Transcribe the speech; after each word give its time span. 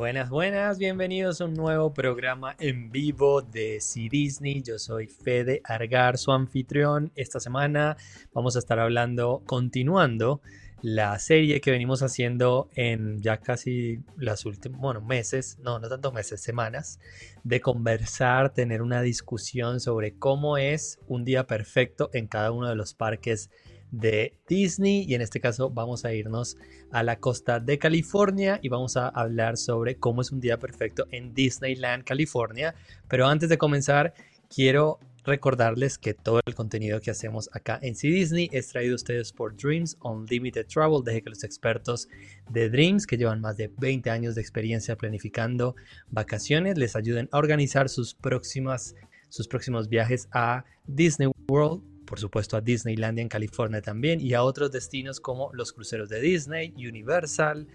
Buenas, 0.00 0.30
buenas, 0.30 0.78
bienvenidos 0.78 1.42
a 1.42 1.44
un 1.44 1.52
nuevo 1.52 1.92
programa 1.92 2.56
en 2.58 2.90
vivo 2.90 3.42
de 3.42 3.82
C 3.82 4.08
Disney. 4.10 4.62
Yo 4.62 4.78
soy 4.78 5.06
Fede 5.06 5.60
Argar, 5.62 6.16
su 6.16 6.32
anfitrión. 6.32 7.12
Esta 7.16 7.38
semana 7.38 7.98
vamos 8.32 8.56
a 8.56 8.60
estar 8.60 8.78
hablando, 8.78 9.42
continuando 9.44 10.40
la 10.80 11.18
serie 11.18 11.60
que 11.60 11.70
venimos 11.70 12.02
haciendo 12.02 12.70
en 12.76 13.20
ya 13.20 13.36
casi 13.36 14.00
las 14.16 14.46
últimas, 14.46 14.80
bueno, 14.80 15.02
meses, 15.02 15.58
no, 15.62 15.78
no 15.78 15.90
tantos 15.90 16.14
meses, 16.14 16.40
semanas, 16.40 16.98
de 17.44 17.60
conversar, 17.60 18.54
tener 18.54 18.80
una 18.80 19.02
discusión 19.02 19.80
sobre 19.80 20.14
cómo 20.14 20.56
es 20.56 20.98
un 21.08 21.26
día 21.26 21.46
perfecto 21.46 22.08
en 22.14 22.26
cada 22.26 22.52
uno 22.52 22.70
de 22.70 22.74
los 22.74 22.94
parques 22.94 23.50
de 23.90 24.34
Disney 24.48 25.04
y 25.08 25.14
en 25.14 25.22
este 25.22 25.40
caso 25.40 25.70
vamos 25.70 26.04
a 26.04 26.12
irnos 26.14 26.56
a 26.90 27.02
la 27.02 27.18
costa 27.18 27.60
de 27.60 27.78
California 27.78 28.58
y 28.62 28.68
vamos 28.68 28.96
a 28.96 29.08
hablar 29.08 29.56
sobre 29.56 29.96
cómo 29.96 30.22
es 30.22 30.32
un 30.32 30.40
día 30.40 30.58
perfecto 30.58 31.06
en 31.10 31.34
Disneyland, 31.34 32.04
California. 32.04 32.74
Pero 33.08 33.26
antes 33.26 33.48
de 33.48 33.58
comenzar, 33.58 34.14
quiero 34.48 34.98
recordarles 35.24 35.98
que 35.98 36.14
todo 36.14 36.40
el 36.46 36.54
contenido 36.54 37.00
que 37.00 37.10
hacemos 37.10 37.50
acá 37.52 37.78
en 37.82 37.94
C 37.94 38.08
Disney 38.08 38.48
es 38.52 38.68
traído 38.68 38.94
a 38.94 38.96
ustedes 38.96 39.32
por 39.32 39.56
Dreams 39.56 39.96
Unlimited 40.02 40.66
Travel. 40.66 41.04
Deje 41.04 41.22
que 41.22 41.30
los 41.30 41.44
expertos 41.44 42.08
de 42.50 42.70
Dreams, 42.70 43.06
que 43.06 43.16
llevan 43.16 43.40
más 43.40 43.56
de 43.56 43.70
20 43.78 44.10
años 44.10 44.34
de 44.34 44.40
experiencia 44.40 44.96
planificando 44.96 45.76
vacaciones, 46.10 46.78
les 46.78 46.96
ayuden 46.96 47.28
a 47.32 47.38
organizar 47.38 47.88
sus 47.88 48.14
próximas 48.14 48.94
sus 49.28 49.46
próximos 49.46 49.88
viajes 49.88 50.28
a 50.32 50.64
Disney 50.88 51.30
World 51.48 51.89
por 52.10 52.18
supuesto 52.18 52.56
a 52.56 52.60
Disneylandia 52.60 53.22
en 53.22 53.28
California 53.28 53.80
también 53.80 54.20
y 54.20 54.34
a 54.34 54.42
otros 54.42 54.72
destinos 54.72 55.20
como 55.20 55.52
los 55.52 55.72
cruceros 55.72 56.08
de 56.08 56.20
Disney, 56.20 56.74
Universal, 56.76 57.68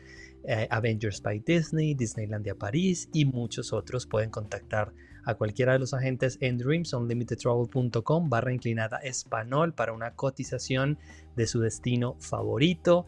eh, 0.44 0.68
Avengers 0.70 1.22
by 1.22 1.40
Disney, 1.40 1.96
Disneylandia 1.96 2.54
París 2.54 3.08
y 3.14 3.24
muchos 3.24 3.72
otros. 3.72 4.06
Pueden 4.06 4.30
contactar 4.30 4.92
a 5.24 5.36
cualquiera 5.36 5.72
de 5.72 5.80
los 5.80 5.94
agentes 5.94 6.38
en 6.42 6.58
dreamsunlimitedtravel.com 6.58 8.30
barra 8.30 8.52
inclinada 8.52 8.98
español 8.98 9.74
para 9.74 9.94
una 9.94 10.16
cotización 10.16 11.00
de 11.38 11.48
su 11.48 11.62
destino 11.62 12.18
favorito. 12.20 13.06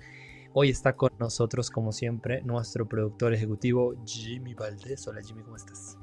Hoy 0.54 0.70
está 0.70 0.96
con 0.96 1.12
nosotros, 1.20 1.70
como 1.70 1.92
siempre, 1.92 2.42
nuestro 2.44 2.88
productor 2.88 3.34
ejecutivo 3.34 4.02
Jimmy 4.06 4.54
Valdés. 4.54 5.06
Hola 5.10 5.22
Jimmy, 5.22 5.44
¿cómo 5.44 5.58
estás? 5.58 5.98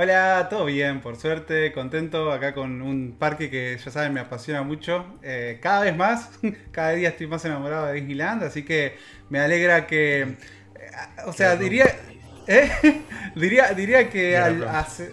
Hola, 0.00 0.46
todo 0.48 0.64
bien, 0.64 1.00
por 1.00 1.16
suerte, 1.16 1.72
contento 1.72 2.30
acá 2.30 2.54
con 2.54 2.82
un 2.82 3.16
parque 3.18 3.50
que 3.50 3.76
ya 3.84 3.90
saben 3.90 4.12
me 4.12 4.20
apasiona 4.20 4.62
mucho. 4.62 5.04
Eh, 5.24 5.58
cada 5.60 5.80
vez 5.80 5.96
más, 5.96 6.30
cada 6.70 6.90
día 6.90 7.08
estoy 7.08 7.26
más 7.26 7.44
enamorado 7.44 7.86
de 7.86 7.94
Disneyland, 7.94 8.44
así 8.44 8.64
que 8.64 8.96
me 9.28 9.40
alegra 9.40 9.88
que. 9.88 10.20
Eh, 10.20 10.36
o 11.26 11.32
sea, 11.32 11.56
diría. 11.56 11.86
¿eh? 12.46 12.70
diría, 13.34 13.72
diría 13.72 14.08
que 14.08 14.36
al. 14.36 14.68
Hace, 14.68 15.10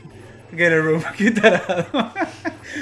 get 0.55 0.71
a 0.71 0.77
room, 0.77 1.01
qué 1.17 1.31
tarado. 1.31 2.13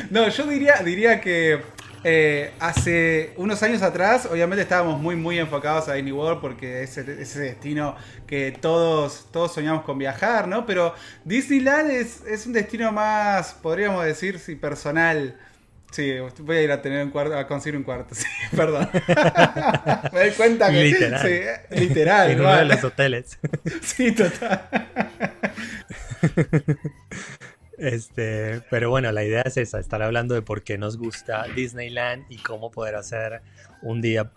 no, 0.10 0.28
yo 0.28 0.46
diría, 0.46 0.82
diría 0.84 1.22
que 1.22 1.62
eh, 2.04 2.52
hace 2.60 3.34
unos 3.38 3.64
años 3.64 3.82
atrás, 3.82 4.28
obviamente 4.30 4.64
estábamos 4.64 5.00
muy, 5.00 5.16
muy 5.16 5.40
enfocados 5.40 5.88
a 5.88 5.94
Disney 5.94 6.12
World 6.12 6.42
porque 6.42 6.84
es 6.84 6.98
ese 6.98 7.40
destino 7.40 7.96
que 8.28 8.52
todos, 8.52 9.28
todos 9.32 9.54
soñamos 9.54 9.84
con 9.84 9.98
viajar, 9.98 10.48
¿no? 10.48 10.66
Pero 10.66 10.94
Disneyland 11.24 11.92
es, 11.92 12.46
un 12.46 12.54
destino 12.54 12.92
más, 12.92 13.54
podríamos 13.54 14.04
decir, 14.06 14.40
sí, 14.40 14.56
personal. 14.56 15.38
Sí, 15.92 16.12
voy 16.40 16.58
a 16.58 16.62
ir 16.64 16.72
a 16.72 16.82
tener 16.82 17.06
un 17.06 17.12
cuarto, 17.12 17.38
a 17.38 17.48
conseguir 17.48 17.78
un 17.78 17.84
cuarto, 17.84 18.16
sí, 18.16 18.26
perdón. 18.56 18.90
Me 20.12 20.20
doy 20.20 20.32
cuenta 20.32 20.72
que. 20.72 20.84
Literal. 20.84 21.22
Sí, 21.22 21.80
literal. 21.80 22.32
en 22.32 22.40
uno 22.42 22.56
de 22.56 22.66
los 22.66 22.84
hoteles. 22.84 23.38
sí, 23.82 24.12
total. 24.12 24.68
Este, 27.84 28.62
pero 28.70 28.90
bueno, 28.90 29.12
la 29.12 29.26
idea 29.26 29.42
es 29.42 29.58
esa, 29.58 29.78
estar 29.78 30.02
hablando 30.02 30.36
de 30.36 30.42
por 30.42 30.64
qué 30.64 30.78
nos 30.78 30.98
gusta 30.98 31.46
Disneyland 31.54 32.24
y 32.30 32.38
cómo 32.38 32.72
poder 32.72 32.96
hacer 32.96 33.42
un 33.82 34.00
día, 34.00 34.32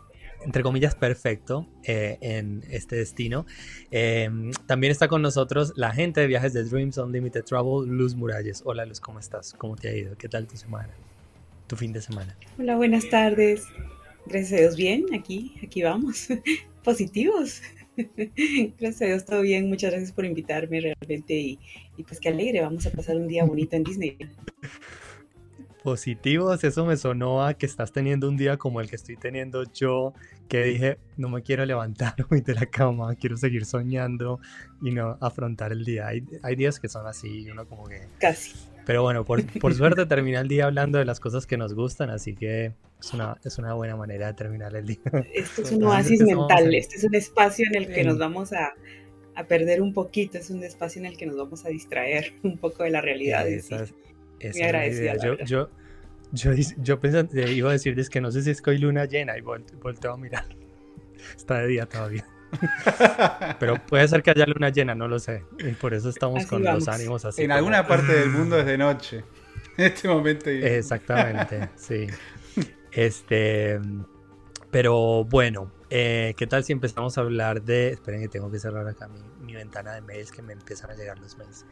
entre 0.44 0.64
comillas, 0.64 0.96
perfecto 0.96 1.68
eh, 1.84 2.18
en 2.22 2.64
este 2.70 2.96
destino. 2.96 3.46
Em, 3.92 4.50
también 4.66 4.90
está 4.90 5.06
con 5.06 5.22
nosotros 5.22 5.74
la 5.76 5.92
gente 5.92 6.22
de 6.22 6.26
viajes 6.26 6.54
de 6.54 6.64
Dreams 6.64 6.98
Unlimited 6.98 7.44
Travel, 7.44 7.88
Luz 7.88 8.16
Muralles. 8.16 8.62
Hola 8.64 8.84
Luz, 8.84 8.98
¿cómo 8.98 9.20
estás? 9.20 9.54
¿Cómo 9.56 9.76
te 9.76 9.90
ha 9.90 9.94
ido? 9.94 10.18
¿Qué 10.18 10.28
tal 10.28 10.48
tu 10.48 10.56
semana? 10.56 10.90
Tu 11.68 11.76
fin 11.76 11.92
de 11.92 12.02
semana. 12.02 12.36
Hola, 12.58 12.74
buenas 12.74 13.08
tardes. 13.08 13.62
Gracias 14.26 14.54
a 14.54 14.56
Dios, 14.56 14.76
bien, 14.76 15.06
aquí, 15.14 15.54
aquí 15.62 15.84
vamos. 15.84 16.26
Positivos. 16.82 17.62
Gracias 18.80 19.02
a 19.02 19.04
Dios, 19.04 19.24
todo 19.24 19.40
bien. 19.42 19.68
Muchas 19.68 19.90
gracias 19.92 20.12
por 20.12 20.24
invitarme 20.24 20.80
realmente 20.80 21.34
y, 21.34 21.58
pues 22.02 22.20
qué 22.20 22.28
alegre. 22.28 22.60
Vamos 22.60 22.86
a 22.86 22.90
pasar 22.90 23.16
un 23.16 23.28
día 23.28 23.44
bonito 23.44 23.76
en 23.76 23.84
Disney. 23.84 24.16
Positivos, 25.82 26.64
eso 26.64 26.84
me 26.84 26.96
sonó 26.96 27.44
a 27.44 27.54
que 27.54 27.64
estás 27.64 27.92
teniendo 27.92 28.28
un 28.28 28.36
día 28.36 28.56
como 28.56 28.80
el 28.80 28.90
que 28.90 28.96
estoy 28.96 29.16
teniendo 29.16 29.62
yo, 29.72 30.14
que 30.48 30.64
dije, 30.64 30.98
no 31.16 31.28
me 31.28 31.42
quiero 31.42 31.64
levantar 31.64 32.14
hoy 32.30 32.40
de 32.40 32.54
la 32.54 32.66
cama, 32.66 33.14
quiero 33.14 33.36
seguir 33.36 33.64
soñando 33.64 34.40
y 34.82 34.90
no 34.90 35.16
afrontar 35.20 35.70
el 35.70 35.84
día. 35.84 36.08
Hay, 36.08 36.24
hay 36.42 36.56
días 36.56 36.80
que 36.80 36.88
son 36.88 37.06
así, 37.06 37.48
uno 37.50 37.66
como 37.68 37.84
que... 37.84 38.08
Casi. 38.18 38.52
Pero 38.84 39.02
bueno, 39.02 39.24
por, 39.24 39.44
por 39.60 39.74
suerte 39.76 40.06
termina 40.06 40.40
el 40.40 40.48
día 40.48 40.66
hablando 40.66 40.98
de 40.98 41.04
las 41.04 41.20
cosas 41.20 41.46
que 41.46 41.56
nos 41.56 41.74
gustan, 41.74 42.10
así 42.10 42.34
que 42.34 42.72
es 43.00 43.12
una, 43.12 43.36
es 43.44 43.58
una 43.58 43.74
buena 43.74 43.96
manera 43.96 44.28
de 44.28 44.34
terminar 44.34 44.74
el 44.74 44.86
día. 44.86 44.98
Esto 45.34 45.62
es 45.62 45.72
un 45.72 45.84
oasis 45.84 46.22
mental, 46.22 46.74
este 46.74 46.96
es 46.96 47.04
un 47.04 47.14
espacio 47.14 47.66
en 47.66 47.76
el 47.76 47.92
que 47.92 48.04
nos 48.04 48.18
vamos 48.18 48.52
a, 48.52 48.74
a, 49.36 49.44
perder 49.44 49.82
un 49.82 49.92
poquito, 49.92 50.38
es 50.38 50.50
un 50.50 50.62
espacio 50.64 51.00
en 51.00 51.06
el 51.06 51.16
que 51.16 51.26
nos 51.26 51.36
vamos 51.36 51.64
a 51.64 51.68
distraer 51.68 52.34
un 52.42 52.58
poco 52.58 52.82
de 52.82 52.90
la 52.90 53.00
realidad. 53.00 53.46
Esa, 53.46 53.84
Muy 54.42 54.62
agradecida. 54.62 55.16
Yo, 55.16 55.36
yo, 55.44 55.68
yo, 56.32 56.52
yo, 56.78 57.00
pensé, 57.00 57.52
iba 57.52 57.70
a 57.70 57.72
decir, 57.72 57.98
es 57.98 58.10
que 58.10 58.20
no 58.20 58.30
sé 58.30 58.42
si 58.42 58.50
es 58.50 58.62
que 58.62 58.70
hoy 58.70 58.78
luna 58.78 59.04
llena 59.04 59.36
y 59.38 59.40
volteo 59.40 60.12
a 60.12 60.16
mirar. 60.16 60.46
Está 61.36 61.60
de 61.60 61.68
día 61.68 61.86
todavía. 61.86 62.26
Pero 63.58 63.84
puede 63.86 64.06
ser 64.08 64.22
que 64.22 64.30
haya 64.30 64.46
luna 64.46 64.70
llena, 64.70 64.94
no 64.94 65.08
lo 65.08 65.18
sé. 65.18 65.44
Y 65.58 65.72
por 65.72 65.94
eso 65.94 66.08
estamos 66.08 66.46
con 66.46 66.62
los 66.62 66.88
ánimos 66.88 67.24
así. 67.24 67.42
En 67.42 67.52
alguna 67.52 67.86
parte 67.86 68.12
del 68.12 68.30
mundo 68.30 68.58
es 68.58 68.66
de 68.66 68.78
noche. 68.78 69.24
En 69.76 69.86
este 69.86 70.08
momento. 70.08 70.48
Exactamente, 70.48 71.68
sí. 71.76 72.06
Este, 72.92 73.78
pero 74.70 75.24
bueno, 75.24 75.70
eh, 75.90 76.34
¿qué 76.36 76.46
tal 76.46 76.64
si 76.64 76.72
empezamos 76.72 77.16
a 77.18 77.20
hablar 77.20 77.62
de... 77.62 77.90
Esperen 77.90 78.20
que 78.20 78.28
tengo 78.28 78.50
que 78.50 78.58
cerrar 78.58 78.86
acá 78.86 79.08
mi, 79.40 79.54
ventana 79.54 79.94
de 79.94 80.00
mails 80.00 80.32
que 80.32 80.42
me 80.42 80.52
empiezan 80.52 80.90
a 80.90 80.94
llegar 80.94 81.18
los 81.18 81.36
mails 81.38 81.64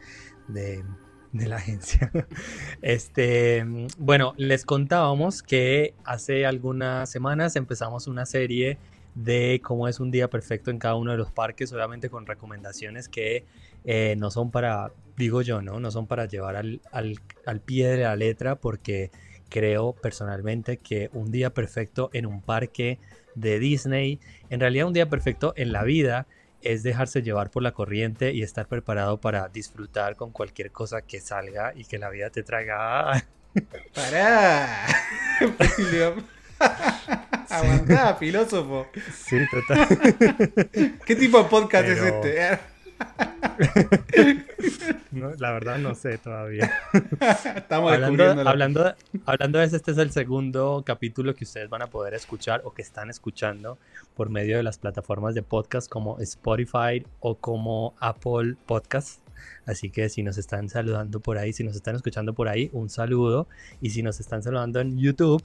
de, 0.47 0.83
de 1.31 1.47
la 1.47 1.57
agencia. 1.57 2.11
Este, 2.81 3.65
bueno, 3.97 4.33
les 4.37 4.65
contábamos 4.65 5.43
que 5.43 5.93
hace 6.03 6.45
algunas 6.45 7.09
semanas 7.09 7.55
empezamos 7.55 8.07
una 8.07 8.25
serie 8.25 8.77
de 9.15 9.61
cómo 9.63 9.87
es 9.87 9.99
un 9.99 10.11
día 10.11 10.29
perfecto 10.29 10.71
en 10.71 10.77
cada 10.77 10.95
uno 10.95 11.11
de 11.11 11.17
los 11.17 11.31
parques, 11.31 11.71
obviamente 11.73 12.09
con 12.09 12.25
recomendaciones 12.25 13.07
que 13.09 13.45
eh, 13.85 14.15
no 14.17 14.29
son 14.29 14.51
para, 14.51 14.91
digo 15.17 15.41
yo, 15.41 15.61
¿no? 15.61 15.79
No 15.79 15.89
son 15.89 16.05
para 16.05 16.25
llevar 16.25 16.57
al, 16.57 16.81
al, 16.91 17.19
al 17.45 17.61
pie 17.61 17.87
de 17.87 18.03
la 18.03 18.15
letra 18.15 18.55
porque 18.55 19.11
creo 19.49 19.93
personalmente 19.93 20.77
que 20.77 21.09
un 21.13 21.31
día 21.31 21.53
perfecto 21.53 22.09
en 22.13 22.25
un 22.25 22.41
parque 22.41 22.99
de 23.35 23.59
Disney, 23.59 24.19
en 24.49 24.59
realidad 24.59 24.87
un 24.87 24.93
día 24.93 25.09
perfecto 25.09 25.53
en 25.55 25.71
la 25.71 25.83
vida 25.83 26.27
es 26.61 26.83
dejarse 26.83 27.21
llevar 27.21 27.51
por 27.51 27.63
la 27.63 27.73
corriente 27.73 28.33
y 28.33 28.41
estar 28.41 28.67
preparado 28.67 29.19
para 29.19 29.47
disfrutar 29.49 30.15
con 30.15 30.31
cualquier 30.31 30.71
cosa 30.71 31.01
que 31.01 31.21
salga 31.21 31.73
y 31.75 31.85
que 31.85 31.99
la 31.99 32.09
vida 32.09 32.29
te 32.31 32.43
traiga. 32.43 33.23
¡Para! 33.93 34.87
Aguantá, 37.49 38.15
filósofo. 38.15 38.87
Sí, 39.13 39.37
total. 39.51 39.87
¿Qué 41.05 41.15
tipo 41.15 41.43
de 41.43 41.49
podcast 41.49 41.87
es 41.87 42.01
este? 42.01 42.74
la 45.39 45.51
verdad 45.51 45.77
no 45.77 45.95
sé 45.95 46.17
todavía. 46.17 46.71
Estamos 47.55 47.91
hablando, 47.91 48.23
hablando, 48.47 48.95
hablando 49.25 49.59
de 49.59 49.65
eso, 49.65 49.75
este 49.75 49.91
es 49.91 49.97
el 49.97 50.11
segundo 50.11 50.83
capítulo 50.85 51.35
que 51.35 51.43
ustedes 51.43 51.69
van 51.69 51.81
a 51.81 51.87
poder 51.87 52.13
escuchar 52.13 52.61
o 52.65 52.73
que 52.73 52.81
están 52.81 53.09
escuchando 53.09 53.77
por 54.15 54.29
medio 54.29 54.57
de 54.57 54.63
las 54.63 54.77
plataformas 54.77 55.35
de 55.35 55.43
podcast 55.43 55.89
como 55.89 56.19
Spotify 56.19 57.05
o 57.19 57.35
como 57.35 57.93
Apple 57.99 58.55
Podcast. 58.65 59.19
Así 59.65 59.89
que 59.89 60.09
si 60.09 60.23
nos 60.23 60.37
están 60.37 60.69
saludando 60.69 61.19
por 61.19 61.37
ahí, 61.37 61.53
si 61.53 61.63
nos 61.63 61.75
están 61.75 61.95
escuchando 61.95 62.33
por 62.33 62.47
ahí, 62.47 62.69
un 62.73 62.89
saludo. 62.89 63.47
Y 63.81 63.91
si 63.91 64.03
nos 64.03 64.19
están 64.19 64.43
saludando 64.43 64.79
en 64.79 64.97
YouTube, 64.97 65.41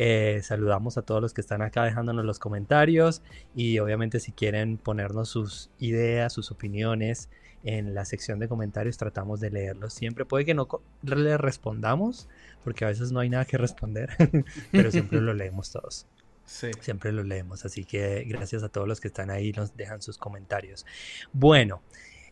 eh, 0.00 0.40
saludamos 0.44 0.96
a 0.96 1.02
todos 1.02 1.20
los 1.20 1.34
que 1.34 1.40
están 1.40 1.60
acá 1.60 1.82
dejándonos 1.82 2.24
los 2.24 2.38
comentarios 2.38 3.20
y 3.56 3.80
obviamente 3.80 4.20
si 4.20 4.30
quieren 4.30 4.78
ponernos 4.78 5.28
sus 5.28 5.70
ideas, 5.80 6.32
sus 6.32 6.52
opiniones 6.52 7.28
en 7.64 7.94
la 7.94 8.04
sección 8.04 8.38
de 8.38 8.46
comentarios 8.46 8.96
tratamos 8.96 9.40
de 9.40 9.50
leerlos. 9.50 9.92
Siempre 9.92 10.24
puede 10.24 10.44
que 10.44 10.54
no 10.54 10.68
le 11.02 11.36
respondamos 11.36 12.28
porque 12.62 12.84
a 12.84 12.88
veces 12.88 13.10
no 13.10 13.18
hay 13.18 13.28
nada 13.28 13.44
que 13.44 13.58
responder, 13.58 14.10
pero 14.70 14.92
siempre 14.92 15.20
lo 15.20 15.34
leemos 15.34 15.72
todos. 15.72 16.06
Siempre 16.46 17.12
lo 17.12 17.24
leemos, 17.24 17.66
así 17.66 17.84
que 17.84 18.24
gracias 18.26 18.62
a 18.62 18.70
todos 18.70 18.88
los 18.88 19.00
que 19.00 19.08
están 19.08 19.30
ahí, 19.30 19.52
nos 19.52 19.76
dejan 19.76 20.00
sus 20.00 20.16
comentarios. 20.16 20.86
Bueno, 21.32 21.82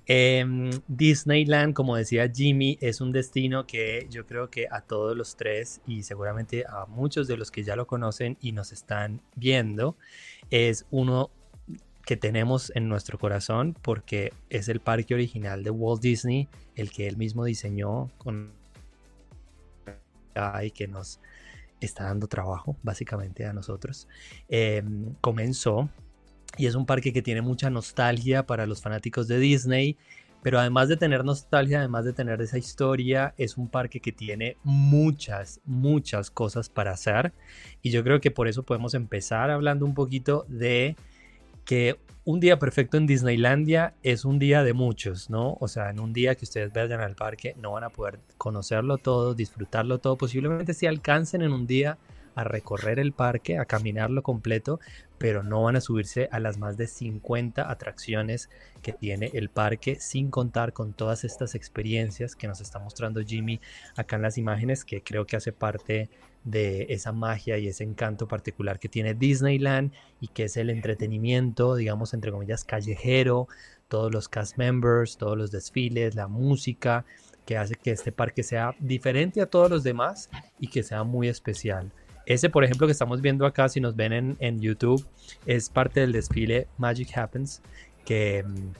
em, 0.07 0.71
Disneyland, 0.89 1.75
como 1.75 1.97
decía 1.97 2.31
Jimmy, 2.33 2.79
es 2.81 3.01
un 3.01 3.13
destino 3.13 3.67
que 3.67 4.07
yo 4.11 4.27
creo 4.27 4.51
que 4.51 4.67
a 4.71 4.81
todos 4.81 5.17
los 5.17 5.37
tres 5.37 5.81
y 5.87 6.03
seguramente 6.03 6.65
a 6.69 6.87
muchos 6.87 7.27
de 7.29 7.37
los 7.37 7.51
que 7.51 7.65
ya 7.65 7.77
lo 7.77 7.87
conocen 7.87 8.37
y 8.41 8.53
nos 8.53 8.73
están 8.73 9.21
viendo, 9.35 9.97
es 10.51 10.87
uno 10.91 11.31
que 12.05 12.17
tenemos 12.17 12.71
en 12.77 12.89
nuestro 12.89 13.19
corazón 13.19 13.77
porque 13.83 14.33
es 14.49 14.69
el 14.69 14.79
parque 14.81 15.15
original 15.15 15.65
de 15.65 15.71
Walt 15.71 16.01
Disney, 16.01 16.49
el 16.77 16.91
que 16.91 17.09
él 17.09 17.17
mismo 17.17 17.45
diseñó 17.45 18.11
con 18.19 18.53
y 20.63 20.71
que 20.71 20.87
nos 20.87 21.19
está 21.81 22.05
dando 22.05 22.27
trabajo 22.27 22.77
básicamente 22.83 23.45
a 23.47 23.53
nosotros. 23.53 24.07
Em, 24.49 25.15
comenzó 25.21 25.89
y 26.57 26.67
es 26.67 26.75
un 26.75 26.87
parque 26.87 27.13
que 27.13 27.23
tiene 27.23 27.43
mucha 27.43 27.71
nostalgia 27.71 28.47
para 28.47 28.67
los 28.67 28.81
fanáticos 28.81 29.29
de 29.29 29.39
Disney, 29.39 29.97
pero 30.43 30.59
además 30.61 30.89
de 30.89 30.97
tener 30.97 31.25
nostalgia, 31.25 31.79
además 31.79 32.05
de 32.05 32.13
tener 32.13 32.41
esa 32.41 32.59
historia, 32.59 33.35
es 33.37 33.57
un 33.57 33.69
parque 33.69 34.01
que 34.01 34.13
tiene 34.13 34.57
muchas, 34.63 35.61
muchas 35.65 36.31
cosas 36.31 36.69
para 36.69 36.93
hacer 36.93 37.33
y 37.83 37.91
yo 37.91 38.05
creo 38.05 38.21
que 38.21 38.31
por 38.31 38.49
eso 38.49 38.63
podemos 38.63 38.95
empezar 38.95 39.51
hablando 39.51 39.85
un 39.85 39.95
poquito 39.95 40.47
de 40.49 40.97
que 41.65 41.99
un 42.27 42.41
día 42.41 42.59
perfecto 42.59 42.97
en 42.97 43.07
Disneylandia 43.07 43.95
es 44.03 44.25
un 44.25 44.41
día 44.41 44.65
de 44.65 44.73
muchos, 44.73 45.31
¿no? 45.31 45.57
O 45.61 45.69
sea, 45.69 45.91
en 45.91 46.01
un 46.01 46.13
día 46.13 46.35
que 46.35 46.45
ustedes 46.45 46.73
vayan 46.73 47.01
al 47.01 47.15
parque 47.15 47.55
no 47.61 47.73
van 47.73 47.85
a 47.85 47.91
poder 47.91 48.19
conocerlo 48.37 48.99
todo, 48.99 49.33
disfrutarlo 49.35 49.99
todo. 49.99 50.17
Posiblemente 50.17 50.75
si 50.75 50.87
alcancen 50.87 51.43
en 51.43 51.53
un 51.53 51.69
día 51.69 51.99
a 52.37 52.45
recorrer 52.45 53.01
el 53.01 53.13
parque, 53.13 53.59
a 53.59 53.65
caminarlo 53.65 54.23
completo, 54.23 54.79
pero 55.19 55.43
no 55.43 55.63
van 55.63 55.75
a 55.75 55.81
subirse 55.81 56.29
a 56.31 56.39
las 56.39 56.59
más 56.59 56.77
de 56.77 56.87
50 56.87 57.69
atracciones 57.69 58.51
que 58.83 58.93
tiene 58.93 59.31
el 59.35 59.49
parque, 59.49 59.97
sin 59.99 60.31
contar 60.31 60.73
con 60.73 60.93
todas 60.93 61.25
estas 61.25 61.55
experiencias 61.55 62.37
que 62.37 62.47
nos 62.47 62.61
está 62.61 62.79
mostrando 62.79 63.23
Jimmy 63.23 63.61
acá 63.97 64.17
en 64.17 64.23
las 64.23 64.39
imágenes, 64.39 64.85
que 64.85 65.03
creo 65.03 65.27
que 65.27 65.37
hace 65.37 65.53
parte 65.53 66.11
de 66.45 66.87
esa 66.91 67.11
magia 67.11 67.59
y 67.59 67.67
ese 67.67 67.83
encanto 67.83 68.29
particular 68.29 68.79
que 68.79 68.89
tiene 68.89 69.15
Disneyland 69.15 69.93
y 70.21 70.29
que 70.29 70.45
es 70.45 70.57
el 70.57 70.71
entretenimiento, 70.71 71.75
digamos, 71.75 72.15
entre 72.15 72.31
comillas, 72.31 72.65
callejero, 72.65 73.49
todos 73.89 74.13
los 74.13 74.29
cast 74.29 74.59
members, 74.59 75.17
todos 75.17 75.39
los 75.39 75.51
desfiles, 75.51 76.15
la 76.15 76.29
música, 76.29 77.05
que 77.47 77.57
hace 77.57 77.77
que 77.77 77.93
este 77.93 78.13
parque 78.13 78.43
sea 78.43 78.75
diferente 78.79 79.41
a 79.41 79.47
todos 79.47 79.71
los 79.71 79.83
demás 79.85 80.29
y 80.61 80.69
que 80.69 80.83
sea 80.83 81.05
muy 81.05 81.29
especial. 81.29 81.93
Ese, 82.27 82.51
por 82.51 82.65
ejemplo, 82.65 82.89
que 82.89 82.93
estamos 82.93 83.23
viendo 83.23 83.47
acá, 83.47 83.69
si 83.69 83.81
nos 83.81 83.95
ven 83.95 84.37
en, 84.41 84.61
YouTube, 84.61 85.07
es 85.47 85.71
parte 85.71 86.01
del 86.01 86.11
desfile 86.11 86.67
Magic 86.77 87.17
Happens, 87.17 87.63
que 88.05 88.43
mm, 88.45 88.73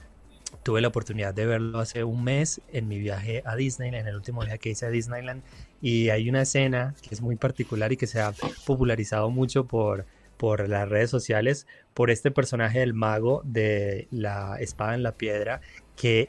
tuve 0.63 0.81
la 0.81 0.89
oportunidad 0.89 1.33
de 1.33 1.45
verlo 1.45 1.79
hace 1.79 2.03
un 2.03 2.25
mes 2.25 2.59
en 2.73 2.89
mi 2.89 2.99
viaje 2.99 3.43
a 3.45 3.55
Disneyland, 3.55 4.01
en 4.01 4.07
el 4.09 4.15
último 4.17 4.41
viaje 4.41 4.59
que 4.59 4.69
hice 4.71 4.85
a 4.85 4.89
Disneyland. 4.89 5.43
Y 5.81 6.09
hay 6.09 6.29
una 6.29 6.41
escena 6.41 6.93
que 7.01 7.15
es 7.15 7.21
muy 7.21 7.37
particular 7.37 7.93
y 7.93 7.97
que 7.97 8.05
se 8.05 8.19
ha 8.19 8.33
popularizado 8.65 9.29
mucho 9.29 9.65
por, 9.65 10.05
por 10.35 10.67
las 10.67 10.89
redes 10.89 11.09
sociales, 11.09 11.67
por 11.93 12.11
este 12.11 12.31
personaje 12.31 12.79
del 12.79 12.93
mago 12.93 13.43
de 13.45 14.09
la 14.11 14.57
espada 14.59 14.93
en 14.93 15.03
la 15.03 15.13
piedra, 15.13 15.61
que 15.95 16.27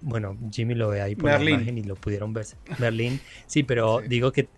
bueno, 0.00 0.36
Jimmy 0.50 0.74
lo 0.74 0.88
ve 0.88 1.00
ahí 1.00 1.14
por 1.14 1.30
la 1.30 1.50
imagen 1.50 1.78
y 1.78 1.82
lo 1.82 1.94
pudieron 1.96 2.32
ver. 2.32 2.46
Merlin, 2.78 3.20
sí, 3.46 3.62
pero 3.62 4.00
digo 4.00 4.32
que, 4.32 4.48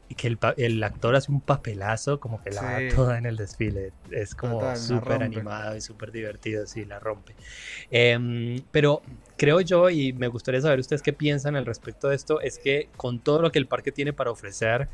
el, 0.56 0.82
actor 0.82 1.14
hace 1.14 1.32
un 1.32 1.40
papelazo 1.40 2.20
como 2.20 2.42
que 2.42 2.50
la 2.50 2.62
da 2.62 2.94
toda 2.94 3.18
en 3.18 3.26
el 3.26 3.36
desfile. 3.36 3.92
Es 4.10 4.34
como 4.34 4.76
súper 4.76 5.22
animado 5.22 5.76
y 5.76 5.80
súper 5.80 6.12
divertido, 6.12 6.66
sí, 6.66 6.84
la 6.84 6.98
rompe. 6.98 7.34
Em, 7.90 8.60
pero 8.70 9.02
creo 9.36 9.60
yo, 9.60 9.88
y 9.90 10.12
me 10.12 10.28
gustaría 10.28 10.60
saber 10.60 10.78
ustedes 10.78 11.02
qué 11.02 11.12
piensan 11.12 11.56
al 11.56 11.66
respecto 11.66 12.08
de 12.08 12.16
esto, 12.16 12.40
es 12.40 12.58
que 12.58 12.88
con 12.96 13.20
todo 13.20 13.40
lo 13.40 13.50
que 13.50 13.58
el 13.58 13.66
parque 13.66 13.92
tiene 13.92 14.12
para 14.12 14.30
ofrecer, 14.30 14.88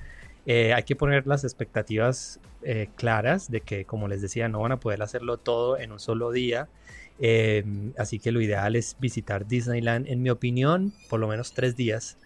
eh, 0.47 0.73
hay 0.73 0.85
que 0.85 0.95
poner 0.95 1.27
las 1.27 1.43
expectativas 1.43 2.39
eh, 2.63 2.89
claras 2.97 3.51
de 3.51 3.61
que, 3.61 3.85
como 3.85 4.07
les 4.07 4.23
decía, 4.23 4.49
no 4.49 4.61
van 4.61 4.73
a 4.73 4.81
poder 4.81 5.03
hacerlo 5.03 5.39
todo 5.39 5.79
en 5.79 5.93
un 5.93 5.99
solo 5.99 6.31
día. 6.31 6.69
Em, 7.19 7.93
así 7.97 8.19
que 8.19 8.33
lo 8.33 8.41
ideal 8.41 8.77
es 8.77 8.97
visitar 8.99 9.47
Disneyland, 9.47 10.07
en 10.09 10.23
mi 10.23 10.31
opinión, 10.31 10.93
por 11.09 11.21
lo 11.21 11.29
menos 11.29 11.55
tres 11.55 11.77
días. 11.77 12.19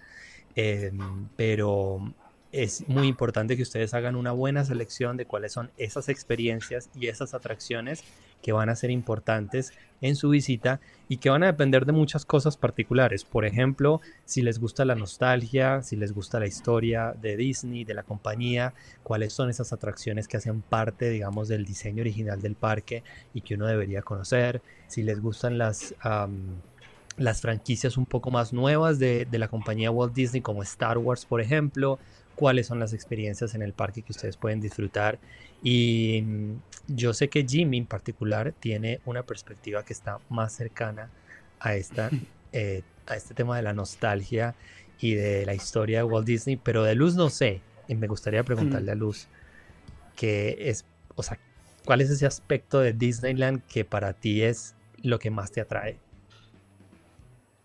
Em, 0.55 1.29
pero 1.37 2.15
es 2.53 2.89
muy 2.89 3.07
importante 3.07 3.57
que 3.57 3.63
ustedes 3.63 3.95
hagan 3.95 4.17
una 4.17 4.33
buena 4.33 4.65
selección 4.65 5.17
de 5.17 5.27
cuáles 5.27 5.53
son 5.53 5.71
esas 5.77 6.09
experiencias 6.09 6.91
y 6.95 7.07
esas 7.07 7.33
atracciones 7.33 8.03
que 8.43 8.53
van 8.53 8.71
a 8.71 8.77
ser 8.77 8.91
importantes 8.91 9.73
en 10.01 10.17
su 10.17 10.31
visita 10.31 10.81
y 11.09 11.19
que 11.19 11.31
van 11.31 11.43
a 11.43 11.47
depender 11.47 11.85
de 11.85 11.93
muchas 11.93 12.25
cosas 12.25 12.57
particulares. 12.57 13.25
Por 13.25 13.45
ejemplo, 13.45 14.01
si 14.25 14.43
les 14.43 14.59
gusta 14.59 14.85
la 14.85 14.95
nostalgia, 14.95 15.83
si 15.83 15.95
les 15.97 16.13
gusta 16.13 16.41
la 16.41 16.47
historia 16.47 17.15
de 17.21 17.37
Disney, 17.37 17.85
de 17.85 17.95
la 17.95 18.03
compañía, 18.03 18.75
cuáles 19.03 19.33
son 19.33 19.51
esas 19.51 19.73
atracciones 19.73 20.27
que 20.27 20.39
hacen 20.39 20.63
parte, 20.63 21.11
digamos, 21.11 21.49
del 21.49 21.65
diseño 21.65 22.01
original 22.01 22.41
del 22.41 22.55
parque 22.55 23.05
y 23.35 23.43
que 23.43 23.55
uno 23.55 23.67
debería 23.67 24.03
conocer. 24.03 24.63
Si 24.89 25.03
les 25.03 25.21
gustan 25.21 25.59
las... 25.59 25.95
las 27.17 27.43
franquicias 27.43 27.99
un 27.99 28.07
poco 28.07 28.31
más 28.31 28.55
nuevas 28.55 28.99
de, 28.99 29.27
de 29.27 29.39
la 29.39 29.49
compañía 29.49 29.91
Walt 29.91 30.15
Disney 30.15 30.41
como 30.41 30.63
Star 30.63 30.97
Wars 30.97 31.27
por 31.27 31.43
ejemplo 31.43 31.99
cuáles 32.41 32.69
son 32.69 32.81
las 32.81 32.95
experiencias 32.95 33.55
en 33.55 33.61
el 33.61 33.75
parque 33.75 34.01
que 34.01 34.13
ustedes 34.13 34.39
pueden 34.39 34.63
disfrutar. 34.63 35.19
Y 35.63 36.23
mm, 36.25 36.55
yo 36.89 37.13
sé 37.13 37.29
que 37.29 37.47
Jimmy 37.47 37.77
en 37.77 37.85
particular 37.85 38.55
tiene 38.59 39.01
una 39.05 39.25
perspectiva 39.25 39.85
que 39.85 39.93
está 39.93 40.21
más 40.31 40.55
cercana 40.55 41.11
a, 41.59 41.75
esta, 41.75 42.09
eh, 42.53 42.81
a 43.07 43.15
este 43.15 43.35
tema 43.35 43.59
de 43.59 43.63
la 43.63 43.75
nostalgia 43.75 44.55
y 44.99 45.17
de 45.17 45.45
la 45.45 45.53
historia 45.53 45.99
de 45.99 46.05
Walt 46.05 46.27
Disney, 46.27 46.57
pero 46.57 46.83
de 46.83 46.95
Luz 46.95 47.15
no 47.15 47.29
sé. 47.29 47.61
Y 47.89 47.95
me 47.95 48.07
gustaría 48.07 48.43
preguntarle 48.43 48.93
a 48.93 48.95
Luz 48.95 49.29
qué 50.17 50.57
es, 50.61 50.87
o 51.17 51.23
sea, 51.23 51.39
cuál 51.85 52.01
es 52.01 52.09
ese 52.09 52.25
aspecto 52.25 52.81
de 52.81 52.95
Disneyland 52.95 53.63
que 53.67 53.85
para 53.85 54.15
ti 54.15 54.45
es 54.45 54.75
lo 55.03 55.19
que 55.19 55.29
más 55.29 55.53
te 55.53 55.61
atrae. 55.61 55.99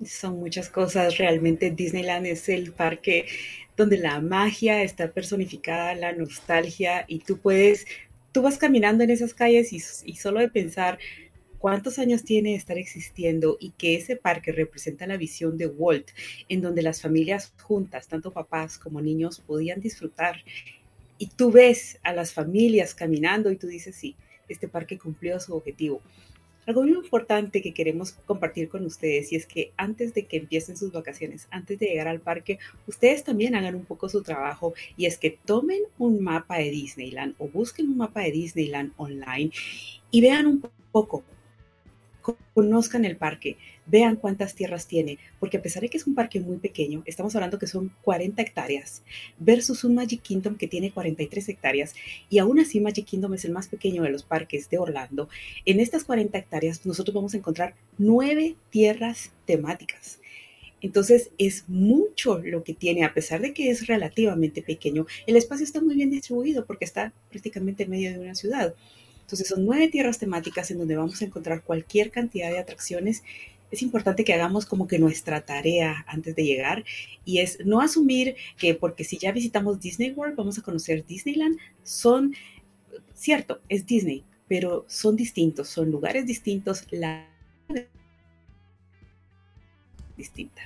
Son 0.04 0.38
muchas 0.38 0.68
cosas. 0.68 1.18
Realmente 1.18 1.72
Disneyland 1.72 2.26
es 2.26 2.50
el 2.50 2.74
parque 2.74 3.28
donde 3.78 3.98
la 3.98 4.22
magia 4.22 4.84
está 4.84 5.12
personificada, 5.12 5.96
la 5.96 6.14
nostalgia, 6.14 7.06
y 7.08 7.20
tú 7.20 7.38
puedes, 7.38 7.86
tú 8.32 8.42
vas 8.42 8.58
caminando 8.58 9.04
en 9.04 9.10
esas 9.10 9.34
calles 9.34 9.74
y, 9.74 10.16
solo 10.16 10.40
de 10.40 10.50
pensar 10.50 10.98
cuántos 11.58 12.00
años 12.00 12.24
tiene 12.24 12.56
estar 12.56 12.78
existiendo 12.78 13.58
y 13.60 13.72
que 13.72 13.96
ese 13.96 14.16
parque 14.16 14.52
representa 14.52 15.08
la 15.08 15.18
visión 15.18 15.58
de 15.58 15.68
Walt, 15.68 16.10
en 16.48 16.62
donde 16.62 16.84
las 16.84 17.02
familias 17.02 17.54
juntas, 17.62 18.08
tanto 18.08 18.32
papás 18.32 18.78
como 18.78 19.02
niños, 19.02 19.40
podían 19.40 19.82
disfrutar. 19.82 20.44
Y 21.18 21.28
tú 21.28 21.52
ves 21.52 21.98
a 22.04 22.14
las 22.14 22.34
familias 22.34 22.94
caminando 22.94 23.52
y 23.52 23.56
tú 23.56 23.68
dices, 23.68 23.96
sí, 23.96 24.16
este 24.48 24.68
parque 24.68 24.98
cumplió 24.98 25.40
su 25.40 25.56
objetivo. 25.56 26.02
Algo 26.66 26.82
muy 26.82 26.94
importante 26.94 27.62
que 27.62 27.74
queremos 27.74 28.14
compartir 28.26 28.70
con 28.70 28.86
ustedes 28.86 29.32
y 29.32 29.36
es 29.36 29.46
que 29.46 29.72
antes 29.78 30.14
de 30.14 30.26
que 30.26 30.38
empiecen 30.38 30.78
sus 30.78 30.92
vacaciones, 30.92 31.48
antes 31.52 31.78
de 31.78 31.88
llegar 31.88 32.08
al 32.08 32.22
parque, 32.22 32.58
ustedes 32.88 33.24
también 33.24 33.56
hagan 33.56 33.76
un 33.76 33.86
poco 33.86 34.10
su 34.10 34.24
trabajo 34.24 34.74
y 34.98 35.06
es 35.06 35.18
que 35.18 35.30
tomen 35.30 35.82
un 36.00 36.24
mapa 36.24 36.58
de 36.58 36.72
Disneyland 36.72 37.36
o 37.38 37.48
busquen 37.48 37.90
un 37.90 37.98
mapa 37.98 38.22
de 38.22 38.32
Disneyland 38.32 38.94
online 38.98 39.52
y 40.10 40.22
vean 40.22 40.48
un 40.48 40.64
poco 40.92 41.24
conozcan 42.54 43.06
el 43.06 43.18
parque, 43.18 43.58
vean 43.86 44.16
cuántas 44.16 44.56
tierras 44.56 44.88
tiene, 44.88 45.18
porque 45.40 45.58
a 45.58 45.62
pesar 45.62 45.82
de 45.82 45.90
que 45.90 45.98
es 45.98 46.08
un 46.08 46.16
parque 46.16 46.40
muy 46.40 46.58
pequeño, 46.58 47.04
estamos 47.06 47.36
hablando 47.36 47.60
que 47.60 47.68
son 47.68 47.94
40 48.02 48.42
hectáreas 48.42 49.04
versus 49.38 49.84
un 49.84 49.96
Magic 49.96 50.22
Kingdom 50.22 50.56
que 50.56 50.68
tiene 50.68 50.92
43 50.92 51.50
hectáreas 51.50 51.94
y 52.30 52.40
aún 52.40 52.60
así 52.60 52.80
Magic 52.80 53.06
Kingdom 53.06 53.34
es 53.34 53.46
el 53.46 53.52
más 53.52 53.68
pequeño 53.68 54.04
de 54.04 54.10
los 54.10 54.24
parques 54.24 54.70
de 54.70 54.78
Orlando. 54.78 55.30
En 55.66 55.80
estas 55.80 56.04
40 56.04 56.38
hectáreas 56.38 56.86
nosotros 56.86 57.14
vamos 57.14 57.34
a 57.34 57.38
encontrar 57.38 57.76
nueve 57.98 58.56
tierras 58.70 59.32
temáticas. 59.46 60.20
Entonces 60.82 61.32
es 61.38 61.64
mucho 61.68 62.40
lo 62.40 62.64
que 62.64 62.74
tiene, 62.74 63.04
a 63.04 63.14
pesar 63.14 63.42
de 63.42 63.54
que 63.54 63.70
es 63.72 63.88
relativamente 63.88 64.62
pequeño, 64.62 65.08
el 65.26 65.36
espacio 65.36 65.64
está 65.64 65.82
muy 65.82 65.96
bien 65.96 66.12
distribuido 66.12 66.66
porque 66.66 66.86
está 66.86 67.14
prácticamente 67.30 67.84
en 67.84 67.90
medio 67.90 68.12
de 68.12 68.20
una 68.20 68.36
ciudad. 68.36 68.76
Entonces 69.22 69.48
son 69.48 69.66
nueve 69.66 69.88
tierras 69.88 70.20
temáticas 70.20 70.70
en 70.70 70.78
donde 70.78 70.96
vamos 70.96 71.20
a 71.22 71.26
encontrar 71.26 71.64
cualquier 71.64 72.12
cantidad 72.12 72.52
de 72.52 72.60
atracciones. 72.60 73.24
Es 73.72 73.82
importante 73.82 74.24
que 74.24 74.34
hagamos 74.34 74.66
como 74.66 74.88
que 74.88 75.00
nuestra 75.00 75.42
tarea 75.42 76.06
antes 76.08 76.36
de 76.36 76.44
llegar 76.44 76.86
y 77.26 77.40
es 77.40 77.58
no 77.66 77.82
asumir 77.82 78.36
que 78.58 78.76
porque 78.76 79.04
si 79.04 79.18
ya 79.18 79.32
visitamos 79.32 79.80
Disney 79.80 80.12
World 80.12 80.36
vamos 80.36 80.58
a 80.58 80.62
conocer 80.62 81.06
Disneyland. 81.06 81.58
Son, 81.84 82.34
cierto, 83.14 83.62
es 83.68 83.86
Disney, 83.86 84.24
pero 84.48 84.86
son 84.88 85.16
distintos, 85.16 85.68
son 85.68 85.92
lugares 85.92 86.26
distintos, 86.26 86.86
la 86.92 87.28
distinta. 90.16 90.62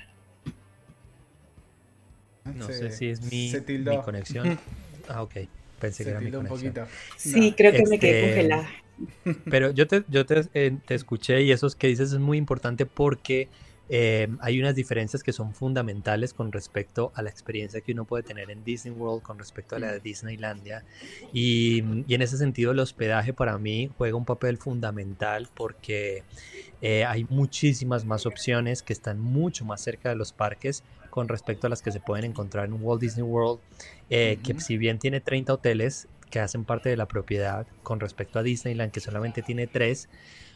No 2.55 2.67
sé 2.67 2.91
si 2.91 3.09
es 3.09 3.21
mi, 3.21 3.51
mi 3.67 4.01
conexión. 4.01 4.59
Ah, 5.11 5.23
ok. 5.23 5.37
pensé 5.79 6.03
que 6.03 6.11
era 6.11 6.21
mi 6.21 6.29
conexión. 6.29 6.77
Un 6.77 6.87
sí, 7.17 7.51
creo 7.57 7.71
que 7.71 7.83
me 7.87 7.97
quedé 7.97 8.19
este, 8.19 8.27
congelada. 8.27 8.69
Pero 9.49 9.71
yo 9.71 9.87
te, 9.87 10.03
yo 10.09 10.25
te, 10.25 10.47
eh, 10.53 10.77
te 10.85 10.95
escuché 10.95 11.41
y 11.41 11.51
eso 11.51 11.67
que 11.77 11.87
dices 11.87 12.11
es 12.11 12.19
muy 12.19 12.37
importante 12.37 12.85
porque 12.85 13.47
eh, 13.91 14.27
hay 14.39 14.59
unas 14.59 14.75
diferencias 14.75 15.23
que 15.23 15.33
son 15.33 15.53
fundamentales 15.53 16.33
con 16.33 16.51
respecto 16.51 17.11
a 17.15 17.23
la 17.23 17.31
experiencia 17.31 17.81
que 17.81 17.93
uno 17.93 18.05
puede 18.05 18.21
tener 18.23 18.51
en 18.51 18.63
Disney 18.63 18.93
World 18.93 19.23
con 19.23 19.39
respecto 19.39 19.75
a 19.75 19.79
la 19.79 19.91
de 19.91 19.99
Disneylandia. 19.99 20.83
Y, 21.33 21.83
y 22.07 22.13
en 22.13 22.21
ese 22.21 22.37
sentido 22.37 22.71
el 22.71 22.79
hospedaje 22.79 23.33
para 23.33 23.57
mí 23.57 23.89
juega 23.97 24.15
un 24.15 24.25
papel 24.25 24.57
fundamental 24.57 25.49
porque 25.55 26.23
eh, 26.81 27.03
hay 27.03 27.25
muchísimas 27.29 28.05
más 28.05 28.27
opciones 28.27 28.83
que 28.83 28.93
están 28.93 29.19
mucho 29.19 29.65
más 29.65 29.81
cerca 29.81 30.09
de 30.09 30.15
los 30.15 30.33
parques 30.33 30.83
con 31.09 31.27
respecto 31.27 31.65
a 31.65 31.69
las 31.71 31.81
que 31.81 31.91
se 31.91 31.99
pueden 31.99 32.25
encontrar 32.25 32.65
en 32.65 32.77
Walt 32.79 33.01
Disney 33.01 33.23
World, 33.23 33.59
eh, 34.11 34.37
que 34.43 34.59
si 34.59 34.77
bien 34.77 34.99
tiene 34.99 35.19
30 35.19 35.53
hoteles 35.53 36.07
que 36.29 36.39
hacen 36.39 36.65
parte 36.65 36.89
de 36.89 36.97
la 36.97 37.07
propiedad 37.07 37.67
con 37.83 37.99
respecto 37.99 38.39
a 38.39 38.43
Disneyland, 38.43 38.91
que 38.91 38.99
solamente 38.99 39.41
tiene 39.41 39.67
3, 39.67 40.09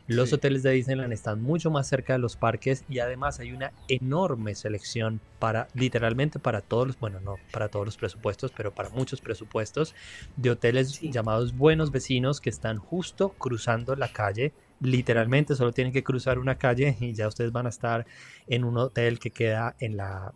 los 0.07 0.33
hoteles 0.33 0.63
de 0.63 0.71
Disneyland 0.71 1.13
están 1.13 1.41
mucho 1.41 1.71
más 1.71 1.87
cerca 1.87 2.11
de 2.11 2.19
los 2.19 2.35
parques 2.35 2.83
y 2.89 2.99
además 2.99 3.39
hay 3.39 3.53
una 3.53 3.71
enorme 3.87 4.53
selección 4.53 5.21
para, 5.39 5.69
literalmente 5.73 6.39
para 6.39 6.59
todos 6.59 6.87
los, 6.87 6.99
bueno, 6.99 7.21
no 7.21 7.37
para 7.53 7.69
todos 7.69 7.85
los 7.85 7.95
presupuestos, 7.95 8.51
pero 8.51 8.75
para 8.75 8.89
muchos 8.89 9.21
presupuestos 9.21 9.95
de 10.35 10.51
hoteles 10.51 10.99
llamados 10.99 11.55
buenos 11.55 11.89
vecinos 11.91 12.41
que 12.41 12.49
están 12.49 12.79
justo 12.79 13.29
cruzando 13.29 13.95
la 13.95 14.09
calle. 14.09 14.51
Literalmente 14.81 15.55
solo 15.55 15.71
tienen 15.71 15.93
que 15.93 16.03
cruzar 16.03 16.37
una 16.37 16.57
calle 16.57 16.97
y 16.99 17.13
ya 17.13 17.29
ustedes 17.29 17.53
van 17.53 17.67
a 17.67 17.69
estar 17.69 18.05
en 18.47 18.65
un 18.65 18.77
hotel 18.77 19.19
que 19.19 19.31
queda 19.31 19.77
en 19.79 19.95
la 19.95 20.33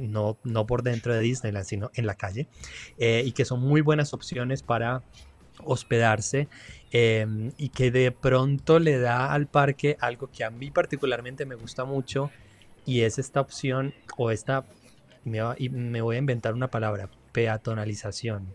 no, 0.00 0.38
no 0.44 0.66
por 0.66 0.82
dentro 0.82 1.14
de 1.14 1.20
Disneyland, 1.20 1.66
sino 1.66 1.90
en 1.94 2.06
la 2.06 2.14
calle, 2.14 2.48
eh, 2.98 3.22
y 3.24 3.32
que 3.32 3.44
son 3.44 3.60
muy 3.60 3.80
buenas 3.80 4.14
opciones 4.14 4.62
para 4.62 5.02
hospedarse 5.64 6.48
em, 6.90 7.52
y 7.56 7.68
que 7.68 7.90
de 7.90 8.10
pronto 8.10 8.78
le 8.78 8.98
da 8.98 9.32
al 9.32 9.46
parque 9.46 9.96
algo 10.00 10.30
que 10.30 10.44
a 10.44 10.50
mí 10.50 10.70
particularmente 10.70 11.46
me 11.46 11.54
gusta 11.54 11.84
mucho 11.84 12.30
y 12.84 13.02
es 13.02 13.18
esta 13.18 13.40
opción 13.40 13.94
o 14.16 14.30
esta, 14.30 14.64
me, 15.24 15.40
me 15.70 16.00
voy 16.00 16.16
a 16.16 16.18
inventar 16.18 16.54
una 16.54 16.68
palabra, 16.68 17.08
peatonalización, 17.32 18.46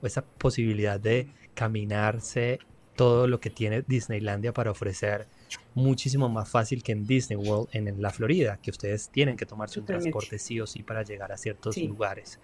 o 0.00 0.06
esa 0.06 0.22
posibilidad 0.22 1.00
de 1.00 1.28
caminarse 1.54 2.60
todo 3.02 3.26
lo 3.26 3.40
que 3.40 3.50
tiene 3.50 3.82
Disneylandia 3.82 4.54
para 4.54 4.70
ofrecer 4.70 5.26
muchísimo 5.74 6.28
más 6.28 6.48
fácil 6.48 6.84
que 6.84 6.92
en 6.92 7.04
Disney 7.04 7.36
World 7.36 7.68
en, 7.72 8.00
la 8.00 8.10
Florida, 8.10 8.60
que 8.62 8.70
ustedes 8.70 9.08
tienen 9.08 9.36
que 9.36 9.44
tomarse 9.44 9.80
un 9.80 9.86
transporte 9.86 10.38
sí 10.38 10.60
o 10.60 10.68
sí 10.68 10.84
para 10.84 11.02
llegar 11.02 11.32
a 11.32 11.36
ciertos 11.36 11.76
lugares. 11.78 12.38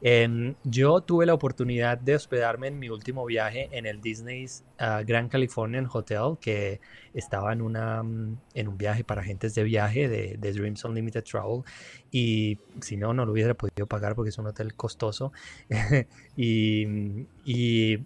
Em, 0.00 0.56
yo 0.64 1.02
tuve 1.02 1.24
la 1.24 1.34
oportunidad 1.34 1.98
de 1.98 2.16
hospedarme 2.16 2.66
en 2.66 2.80
mi 2.80 2.88
último 2.88 3.24
viaje 3.24 3.68
en 3.70 3.86
el 3.86 4.00
Disney's 4.00 4.64
ah, 4.76 5.04
Grand 5.06 5.30
Californian 5.30 5.88
Hotel, 5.92 6.36
que 6.40 6.80
estaba 7.14 7.52
en, 7.52 7.62
una, 7.62 8.02
mm, 8.02 8.38
en 8.54 8.66
un 8.66 8.76
viaje 8.76 9.04
para 9.04 9.20
agentes 9.20 9.54
de 9.54 9.62
viaje 9.62 10.08
de, 10.08 10.36
Dreams 10.52 10.84
Unlimited 10.84 11.22
Travel. 11.22 11.62
Y 12.10 12.58
si 12.80 12.96
no, 12.96 13.14
no 13.14 13.24
lo 13.24 13.30
hubiera 13.30 13.54
podido 13.54 13.86
pagar 13.86 14.16
porque 14.16 14.30
es 14.30 14.38
un 14.38 14.48
hotel 14.48 14.74
costoso. 14.74 15.32
y, 16.36 17.24
y 17.44 18.00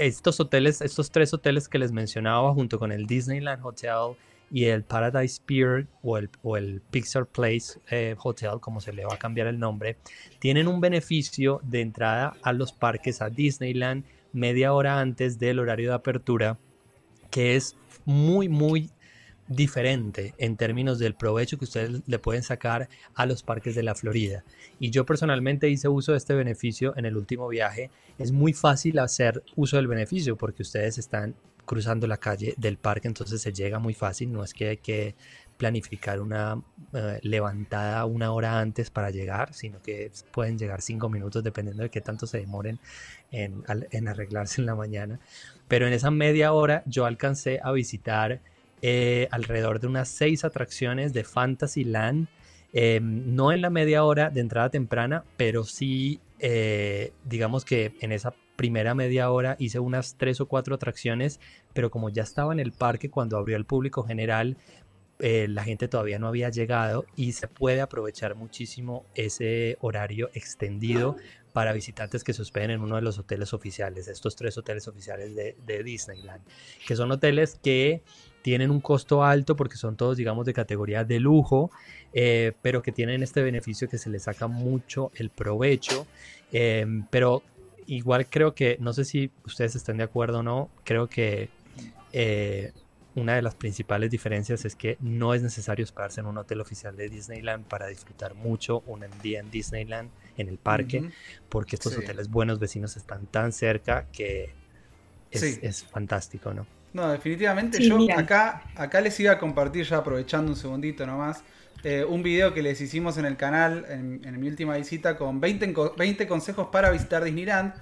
estos 0.00 0.40
hoteles, 0.40 0.80
estos 0.80 1.10
tres 1.10 1.34
hoteles 1.34 1.68
que 1.68 1.78
les 1.78 1.92
mencionaba, 1.92 2.54
junto 2.54 2.78
con 2.78 2.90
el 2.90 3.06
Disneyland 3.06 3.64
Hotel 3.64 4.16
y 4.50 4.64
el 4.64 4.82
Paradise 4.82 5.40
Pier 5.44 5.86
o 6.02 6.16
el, 6.16 6.80
Pixar 6.90 7.26
Place 7.26 7.78
eh, 7.90 8.16
Hotel, 8.18 8.60
como 8.60 8.80
se 8.80 8.94
le 8.94 9.04
va 9.04 9.14
a 9.14 9.18
cambiar 9.18 9.46
el 9.46 9.58
nombre, 9.58 9.98
tienen 10.38 10.68
un 10.68 10.80
beneficio 10.80 11.60
de 11.62 11.82
entrada 11.82 12.34
a 12.42 12.52
los 12.54 12.72
parques 12.72 13.20
a 13.20 13.28
Disneyland 13.28 14.04
media 14.32 14.72
hora 14.72 15.00
antes 15.00 15.38
del 15.38 15.58
horario 15.58 15.90
de 15.90 15.94
apertura, 15.96 16.56
que 17.30 17.56
es 17.56 17.76
muy, 18.06 18.48
muy 18.48 18.90
diferente 19.50 20.32
en 20.38 20.56
términos 20.56 21.00
del 21.00 21.14
provecho 21.14 21.58
que 21.58 21.64
ustedes 21.64 22.02
le 22.06 22.18
pueden 22.20 22.44
sacar 22.44 22.88
a 23.14 23.26
los 23.26 23.42
parques 23.42 23.74
de 23.74 23.82
la 23.82 23.96
Florida. 23.96 24.44
Y 24.78 24.90
yo 24.90 25.04
personalmente 25.04 25.68
hice 25.68 25.88
uso 25.88 26.12
de 26.12 26.18
este 26.18 26.34
beneficio 26.34 26.96
en 26.96 27.04
el 27.04 27.16
último 27.16 27.48
viaje. 27.48 27.90
Es 28.18 28.30
muy 28.30 28.52
fácil 28.52 29.00
hacer 29.00 29.42
uso 29.56 29.76
del 29.76 29.88
beneficio 29.88 30.36
porque 30.36 30.62
ustedes 30.62 30.98
están 30.98 31.34
cruzando 31.66 32.06
la 32.06 32.16
calle 32.16 32.54
del 32.56 32.78
parque, 32.78 33.08
entonces 33.08 33.42
se 33.42 33.52
llega 33.52 33.78
muy 33.78 33.94
fácil, 33.94 34.32
no 34.32 34.42
es 34.42 34.54
que 34.54 34.68
hay 34.68 34.76
que 34.78 35.14
planificar 35.56 36.20
una 36.20 36.60
eh, 36.92 37.18
levantada 37.22 38.04
una 38.06 38.32
hora 38.32 38.58
antes 38.58 38.90
para 38.90 39.10
llegar, 39.10 39.52
sino 39.52 39.82
que 39.82 40.10
pueden 40.32 40.58
llegar 40.58 40.80
cinco 40.80 41.08
minutos 41.08 41.44
dependiendo 41.44 41.82
de 41.82 41.90
qué 41.90 42.00
tanto 42.00 42.26
se 42.26 42.38
demoren 42.38 42.78
en, 43.30 43.62
en 43.68 44.08
arreglarse 44.08 44.60
en 44.60 44.66
la 44.66 44.74
mañana. 44.74 45.20
Pero 45.68 45.86
en 45.86 45.92
esa 45.92 46.10
media 46.10 46.52
hora 46.52 46.82
yo 46.86 47.04
alcancé 47.04 47.60
a 47.62 47.72
visitar 47.72 48.40
eh, 48.82 49.28
alrededor 49.30 49.78
de 49.78 49.86
unas 49.86 50.08
seis 50.08 50.44
atracciones 50.44 51.12
de 51.12 51.24
Fantasyland. 51.24 52.28
Eh, 52.72 53.00
no 53.02 53.52
en 53.52 53.60
la 53.60 53.68
media 53.68 54.04
hora 54.04 54.30
de 54.30 54.40
entrada 54.40 54.70
temprana, 54.70 55.24
pero 55.36 55.64
sí, 55.64 56.20
eh, 56.38 57.12
digamos 57.24 57.64
que 57.64 57.94
en 58.00 58.12
esa 58.12 58.32
primera 58.56 58.94
media 58.94 59.30
hora 59.30 59.56
hice 59.58 59.80
unas 59.80 60.16
tres 60.16 60.40
o 60.40 60.46
cuatro 60.46 60.74
atracciones, 60.76 61.40
pero 61.74 61.90
como 61.90 62.08
ya 62.10 62.22
estaba 62.22 62.52
en 62.52 62.60
el 62.60 62.72
parque 62.72 63.10
cuando 63.10 63.36
abrió 63.36 63.56
al 63.56 63.64
público 63.64 64.02
general, 64.02 64.56
la 65.22 65.64
gente 65.64 65.86
todavía 65.86 66.18
no 66.18 66.28
había 66.28 66.48
llegado 66.48 67.04
y 67.14 67.32
se 67.32 67.46
puede 67.46 67.82
aprovechar 67.82 68.36
muchísimo 68.36 69.04
ese 69.14 69.76
horario 69.82 70.30
extendido 70.32 71.16
para 71.52 71.74
visitantes 71.74 72.24
que 72.24 72.32
se 72.32 72.40
hospeden 72.40 72.70
en 72.70 72.80
uno 72.80 72.96
de 72.96 73.02
los 73.02 73.18
hoteles 73.18 73.52
oficiales, 73.52 74.08
estos 74.08 74.34
tres 74.34 74.56
hoteles 74.56 74.88
oficiales 74.88 75.34
de 75.34 75.82
Disneyland, 75.82 76.42
que 76.86 76.96
son 76.96 77.12
hoteles 77.12 77.58
que 77.62 78.02
tienen 78.42 78.70
un 78.70 78.80
costo 78.80 79.22
alto 79.22 79.56
porque 79.56 79.76
son 79.76 79.96
todos, 79.96 80.16
digamos, 80.16 80.46
de 80.46 80.52
categoría 80.52 81.04
de 81.04 81.20
lujo, 81.20 81.70
eh, 82.12 82.52
pero 82.62 82.82
que 82.82 82.92
tienen 82.92 83.22
este 83.22 83.42
beneficio 83.42 83.88
que 83.88 83.98
se 83.98 84.10
les 84.10 84.24
saca 84.24 84.46
mucho 84.46 85.10
el 85.14 85.30
provecho. 85.30 86.06
Em, 86.52 87.06
pero 87.10 87.42
igual 87.86 88.26
creo 88.28 88.54
que, 88.54 88.76
no 88.80 88.92
sé 88.92 89.04
si 89.04 89.30
ustedes 89.44 89.76
están 89.76 89.98
de 89.98 90.04
acuerdo 90.04 90.38
o 90.38 90.42
no, 90.42 90.70
creo 90.84 91.08
que 91.08 91.50
eh, 92.12 92.72
una 93.14 93.34
de 93.34 93.42
las 93.42 93.54
principales 93.54 94.10
diferencias 94.10 94.64
es 94.64 94.74
que 94.74 94.96
no 95.00 95.34
es 95.34 95.42
necesario 95.42 95.84
hospedarse 95.84 96.20
en 96.20 96.26
un 96.26 96.38
hotel 96.38 96.60
oficial 96.60 96.96
de 96.96 97.08
Disneyland 97.08 97.66
para 97.66 97.88
disfrutar 97.88 98.34
mucho 98.34 98.82
un 98.86 99.04
día 99.22 99.40
en 99.40 99.50
Disneyland, 99.50 100.10
en 100.36 100.48
el 100.48 100.58
parque, 100.58 101.10
porque 101.48 101.76
estos 101.76 101.96
hoteles 101.98 102.30
buenos 102.30 102.58
vecinos 102.58 102.96
están 102.96 103.26
tan 103.26 103.52
cerca 103.52 104.06
que 104.12 104.54
es, 105.30 105.58
es 105.62 105.84
fantástico, 105.84 106.54
¿no? 106.54 106.66
No, 106.92 107.10
definitivamente 107.10 107.82
yo 107.82 107.98
acá, 108.16 108.64
acá 108.74 109.00
les 109.00 109.18
iba 109.20 109.32
a 109.32 109.38
compartir, 109.38 109.84
ya 109.84 109.98
aprovechando 109.98 110.50
un 110.50 110.56
segundito 110.56 111.06
nomás, 111.06 111.42
eh, 111.84 112.04
un 112.04 112.22
video 112.22 112.52
que 112.52 112.62
les 112.62 112.80
hicimos 112.80 113.16
en 113.16 113.24
el 113.24 113.36
canal 113.36 113.86
en, 113.88 114.40
mi 114.40 114.48
última 114.48 114.76
visita 114.76 115.16
con 115.16 115.40
20, 115.40 115.74
20 115.96 116.26
consejos 116.26 116.68
para 116.70 116.90
visitar 116.90 117.24
Disneyland 117.24 117.72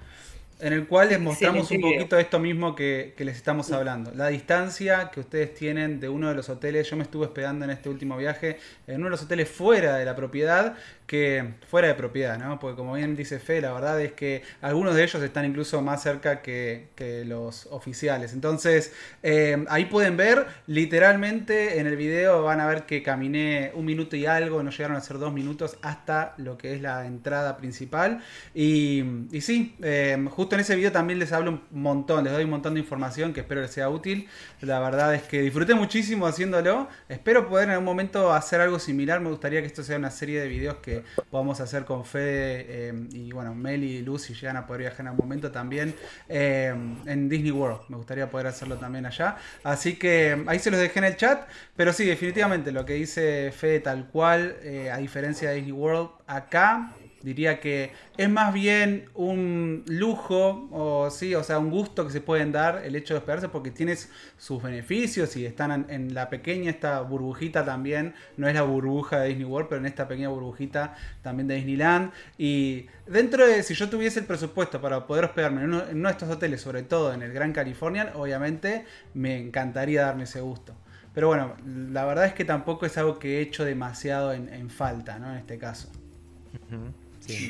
en 0.61 0.73
el 0.73 0.87
cual 0.87 1.09
les 1.09 1.21
mostramos 1.21 1.71
un 1.71 1.81
poquito 1.81 2.19
esto 2.19 2.39
mismo 2.39 2.75
que, 2.75 3.15
les 3.19 3.37
estamos 3.37 3.71
hablando. 3.71 4.13
La 4.15 4.29
distancia 4.29 5.11
que 5.13 5.21
ustedes 5.21 5.55
tienen 5.55 6.01
de 6.01 6.09
uno 6.09 6.29
de 6.29 6.35
los 6.35 6.49
hoteles. 6.49 6.91
Yo 6.91 6.97
me 6.97 7.05
estuve 7.05 7.27
hospedando 7.27 7.65
en 7.65 7.71
este 7.71 7.89
último 7.89 8.17
viaje 8.17 8.59
en 8.87 8.97
uno 8.97 9.05
de 9.05 9.11
los 9.11 9.23
hoteles 9.23 9.49
fuera 9.49 9.97
de 9.97 10.05
la 10.05 10.17
propiedad, 10.17 10.77
que 11.09 11.55
fuera 11.71 11.89
de 11.89 11.95
propiedad, 11.95 12.39
¿no? 12.39 12.61
Porque 12.61 12.77
como 12.77 12.93
bien 12.93 13.17
dice 13.17 13.39
Fe, 13.39 13.63
la 13.63 13.73
verdad 13.73 13.99
es 13.99 14.13
que 14.13 14.43
algunos 14.61 14.95
de 14.95 15.05
ellos 15.05 15.23
están 15.23 15.47
incluso 15.47 15.81
más 15.81 16.03
cerca 16.03 16.43
que, 16.43 16.89
los 17.27 17.67
oficiales. 17.71 18.35
Entonces, 18.35 18.93
eh, 19.23 19.65
ahí 19.69 19.87
pueden 19.87 20.19
ver, 20.19 20.47
literalmente 20.67 21.79
en 21.79 21.87
el 21.87 21.97
video 21.97 22.43
van 22.43 22.61
a 22.61 22.67
ver 22.67 22.85
que 22.85 23.03
caminé 23.03 23.73
un 23.75 23.87
minuto 23.87 24.17
y 24.17 24.27
algo, 24.27 24.63
no 24.63 24.71
llegaron 24.71 24.97
a 24.97 25.01
ser 25.01 25.19
dos 25.19 25.33
minutos 25.33 25.79
hasta 25.81 26.35
lo 26.37 26.59
que 26.59 26.75
es 26.75 26.83
la 26.83 27.07
entrada 27.07 27.57
principal. 27.57 28.21
Y, 28.55 29.03
sí, 29.41 29.77
eh, 29.83 30.23
justo 30.31 30.57
en 30.57 30.61
ese 30.61 30.77
video 30.77 30.93
también 30.93 31.19
les 31.19 31.33
hablo 31.33 31.53
un 31.53 31.63
montón, 31.71 32.25
les 32.25 32.35
doy 32.35 32.45
un 32.45 32.51
montón 32.51 32.75
de 32.75 32.81
información 32.81 33.33
que 33.33 33.41
espero 33.41 33.63
les 33.63 33.71
sea 33.71 33.89
útil. 33.89 34.29
La 34.61 34.79
verdad 34.81 35.15
es 35.15 35.23
que 35.23 35.41
disfruté 35.41 35.75
muchísimo 35.75 36.27
haciéndolo. 36.27 36.89
Espero 37.09 37.49
poder 37.49 37.69
en 37.69 37.71
algún 37.71 37.87
momento 37.87 38.35
hacer 38.35 38.61
algo 38.61 38.79
similar. 38.79 39.21
Me 39.21 39.31
gustaría 39.31 39.63
que 39.63 39.67
esto 39.67 39.83
sea 39.83 39.97
una 39.97 40.11
serie 40.11 40.39
de 40.41 40.49
videos 40.49 40.77
que 40.77 40.98
podamos 41.31 41.61
hacer 41.61 41.85
con 41.85 42.05
Fede 42.05 42.67
eh, 42.69 43.09
y 43.13 43.33
bueno, 43.33 43.55
Meli 43.55 43.97
y 43.97 44.03
Lucy 44.03 44.35
llegan 44.35 44.57
a 44.57 44.67
poder 44.67 44.83
viajar 44.83 45.01
en 45.01 45.09
algún 45.09 45.27
momento 45.27 45.51
también 45.51 45.95
eh, 46.29 46.75
en 47.07 47.29
Disney 47.29 47.51
World. 47.51 47.83
Me 47.89 47.97
gustaría 47.97 48.31
poder 48.31 48.47
hacerlo 48.47 48.77
también 48.77 49.07
allá. 49.07 49.37
Así 49.65 49.97
que 49.97 50.45
ahí 50.47 50.59
se 50.59 50.71
los 50.71 50.81
dejé 50.81 50.99
en 50.99 51.05
el 51.05 51.17
chat. 51.17 51.49
Pero 51.77 51.93
sí, 51.93 52.05
definitivamente 52.05 52.73
lo 52.73 52.85
que 52.85 52.95
dice 52.95 53.53
Fede 53.57 53.81
tal 53.81 54.09
cual, 54.09 54.57
eh, 54.63 54.91
a 54.91 54.99
diferencia 54.99 55.51
de 55.51 55.57
Disney 55.57 55.73
World, 55.73 56.11
acá 56.27 56.93
Diría 57.23 57.59
que 57.59 57.91
es 58.17 58.31
más 58.31 58.55
bien 58.55 59.09
un 59.15 59.83
lujo 59.89 60.69
o 60.71 61.11
sí, 61.11 61.35
o 61.35 61.43
sea, 61.43 61.59
un 61.59 61.71
gusto 61.71 62.07
que 62.07 62.13
se 62.13 62.21
pueden 62.21 62.53
dar 62.53 62.83
el 62.85 62.95
hecho 62.95 63.15
de 63.15 63.19
hospedarse 63.19 63.49
porque 63.49 63.73
tienes 63.73 64.09
sus 64.37 64.63
beneficios 64.63 65.37
y 65.37 65.45
están 65.45 65.87
en, 65.89 66.15
la 66.15 66.31
pequeña 66.31 66.71
esta 66.71 67.01
burbujita 67.01 67.65
también, 67.65 68.15
no 68.37 68.47
es 68.47 68.55
la 68.55 68.63
burbuja 68.63 69.21
de 69.21 69.31
Disney 69.31 69.47
World, 69.47 69.69
pero 69.69 69.81
en 69.81 69.87
esta 69.87 70.07
pequeña 70.07 70.29
burbujita 70.29 70.95
también 71.23 71.49
de 71.49 71.57
Disneyland 71.57 72.13
y 72.39 72.87
dentro 73.07 73.45
de 73.47 73.65
si 73.65 73.75
yo 73.75 73.91
tuviese 73.91 74.21
el 74.21 74.27
presupuesto 74.27 74.81
para 74.81 75.05
poder 75.07 75.25
hospedarme 75.25 75.63
en 75.63 75.75
uno, 75.75 75.85
de 75.85 76.11
estos 76.11 76.29
hoteles, 76.31 76.61
sobre 76.61 76.85
todo 76.85 77.13
en 77.13 77.23
el 77.23 77.33
Gran 77.33 77.53
California, 77.53 78.13
obviamente 78.15 78.85
me 79.15 79.39
encantaría 79.39 80.03
darme 80.03 80.23
ese 80.23 80.41
gusto. 80.41 80.75
Pero 81.15 81.27
bueno, 81.27 81.57
la 81.67 82.05
verdad 82.05 82.27
es 82.27 82.35
que 82.35 82.45
tampoco 82.45 82.87
es 82.87 82.97
algo 82.97 83.19
que 83.19 83.39
he 83.39 83.41
hecho 83.41 83.65
demasiado 83.65 84.33
en, 84.33 84.71
falta, 84.71 85.19
¿no? 85.19 85.33
En 85.33 85.39
este 85.39 85.59
caso. 85.59 85.91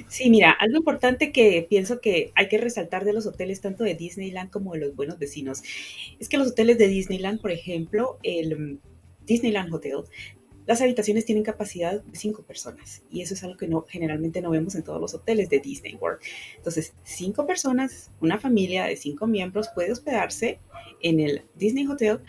Sí. 0.09 0.31
mira, 0.31 0.51
algo 0.51 0.77
importante 0.77 1.31
que 1.33 1.67
pienso 1.69 2.01
que 2.01 2.33
hay 2.35 2.49
que 2.49 2.59
resaltar 2.59 3.05
de 3.05 3.13
los 3.13 3.27
hoteles 3.27 3.61
tanto 3.61 3.85
de 3.85 3.95
Disneyland 3.95 4.51
como 4.51 4.73
de 4.73 4.81
los 4.81 4.97
buenos 4.97 5.19
vecinos 5.19 5.63
es 6.19 6.29
que 6.29 6.37
los 6.37 6.49
hoteles 6.49 6.79
de 6.79 6.89
Disneyland, 6.89 7.41
por 7.41 7.53
ejemplo, 7.53 8.19
el 8.23 8.59
mm, 8.59 8.79
Disneyland 9.25 9.73
Hotel, 9.73 10.05
las 10.67 10.83
habitaciones 10.83 11.25
tienen 11.25 11.45
capacidad 11.45 12.03
de 12.03 12.19
cinco 12.19 12.43
personas 12.43 13.03
y 13.11 13.23
eso 13.23 13.35
es 13.35 13.43
algo 13.43 13.57
que 13.57 13.71
generalmente 13.89 14.43
no 14.43 14.51
vemos 14.51 14.75
en 14.75 14.83
todos 14.83 15.01
los 15.01 15.15
hoteles 15.15 15.49
de 15.49 15.61
Disney 15.61 15.95
World. 15.95 16.21
Entonces, 16.57 16.93
cinco 17.05 17.47
personas, 17.47 18.11
una 18.21 18.39
familia 18.39 18.85
de 18.85 18.97
cinco 18.97 19.27
miembros 19.27 19.69
puede 19.75 19.93
hospedarse 19.93 20.61
en 21.01 21.21
el 21.21 21.43
Disney 21.55 21.87
Hotel 21.87 22.21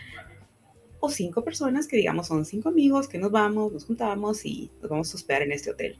o 1.00 1.10
cinco 1.10 1.42
personas 1.42 1.88
que 1.88 1.96
digamos 1.96 2.28
son 2.28 2.44
cinco 2.44 2.68
amigos 2.68 3.08
que 3.08 3.18
nos 3.18 3.30
vamos, 3.30 3.72
nos 3.72 3.84
juntamos 3.84 4.44
y 4.46 4.70
nos 4.80 4.90
vamos 4.90 5.12
a 5.12 5.16
hospedar 5.16 5.42
en 5.42 5.52
este 5.52 5.70
hotel. 5.70 5.98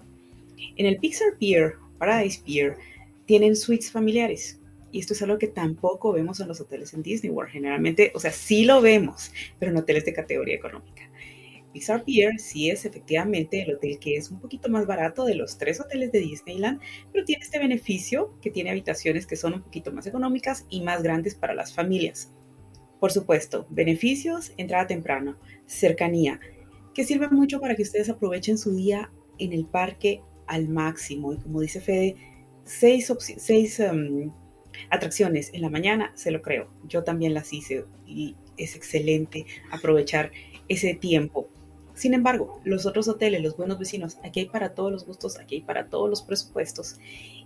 En 0.76 0.86
el 0.86 0.98
Pixar 0.98 1.36
Pier, 1.38 1.74
Paradise 1.98 2.42
Pier, 2.44 2.76
tienen 3.26 3.56
suites 3.56 3.90
familiares. 3.90 4.60
Y 4.92 4.98
esto 4.98 5.12
es 5.12 5.22
algo 5.22 5.38
que 5.38 5.46
tampoco 5.46 6.12
vemos 6.12 6.40
en 6.40 6.48
los 6.48 6.60
hoteles 6.60 6.94
en 6.94 7.02
Disney 7.02 7.30
World. 7.30 7.52
Generalmente, 7.52 8.10
o 8.14 8.20
sea, 8.20 8.32
sí 8.32 8.64
lo 8.64 8.80
vemos, 8.80 9.32
pero 9.58 9.70
en 9.70 9.78
hoteles 9.78 10.04
de 10.04 10.12
categoría 10.12 10.56
económica. 10.56 11.10
Pixar 11.72 12.04
Pier 12.04 12.40
sí 12.40 12.68
es 12.68 12.84
efectivamente 12.84 13.62
el 13.62 13.74
hotel 13.76 13.98
que 14.00 14.16
es 14.16 14.30
un 14.30 14.40
poquito 14.40 14.68
más 14.68 14.86
barato 14.86 15.24
de 15.24 15.36
los 15.36 15.56
tres 15.56 15.80
hoteles 15.80 16.10
de 16.10 16.18
Disneyland, 16.18 16.80
pero 17.12 17.24
tiene 17.24 17.44
este 17.44 17.60
beneficio 17.60 18.34
que 18.42 18.50
tiene 18.50 18.70
habitaciones 18.70 19.26
que 19.26 19.36
son 19.36 19.54
un 19.54 19.62
poquito 19.62 19.92
más 19.92 20.06
económicas 20.06 20.66
y 20.68 20.80
más 20.80 21.02
grandes 21.02 21.36
para 21.36 21.54
las 21.54 21.72
familias. 21.72 22.32
Por 22.98 23.12
supuesto, 23.12 23.66
beneficios, 23.70 24.52
entrada 24.56 24.88
temprano, 24.88 25.38
cercanía, 25.66 26.40
que 26.92 27.04
sirve 27.04 27.28
mucho 27.28 27.60
para 27.60 27.76
que 27.76 27.82
ustedes 27.82 28.08
aprovechen 28.08 28.58
su 28.58 28.74
día 28.74 29.12
en 29.38 29.52
el 29.52 29.64
parque 29.64 30.22
al 30.50 30.68
máximo. 30.68 31.32
Y 31.32 31.36
como 31.38 31.60
dice 31.60 31.80
Fede, 31.80 32.16
seis, 32.64 33.12
seis 33.38 33.80
em, 33.80 34.30
atracciones 34.90 35.50
en 35.54 35.62
la 35.62 35.70
mañana, 35.70 36.12
se 36.14 36.30
lo 36.30 36.42
creo. 36.42 36.68
Yo 36.86 37.04
también 37.04 37.32
las 37.32 37.52
hice 37.52 37.84
y 38.06 38.36
es 38.56 38.76
excelente 38.76 39.46
aprovechar 39.70 40.32
ese 40.68 40.94
tiempo. 40.94 41.48
Sin 41.94 42.14
embargo, 42.14 42.60
los 42.64 42.86
otros 42.86 43.08
hoteles, 43.08 43.42
los 43.42 43.56
buenos 43.56 43.78
vecinos, 43.78 44.18
aquí 44.24 44.40
hay 44.40 44.46
para 44.46 44.74
todos 44.74 44.90
los 44.90 45.06
gustos, 45.06 45.38
aquí 45.38 45.56
hay 45.56 45.60
para 45.62 45.88
todos 45.88 46.10
los 46.10 46.22
presupuestos. 46.22 46.96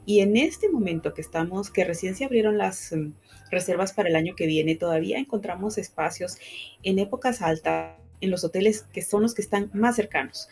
Y 0.06 0.20
en 0.20 0.36
este 0.36 0.68
momento 0.68 1.12
que 1.12 1.22
estamos, 1.22 1.70
que 1.70 1.84
recién 1.84 2.14
se 2.14 2.24
abrieron 2.24 2.56
las 2.56 2.92
em, 2.92 3.14
reservas 3.50 3.92
para 3.92 4.08
el 4.08 4.16
año 4.16 4.34
que 4.34 4.46
viene, 4.46 4.76
todavía 4.76 5.18
encontramos 5.18 5.76
espacios 5.76 6.38
en 6.82 6.98
épocas 6.98 7.42
altas 7.42 7.96
en 8.20 8.30
los 8.30 8.44
hoteles 8.44 8.82
que 8.92 9.02
son 9.02 9.22
los 9.22 9.34
que 9.34 9.42
están 9.42 9.70
más 9.74 9.96
cercanos. 9.96 10.48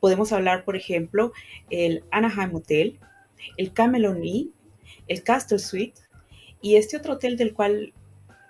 Podemos 0.00 0.32
hablar, 0.32 0.64
por 0.64 0.76
ejemplo, 0.76 1.32
el 1.70 2.04
Anaheim 2.10 2.54
Hotel, 2.54 2.98
el 3.56 3.72
Camelon 3.72 4.24
Inn, 4.24 4.52
el 5.08 5.22
Castle 5.22 5.58
Suite 5.58 6.00
y 6.60 6.76
este 6.76 6.96
otro 6.96 7.14
hotel 7.14 7.36
del 7.36 7.52
cual, 7.52 7.92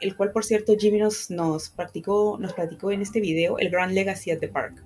el 0.00 0.16
cual 0.16 0.30
por 0.32 0.44
cierto 0.44 0.74
Jimmy 0.78 0.98
nos, 0.98 1.30
nos, 1.30 1.70
practicó, 1.70 2.38
nos 2.40 2.52
practicó 2.52 2.92
en 2.92 3.02
este 3.02 3.20
video, 3.20 3.58
el 3.58 3.70
Grand 3.70 3.92
Legacy 3.92 4.30
at 4.30 4.38
the 4.38 4.48
Park. 4.48 4.84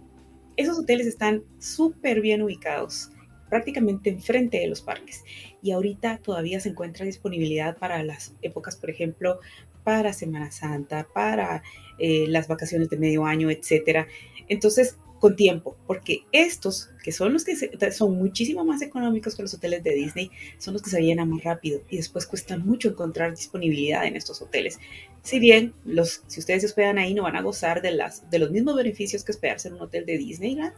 Esos 0.57 0.79
hoteles 0.79 1.07
están 1.07 1.45
súper 1.59 2.21
bien 2.21 2.43
ubicados, 2.43 3.11
prácticamente 3.49 4.11
enfrente 4.11 4.59
de 4.59 4.67
los 4.67 4.83
parques. 4.83 5.25
Y 5.63 5.71
ahorita 5.71 6.19
todavía 6.19 6.61
se 6.61 6.71
encuentra 6.71 7.07
disponibilidad 7.07 7.77
para 7.77 8.03
las 8.03 8.35
épocas, 8.43 8.77
por 8.77 8.91
ejemplo, 8.91 9.39
para 9.85 10.13
Semana 10.13 10.51
Santa, 10.51 11.07
para 11.15 11.63
eh, 11.99 12.27
las 12.29 12.49
vacaciones 12.49 12.91
de 12.91 12.97
medio 12.97 13.25
año, 13.25 13.51
etc. 13.51 14.07
Entonces, 14.49 14.99
con 15.19 15.37
tiempo, 15.37 15.77
porque 15.87 16.25
estos, 16.33 16.91
que 17.03 17.13
son 17.13 17.33
los 17.33 17.45
que 17.45 17.57
son 17.93 18.17
muchísimo 18.17 18.65
más 18.65 18.83
económicos 18.83 19.35
que 19.35 19.43
los 19.43 19.55
hoteles 19.55 19.83
de 19.83 19.95
Disney, 19.95 20.31
son 20.59 20.75
los 20.75 20.83
que 20.83 20.91
se 20.91 21.03
llenan 21.03 21.31
más 21.31 21.43
rápido 21.43 21.83
y 21.91 21.97
después 21.97 22.27
cuesta 22.27 22.57
mucho 22.57 22.89
encontrar 22.89 23.35
disponibilidad 23.35 24.07
en 24.07 24.17
estos 24.17 24.41
hoteles. 24.43 24.79
Si 25.23 25.41
bien 25.41 25.75
los, 25.85 26.23
si 26.27 26.41
ustedes 26.41 26.63
se 26.63 26.67
hospedan 26.67 26.99
ahí 26.99 27.15
no 27.15 27.25
van 27.25 27.37
a 27.37 27.43
gozar 27.43 27.83
de, 27.83 27.91
las, 27.91 28.31
de 28.31 28.39
los 28.39 28.51
mismos 28.51 28.77
beneficios 28.77 29.25
que 29.25 29.33
hospedarse 29.33 29.69
en 29.69 29.75
un 29.75 29.83
hotel 29.83 30.07
de 30.07 30.19
Disneyland, 30.19 30.75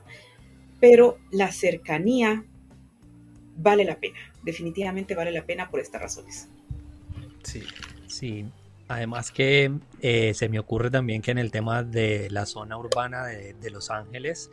pero 0.81 1.18
la 1.31 1.53
cercanía 1.53 2.44
vale 3.57 3.85
la 3.85 4.00
pena, 4.00 4.18
definitivamente 4.42 5.14
vale 5.14 5.31
la 5.31 5.44
pena 5.44 5.70
por 5.70 5.81
estas 5.81 6.00
razones. 6.00 6.48
Sí, 7.42 7.62
sí, 8.07 8.46
Además 8.90 9.31
que 9.31 9.72
eh, 10.00 10.35
se 10.35 10.48
me 10.48 10.59
ocurre 10.59 10.90
también 10.90 11.22
que 11.22 11.31
en 11.31 11.38
el 11.38 11.53
tema 11.53 11.85
de 11.85 12.29
la 12.29 12.44
zona 12.44 12.76
urbana 12.76 13.24
de, 13.24 13.70
Los 13.70 13.88
Ángeles, 13.88 14.50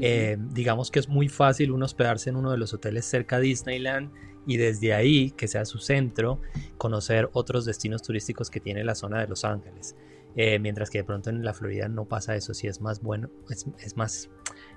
eh, 0.00 0.36
digamos 0.38 0.92
que 0.92 1.00
es 1.00 1.08
muy 1.08 1.28
fácil 1.28 1.72
uno 1.72 1.86
hospedarse 1.86 2.30
en 2.30 2.36
uno 2.36 2.52
de 2.52 2.56
los 2.56 2.72
hoteles 2.72 3.04
cerca 3.04 3.40
de 3.40 3.46
Disneyland 3.46 4.12
y 4.46 4.58
desde 4.58 4.94
ahí, 4.94 5.32
que 5.32 5.48
sea 5.48 5.64
su 5.64 5.78
centro, 5.78 6.40
conocer 6.78 7.30
otros 7.32 7.64
destinos 7.64 8.02
turísticos 8.02 8.48
que 8.48 8.60
tiene 8.60 8.84
la 8.84 8.94
zona 8.94 9.22
de 9.22 9.26
Los 9.26 9.44
Ángeles. 9.44 9.96
Eh, 10.36 10.60
mientras 10.60 10.88
que 10.88 10.98
de 10.98 11.04
pronto 11.04 11.28
en 11.28 11.44
la 11.44 11.52
Florida 11.52 11.88
no 11.88 12.04
pasa 12.04 12.36
eso, 12.36 12.54
si 12.54 12.68
es 12.68 12.80
más 12.80 13.02
bueno, 13.02 13.28
es, 13.48 13.96
más 13.96 14.30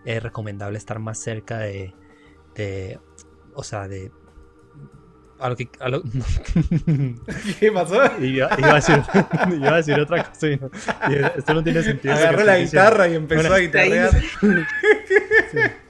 recomendable 0.03 0.79
estar 0.79 0.97
más 0.97 1.19
cerca 1.19 1.59
de, 1.59 1.93
de 2.55 2.99
o 3.53 3.61
sea, 3.61 3.87
de 3.87 4.11
¿Qué 7.59 7.71
pasó? 7.71 8.01
Iba, 8.21 8.53
a 8.53 8.75
decir, 8.75 9.01
iba, 9.57 9.73
a 9.73 9.77
decir, 9.77 9.99
otra 9.99 10.23
cosa. 10.23 10.47
Y, 10.47 10.59
esto 11.37 11.53
no 11.53 11.63
tiene 11.63 11.83
sentido. 11.83 12.13
Agarró 12.13 12.43
la 12.43 12.59
guitarra 12.59 13.07
y 13.07 13.15
empezó 13.15 13.53
a 13.53 13.59
guitarrear. 13.59 14.11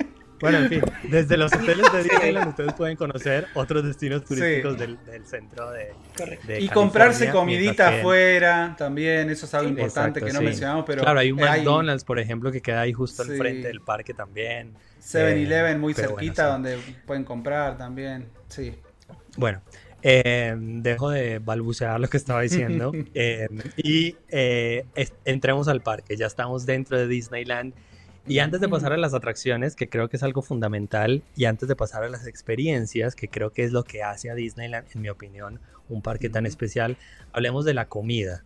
Bueno, 0.44 0.58
en 0.58 0.68
fin, 0.68 0.82
desde 1.10 1.38
los 1.38 1.54
hoteles 1.54 1.89
de 1.94 2.04
Disneyland 2.04 2.50
ustedes 2.50 2.74
pueden 2.74 2.98
conocer 2.98 3.48
otros 3.54 3.86
destinos 3.86 4.26
turísticos 4.26 4.78
del, 4.78 5.00
centro 5.24 5.72
de, 5.72 5.94
de 6.46 6.60
Y 6.60 6.68
comprarse 6.68 7.30
comidita 7.30 8.00
afuera 8.00 8.76
también, 8.78 9.30
eso 9.30 9.46
es 9.46 9.54
algo 9.54 9.70
importante 9.70 10.20
que 10.20 10.34
no 10.34 10.42
mencionamos, 10.42 10.84
pero... 10.86 11.02
Claro, 11.02 11.22
hay 11.22 11.32
un 11.32 11.39
McDonald's, 11.39 12.04
por 12.04 12.20
ejemplo, 12.20 12.52
que 12.52 12.62
queda 12.62 12.82
ahí 12.82 12.92
justo 12.92 13.22
al 13.22 13.38
frente 13.38 13.70
del 13.70 13.80
parque 13.80 14.13
también. 14.13 14.74
7-Eleven 15.02 15.80
muy 15.80 15.94
cerquita 15.94 16.48
donde 16.48 16.78
pueden 17.06 17.24
comprar 17.24 17.78
también, 17.78 18.28
sí. 18.50 18.76
Bueno, 19.38 19.62
eh, 20.06 20.54
dejo 20.58 21.10
de 21.10 21.39
balbucear 21.39 22.00
lo 22.00 22.10
que 22.10 22.17
estaba 22.17 22.41
diciendo 22.41 22.91
eh, 23.13 23.48
y 23.78 24.17
eh, 24.30 24.86
entremos 25.26 25.67
al 25.67 25.82
parque. 25.82 26.17
Ya 26.17 26.28
estamos 26.28 26.65
dentro 26.65 26.98
de 26.98 27.08
Disneyland. 27.08 27.74
Y 28.26 28.39
antes 28.39 28.62
de 28.62 28.69
pasar 28.69 28.93
a 28.93 28.98
las 28.98 29.13
atracciones, 29.13 29.76
que 29.76 29.89
creo 29.89 30.08
que 30.08 30.15
es 30.15 30.24
algo 30.24 30.41
fundamental, 30.41 31.24
y 31.36 31.43
antes 31.43 31.67
de 31.67 31.76
pasar 31.76 32.06
a 32.06 32.10
las 32.10 32.26
experiencias, 32.26 33.15
que 33.15 33.28
creo 33.28 33.52
que 33.52 33.65
es 33.65 33.74
lo 33.74 33.84
que 33.84 34.02
hace 34.02 34.30
a 34.30 34.36
Disneyland, 34.36 34.88
en 34.96 35.02
mi 35.02 35.10
opinión, 35.10 35.60
un 35.89 36.02
parque 36.02 36.30
tan 36.30 36.46
especial, 36.46 36.96
hablemos 37.34 37.65
de 37.65 37.74
la 37.74 37.89
comida. 37.89 38.46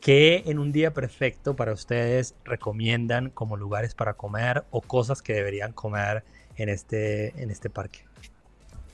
¿Qué 0.00 0.44
en 0.46 0.58
un 0.58 0.72
día 0.72 0.94
perfecto 0.94 1.54
para 1.54 1.74
ustedes 1.74 2.34
recomiendan 2.44 3.28
como 3.28 3.58
lugares 3.58 3.94
para 3.94 4.14
comer 4.14 4.64
o 4.70 4.80
cosas 4.80 5.20
que 5.20 5.34
deberían 5.34 5.74
comer 5.74 6.24
en 6.56 6.70
este, 6.70 7.38
en 7.42 7.50
este 7.50 7.68
parque? 7.68 8.06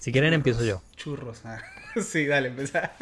Si 0.07 0.13
quieren, 0.13 0.35
empiezo 0.35 0.65
yo. 0.65 0.83
Churros. 0.95 1.41
Ah. 1.45 1.59
Sí, 2.01 2.27
dale, 2.27 2.49
empezá. 2.49 2.93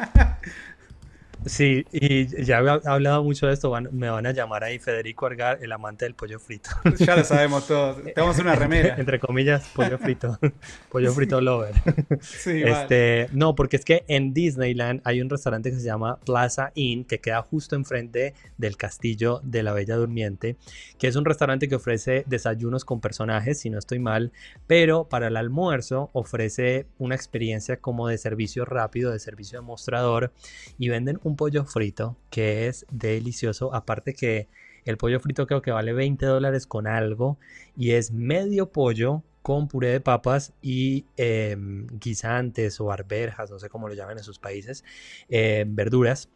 Sí, 1.45 1.85
y 1.91 2.43
ya 2.43 2.59
he 2.59 2.89
hablado 2.89 3.23
mucho 3.23 3.47
de 3.47 3.53
esto, 3.53 3.71
me 3.91 4.09
van 4.09 4.25
a 4.25 4.31
llamar 4.31 4.63
ahí 4.63 4.79
Federico 4.79 5.27
Argar, 5.27 5.59
el 5.61 5.71
amante 5.71 6.05
del 6.05 6.15
pollo 6.15 6.39
frito. 6.39 6.71
Ya 6.97 7.15
lo 7.15 7.23
sabemos 7.23 7.67
todos, 7.67 8.01
tenemos 8.03 8.39
una 8.39 8.55
remera. 8.55 8.95
Entre 8.97 9.19
comillas, 9.19 9.69
pollo 9.75 9.97
frito, 9.99 10.39
pollo 10.91 11.13
frito 11.13 11.39
lover. 11.41 11.75
Sí, 12.21 12.63
este, 12.63 13.29
No, 13.31 13.55
porque 13.55 13.75
es 13.75 13.85
que 13.85 14.05
en 14.07 14.33
Disneyland 14.33 15.01
hay 15.03 15.21
un 15.21 15.29
restaurante 15.29 15.69
que 15.69 15.77
se 15.77 15.85
llama 15.85 16.17
Plaza 16.25 16.71
Inn, 16.73 17.05
que 17.05 17.19
queda 17.19 17.43
justo 17.43 17.75
enfrente 17.75 18.33
del 18.57 18.75
castillo 18.75 19.39
de 19.43 19.61
la 19.61 19.73
Bella 19.73 19.95
Durmiente, 19.95 20.57
que 20.97 21.07
es 21.07 21.15
un 21.15 21.25
restaurante 21.25 21.69
que 21.69 21.75
ofrece 21.75 22.23
desayunos 22.27 22.85
con 22.85 23.01
personajes, 23.01 23.59
si 23.59 23.69
no 23.69 23.77
estoy 23.77 23.99
mal, 23.99 24.31
pero 24.65 25.07
para 25.07 25.27
el 25.27 25.37
almuerzo 25.37 26.09
ofrece 26.13 26.87
una 26.97 27.15
experiencia 27.15 27.77
como 27.77 28.07
de 28.07 28.17
servicio 28.17 28.65
rápido, 28.65 29.11
de 29.11 29.19
servicio 29.19 29.59
de 29.59 29.65
mostrador, 29.65 30.31
y 30.79 30.89
venden 30.89 31.19
un 31.23 31.34
pollo 31.35 31.65
frito 31.65 32.17
que 32.29 32.67
es 32.67 32.85
delicioso. 32.91 33.73
Aparte 33.73 34.13
que 34.13 34.47
el 34.85 34.97
pollo 34.97 35.19
frito 35.19 35.47
creo 35.47 35.61
que 35.61 35.71
vale 35.71 35.93
20 35.93 36.25
dólares 36.25 36.67
con 36.67 36.87
algo 36.87 37.37
y 37.75 37.91
es 37.91 38.11
medio 38.11 38.71
pollo 38.71 39.23
con 39.41 39.67
puré 39.67 39.89
de 39.89 40.01
papas 40.01 40.53
y 40.61 41.05
em, 41.17 41.85
guisantes 41.99 42.79
o 42.81 42.91
arberjas, 42.91 43.51
no 43.51 43.59
sé 43.59 43.69
cómo 43.69 43.87
lo 43.87 43.93
llaman 43.93 44.17
en 44.17 44.23
sus 44.23 44.39
países, 44.39 44.83
em, 45.29 45.75
verduras. 45.75 46.29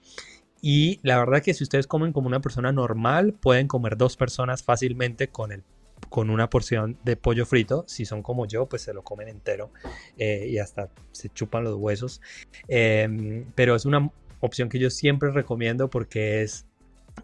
Y 0.61 0.99
la 1.03 1.17
verdad 1.17 1.41
que 1.41 1.53
si 1.53 1.63
ustedes 1.63 1.87
comen 1.87 2.13
como 2.13 2.27
una 2.27 2.41
persona 2.41 2.71
normal, 2.71 3.33
pueden 3.33 3.67
comer 3.67 3.97
dos 3.97 4.17
personas 4.17 4.61
fácilmente 4.63 5.29
con 5.29 5.51
el 5.51 5.63
con 6.07 6.29
una 6.29 6.49
porción 6.49 6.97
de 7.03 7.15
pollo 7.17 7.45
frito. 7.45 7.83
Si 7.87 8.05
son 8.05 8.23
como 8.23 8.45
yo, 8.45 8.67
pues 8.67 8.83
se 8.83 8.93
lo 8.93 9.03
comen 9.03 9.27
entero 9.27 9.71
eh, 10.17 10.47
y 10.49 10.57
hasta 10.57 10.89
se 11.11 11.29
chupan 11.29 11.63
los 11.63 11.75
huesos. 11.75 12.21
Em, 12.67 13.45
pero 13.55 13.75
es 13.75 13.85
una 13.85 14.09
opción 14.39 14.69
que 14.69 14.79
yo 14.79 14.89
siempre 14.89 15.31
recomiendo 15.31 15.89
porque 15.89 16.43
es 16.43 16.65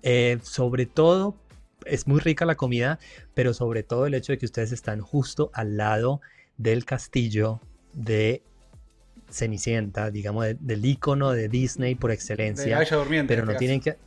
eh, 0.01 0.39
sobre 0.43 0.85
todo, 0.85 1.35
es 1.85 2.07
muy 2.07 2.19
rica 2.19 2.45
la 2.45 2.55
comida, 2.55 2.99
pero 3.33 3.53
sobre 3.53 3.83
todo 3.83 4.05
el 4.05 4.13
hecho 4.13 4.33
de 4.33 4.37
que 4.37 4.45
ustedes 4.45 4.71
están 4.71 5.01
justo 5.01 5.51
al 5.53 5.77
lado 5.77 6.21
del 6.57 6.85
castillo 6.85 7.59
de 7.93 8.41
Cenicienta, 9.29 10.11
digamos, 10.11 10.45
del 10.59 10.85
icono 10.85 11.31
de 11.31 11.49
Disney 11.49 11.95
por 11.95 12.11
excelencia. 12.11 12.79
pero 13.27 13.45
no 13.45 13.55
tienen 13.55 13.81
que 13.81 13.97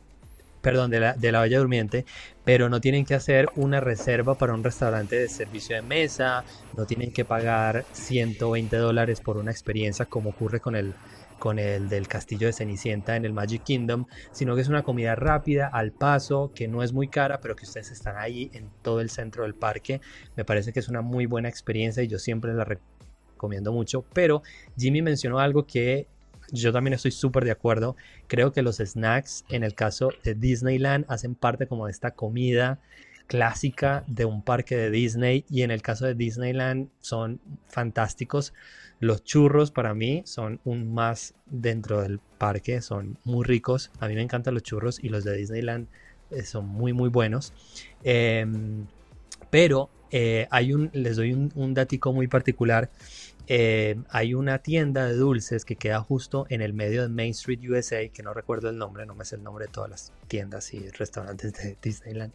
perdón, 0.61 0.91
de 0.91 0.99
la, 0.99 1.13
de 1.13 1.31
la 1.31 1.39
Bella 1.39 1.59
Durmiente, 1.59 2.05
pero 2.43 2.67
no 2.67 2.81
tienen 2.81 3.05
que 3.05 3.15
hacer 3.15 3.47
una 3.55 3.79
reserva 3.79 4.35
para 4.37 4.53
un 4.53 4.61
restaurante 4.61 5.17
de 5.17 5.29
servicio 5.29 5.73
de 5.77 5.81
mesa, 5.81 6.43
no 6.75 6.85
tienen 6.85 7.13
que 7.13 7.23
pagar 7.23 7.85
120 7.93 8.75
dólares 8.75 9.21
por 9.21 9.37
una 9.37 9.51
experiencia 9.51 10.05
como 10.05 10.31
ocurre 10.31 10.59
con 10.59 10.75
el, 10.75 10.93
con 11.39 11.57
el 11.57 11.89
del 11.89 12.07
castillo 12.07 12.47
de 12.47 12.53
Cenicienta 12.53 13.15
en 13.15 13.25
el 13.25 13.33
Magic 13.33 13.63
Kingdom, 13.63 14.05
sino 14.31 14.55
que 14.55 14.61
es 14.61 14.67
una 14.67 14.83
comida 14.83 15.15
rápida, 15.15 15.67
al 15.67 15.91
paso, 15.91 16.51
que 16.53 16.67
no 16.67 16.83
es 16.83 16.93
muy 16.93 17.07
cara, 17.07 17.39
pero 17.39 17.55
que 17.55 17.65
ustedes 17.65 17.91
están 17.91 18.17
ahí 18.17 18.51
en 18.53 18.69
todo 18.81 19.01
el 19.01 19.09
centro 19.09 19.43
del 19.43 19.55
parque. 19.55 20.01
Me 20.35 20.45
parece 20.45 20.73
que 20.73 20.79
es 20.79 20.89
una 20.89 21.01
muy 21.01 21.25
buena 21.25 21.49
experiencia 21.49 22.03
y 22.03 22.07
yo 22.07 22.19
siempre 22.19 22.53
la 22.53 22.65
recomiendo 22.65 23.71
mucho, 23.71 24.03
pero 24.13 24.43
Jimmy 24.77 25.01
mencionó 25.01 25.39
algo 25.39 25.65
que 25.65 26.07
yo 26.51 26.71
también 26.73 26.93
estoy 26.93 27.11
súper 27.11 27.45
de 27.45 27.51
acuerdo. 27.51 27.95
Creo 28.27 28.51
que 28.51 28.61
los 28.61 28.77
snacks 28.77 29.45
en 29.49 29.63
el 29.63 29.75
caso 29.75 30.11
de 30.23 30.35
Disneyland 30.35 31.05
hacen 31.07 31.35
parte 31.35 31.67
como 31.67 31.85
de 31.85 31.91
esta 31.91 32.11
comida 32.11 32.79
clásica 33.29 34.03
de 34.07 34.25
un 34.25 34.41
parque 34.41 34.75
de 34.75 34.89
Disney 34.89 35.45
y 35.51 35.61
en 35.61 35.69
el 35.69 35.83
caso 35.83 36.07
de 36.07 36.15
Disneyland 36.15 36.89
son 36.99 37.39
fantásticos. 37.67 38.53
Los 38.99 39.23
churros 39.23 39.69
para 39.69 39.93
mí 39.93 40.23
son 40.25 40.59
un 40.65 40.91
más 40.91 41.35
dentro 41.45 42.01
del 42.01 42.19
parque, 42.39 42.81
son 42.81 43.19
muy 43.23 43.45
ricos. 43.45 43.91
A 43.99 44.07
mí 44.07 44.15
me 44.15 44.23
encantan 44.23 44.55
los 44.55 44.63
churros 44.63 45.01
y 45.01 45.09
los 45.09 45.23
de 45.23 45.37
Disneyland 45.37 45.87
eh, 46.31 46.41
son 46.41 46.67
muy 46.67 46.91
muy 46.91 47.09
buenos. 47.09 47.53
Em, 48.03 48.87
pero 49.51 49.91
eh, 50.09 50.47
hay 50.49 50.73
un, 50.73 50.89
les 50.93 51.15
doy 51.15 51.31
un, 51.31 51.51
un 51.53 51.75
datico 51.75 52.11
muy 52.11 52.27
particular 52.27 52.89
eh, 53.51 53.97
hay 54.09 54.35
una 54.35 54.59
tienda 54.59 55.07
de 55.07 55.15
dulces 55.15 55.65
que 55.65 55.75
queda 55.75 56.01
justo 56.01 56.45
en 56.49 56.61
el 56.61 56.73
medio 56.73 57.01
de 57.01 57.09
Main 57.09 57.31
Street 57.31 57.59
USA, 57.67 58.07
que 58.09 58.21
no 58.21 58.31
recuerdo 58.31 58.69
el 58.69 58.77
nombre, 58.77 59.07
no 59.07 59.15
me 59.15 59.25
sé 59.25 59.37
el 59.37 59.43
nombre 59.43 59.65
de 59.65 59.71
todas 59.71 59.89
las 59.89 60.13
tiendas 60.27 60.71
y 60.75 60.87
restaurantes 60.89 61.53
de 61.53 61.75
Disneyland, 61.81 62.31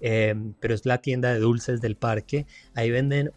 eh, 0.00 0.36
pero 0.60 0.72
es 0.72 0.86
la 0.86 0.98
tienda 0.98 1.32
de 1.32 1.40
dulces 1.40 1.80
del 1.80 1.96
parque. 1.96 2.46
Ahí 2.74 2.92
venden 2.92 3.32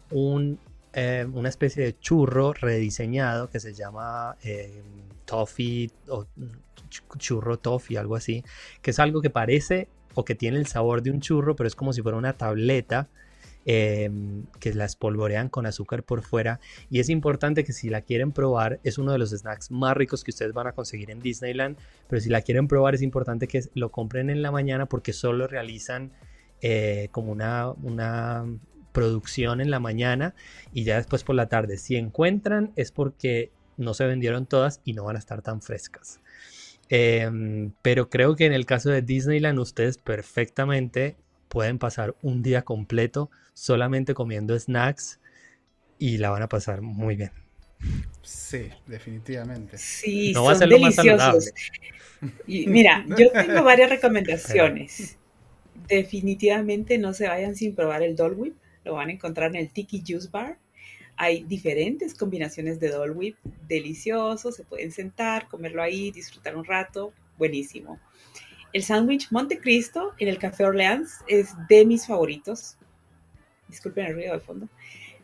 eh, 0.92 1.26
una 1.32 1.48
especie 1.48 1.82
de 1.82 1.98
churro 1.98 2.52
rediseñado 2.52 3.50
que 3.50 3.58
se 3.58 3.74
llama 3.74 4.36
toffee 5.24 5.90
o 6.06 6.26
churro 7.18 7.58
toffee, 7.58 7.98
algo 7.98 8.14
así, 8.14 8.44
que 8.82 8.92
es 8.92 9.00
algo 9.00 9.20
que 9.20 9.30
parece 9.30 9.88
o 10.14 10.24
que 10.24 10.36
tiene 10.36 10.58
el 10.58 10.68
sabor 10.68 11.02
de 11.02 11.10
un 11.10 11.20
churro, 11.20 11.56
pero 11.56 11.66
es 11.66 11.74
como 11.74 11.92
si 11.92 12.02
fuera 12.02 12.16
una 12.16 12.34
tableta 12.34 13.08
Em, 13.68 14.44
que 14.60 14.72
la 14.74 14.84
espolvorean 14.84 15.48
con 15.48 15.66
azúcar 15.66 16.04
por 16.04 16.22
fuera. 16.22 16.60
Y 16.88 17.00
es 17.00 17.08
importante 17.08 17.64
que 17.64 17.72
si 17.72 17.90
la 17.90 18.00
quieren 18.00 18.30
probar, 18.30 18.78
es 18.84 18.96
uno 18.96 19.10
de 19.10 19.18
los 19.18 19.30
snacks 19.30 19.72
más 19.72 19.96
ricos 19.96 20.22
que 20.22 20.30
ustedes 20.30 20.52
van 20.52 20.68
a 20.68 20.72
conseguir 20.72 21.10
en 21.10 21.18
Disneyland. 21.18 21.76
Pero 22.06 22.20
si 22.20 22.28
la 22.28 22.42
quieren 22.42 22.68
probar, 22.68 22.94
es 22.94 23.02
importante 23.02 23.48
que 23.48 23.62
lo 23.74 23.90
compren 23.90 24.30
en 24.30 24.40
la 24.40 24.52
mañana 24.52 24.86
porque 24.86 25.12
solo 25.12 25.48
realizan 25.48 26.12
eh, 26.62 27.08
como 27.10 27.32
una, 27.32 27.72
una 27.82 28.44
producción 28.92 29.60
en 29.60 29.72
la 29.72 29.80
mañana 29.80 30.36
y 30.72 30.84
ya 30.84 30.98
después 30.98 31.24
por 31.24 31.34
la 31.34 31.48
tarde. 31.48 31.76
Si 31.76 31.96
encuentran, 31.96 32.72
es 32.76 32.92
porque 32.92 33.50
no 33.76 33.94
se 33.94 34.06
vendieron 34.06 34.46
todas 34.46 34.80
y 34.84 34.92
no 34.92 35.02
van 35.02 35.16
a 35.16 35.18
estar 35.18 35.42
tan 35.42 35.60
frescas. 35.60 36.20
Em, 36.88 37.72
pero 37.82 38.10
creo 38.10 38.36
que 38.36 38.46
en 38.46 38.52
el 38.52 38.64
caso 38.64 38.90
de 38.90 39.02
Disneyland 39.02 39.58
ustedes 39.58 39.98
perfectamente 39.98 41.16
pueden 41.48 41.80
pasar 41.80 42.14
un 42.22 42.44
día 42.44 42.62
completo 42.62 43.28
solamente 43.56 44.12
comiendo 44.12 44.58
snacks 44.58 45.18
y 45.98 46.18
la 46.18 46.28
van 46.28 46.42
a 46.42 46.48
pasar 46.48 46.82
muy 46.82 47.16
bien. 47.16 47.30
Sí, 48.20 48.68
definitivamente. 48.86 49.78
Sí, 49.78 50.34
son 50.34 50.58
deliciosos. 50.58 51.50
Y 52.46 52.66
mira, 52.66 53.04
yo 53.16 53.30
tengo 53.32 53.64
varias 53.64 53.88
recomendaciones. 53.88 55.16
Definitivamente 55.88 56.98
no 56.98 57.14
se 57.14 57.28
vayan 57.28 57.56
sin 57.56 57.74
probar 57.74 58.02
el 58.02 58.14
Dole 58.14 58.34
Whip. 58.34 58.56
Lo 58.84 58.94
van 58.94 59.08
a 59.08 59.12
encontrar 59.12 59.50
en 59.50 59.56
el 59.56 59.70
Tiki 59.70 60.02
Juice 60.06 60.28
Bar. 60.30 60.58
Hay 61.16 61.44
diferentes 61.44 62.12
combinaciones 62.14 62.78
de 62.78 62.90
Dole 62.90 63.12
Whip, 63.12 63.36
deliciosos, 63.66 64.54
se 64.54 64.64
pueden 64.64 64.92
sentar, 64.92 65.48
comerlo 65.48 65.82
ahí, 65.82 66.10
disfrutar 66.10 66.56
un 66.56 66.64
rato, 66.66 67.14
buenísimo. 67.38 67.98
El 68.74 68.82
sándwich 68.82 69.28
Montecristo 69.30 70.12
en 70.18 70.28
el 70.28 70.38
Café 70.38 70.66
Orleans 70.66 71.20
es 71.26 71.54
de 71.70 71.86
mis 71.86 72.06
favoritos. 72.06 72.76
Disculpen 73.68 74.06
el 74.06 74.14
ruido 74.14 74.34
de 74.34 74.40
fondo. 74.40 74.68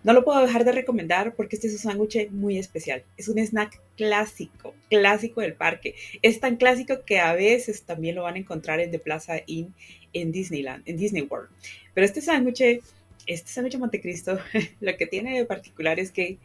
No 0.05 0.13
lo 0.13 0.25
puedo 0.25 0.41
dejar 0.41 0.65
de 0.65 0.73
recomendar 0.73 1.35
porque 1.35 1.55
este 1.55 1.69
es 1.69 1.75
un 1.75 1.79
sándwich 1.79 2.29
muy 2.31 2.59
especial. 2.59 3.05
Es 3.17 3.29
un 3.29 3.39
snack 3.39 3.81
clásico, 3.97 4.75
clásico 4.91 5.41
del 5.41 5.55
parque. 5.55 5.95
Es 6.23 6.41
tan 6.41 6.57
clásico 6.57 7.05
que 7.07 7.21
a 7.21 7.35
veces 7.35 7.85
también 7.85 8.17
lo 8.17 8.25
van 8.25 8.35
a 8.35 8.39
encontrar 8.39 8.81
en 8.81 8.91
The 8.91 8.99
Plaza 8.99 9.35
Inn 9.47 9.73
en 10.13 10.33
Disneyland, 10.33 10.83
en 10.87 10.97
Disney 10.97 11.23
World. 11.23 11.51
Pero 11.95 12.05
este 12.05 12.21
sándwich, 12.21 12.81
este 13.27 13.51
sándwich 13.51 13.79
Montecristo, 13.79 14.39
lo 14.81 14.97
que 14.97 15.07
tiene 15.07 15.39
de 15.39 15.45
particular 15.45 16.01
es 16.01 16.11
que 16.11 16.39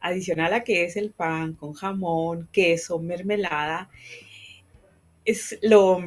adicional 0.00 0.52
a 0.52 0.62
que 0.62 0.84
es 0.84 0.96
el 0.96 1.10
pan 1.10 1.54
con 1.54 1.72
jamón, 1.72 2.48
queso, 2.52 2.98
mermelada, 2.98 3.88
es 5.24 5.58
lo 5.62 6.00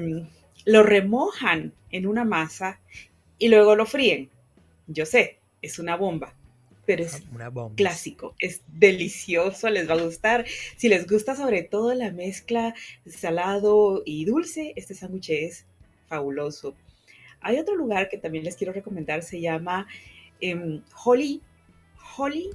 lo 0.65 0.83
remojan 0.83 1.73
en 1.89 2.07
una 2.07 2.23
masa 2.23 2.79
y 3.37 3.49
luego 3.49 3.75
lo 3.75 3.85
fríen. 3.85 4.29
Yo 4.93 5.05
sé, 5.05 5.39
es 5.61 5.79
una 5.79 5.95
bomba, 5.95 6.35
pero 6.85 7.03
es 7.03 7.21
clásico, 7.75 8.35
es 8.39 8.61
delicioso, 8.67 9.69
les 9.69 9.89
va 9.89 9.93
a 9.93 10.03
gustar. 10.03 10.45
Si 10.77 10.89
les 10.89 11.07
gusta 11.07 11.35
sobre 11.35 11.63
todo 11.63 11.93
la 11.93 12.11
mezcla 12.11 12.73
salado 13.05 14.03
y 14.05 14.25
dulce, 14.25 14.73
este 14.75 14.93
sándwich 14.95 15.29
es 15.29 15.65
fabuloso. 16.07 16.75
Hay 17.41 17.57
otro 17.57 17.75
lugar 17.75 18.09
que 18.09 18.17
también 18.17 18.43
les 18.43 18.55
quiero 18.55 18.73
recomendar, 18.73 19.23
se 19.23 19.39
llama 19.41 19.87
em, 20.39 20.81
Holly, 21.03 21.41
Holly, 22.17 22.49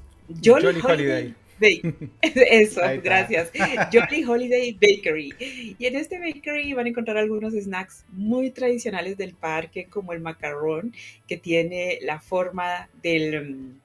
Jolly, 0.44 0.80
Holiday. 0.80 1.34
Eso, 2.22 2.80
gracias. 3.02 3.50
Jolly 3.92 4.24
Holiday 4.24 4.72
Bakery. 4.72 5.74
Y 5.78 5.86
en 5.86 5.96
este 5.96 6.18
bakery 6.18 6.72
van 6.74 6.86
a 6.86 6.88
encontrar 6.90 7.16
algunos 7.16 7.54
snacks 7.54 8.04
muy 8.10 8.50
tradicionales 8.50 9.16
del 9.16 9.34
parque, 9.34 9.86
como 9.86 10.12
el 10.12 10.20
macarrón, 10.20 10.92
que 11.26 11.36
tiene 11.36 11.98
la 12.02 12.20
forma 12.20 12.88
del... 13.02 13.54
Mm, 13.54 13.80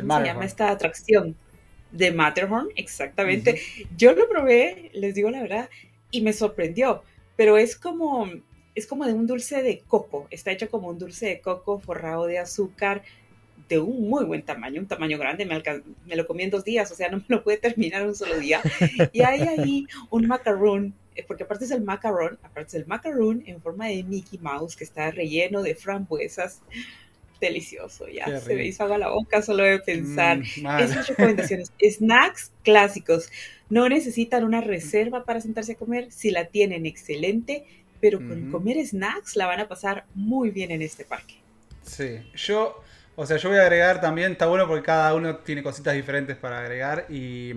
¿Cómo 0.00 0.20
se 0.20 0.26
llama 0.26 0.44
esta 0.44 0.70
atracción? 0.70 1.36
De 1.90 2.12
Matterhorn, 2.12 2.68
exactamente. 2.76 3.60
Yo 3.96 4.12
lo 4.14 4.28
probé, 4.28 4.90
les 4.94 5.14
digo 5.14 5.28
la 5.30 5.42
verdad, 5.42 5.68
y 6.12 6.20
me 6.20 6.32
sorprendió, 6.32 7.02
pero 7.34 7.58
es 7.58 7.76
como, 7.76 8.30
es 8.76 8.86
como 8.86 9.06
de 9.06 9.12
un 9.12 9.26
dulce 9.26 9.62
de 9.62 9.80
coco, 9.80 10.28
está 10.30 10.52
hecho 10.52 10.70
como 10.70 10.88
un 10.88 10.98
dulce 10.98 11.26
de 11.26 11.40
coco 11.40 11.80
forrado 11.80 12.26
de 12.26 12.38
azúcar, 12.38 13.02
de 13.70 13.78
un 13.78 14.08
muy 14.08 14.24
buen 14.24 14.42
tamaño, 14.42 14.80
un 14.80 14.88
tamaño 14.88 15.16
grande, 15.16 15.46
me, 15.46 16.16
lo 16.16 16.26
comí 16.26 16.42
en 16.42 16.50
dos 16.50 16.64
días, 16.64 16.90
o 16.90 16.94
sea, 16.96 17.08
no 17.08 17.18
me 17.18 17.24
lo 17.28 17.42
pude 17.42 17.56
terminar 17.56 18.02
en 18.02 18.08
un 18.08 18.14
solo 18.16 18.36
día. 18.38 18.60
Y 19.12 19.22
hay 19.22 19.42
ahí 19.42 19.86
un 20.10 20.26
macaron, 20.26 20.92
eh, 21.14 21.24
porque 21.26 21.44
aparte 21.44 21.64
es 21.64 21.70
el 21.70 21.82
macaron, 21.82 22.36
aparte 22.42 22.68
es 22.68 22.74
el 22.74 22.86
macaron 22.86 23.42
en 23.46 23.62
forma 23.62 23.86
de 23.86 24.02
Mickey 24.02 24.40
Mouse 24.40 24.74
que 24.74 24.84
está 24.84 25.10
relleno 25.12 25.62
de 25.62 25.74
frambuesas. 25.74 26.60
Delicioso, 27.40 28.06
ya 28.06 28.38
se 28.38 28.54
me 28.54 28.66
hizo 28.66 28.82
agua 28.82 28.98
la 28.98 29.08
boca 29.08 29.40
solo 29.40 29.62
de 29.62 29.78
pensar. 29.78 30.40
Mm, 30.40 30.78
Esas 30.78 31.08
recomendaciones, 31.08 31.72
snacks 31.82 32.52
clásicos, 32.62 33.30
no 33.70 33.88
necesitan 33.88 34.44
una 34.44 34.60
reserva 34.60 35.24
para 35.24 35.40
sentarse 35.40 35.72
a 35.72 35.74
comer, 35.76 36.12
si 36.12 36.30
la 36.30 36.48
tienen 36.48 36.84
excelente, 36.84 37.64
pero 37.98 38.18
con 38.18 38.50
comer 38.50 38.84
snacks 38.84 39.36
la 39.36 39.46
van 39.46 39.60
a 39.60 39.68
pasar 39.68 40.04
muy 40.14 40.50
bien 40.50 40.70
en 40.70 40.82
este 40.82 41.06
parque. 41.06 41.36
Sí, 41.82 42.18
yo 42.34 42.82
o 43.20 43.26
sea, 43.26 43.36
yo 43.36 43.50
voy 43.50 43.58
a 43.58 43.62
agregar 43.62 44.00
también, 44.00 44.32
está 44.32 44.46
bueno 44.46 44.66
porque 44.66 44.82
cada 44.82 45.14
uno 45.14 45.36
tiene 45.36 45.62
cositas 45.62 45.92
diferentes 45.92 46.38
para 46.38 46.60
agregar. 46.60 47.04
Y 47.10 47.50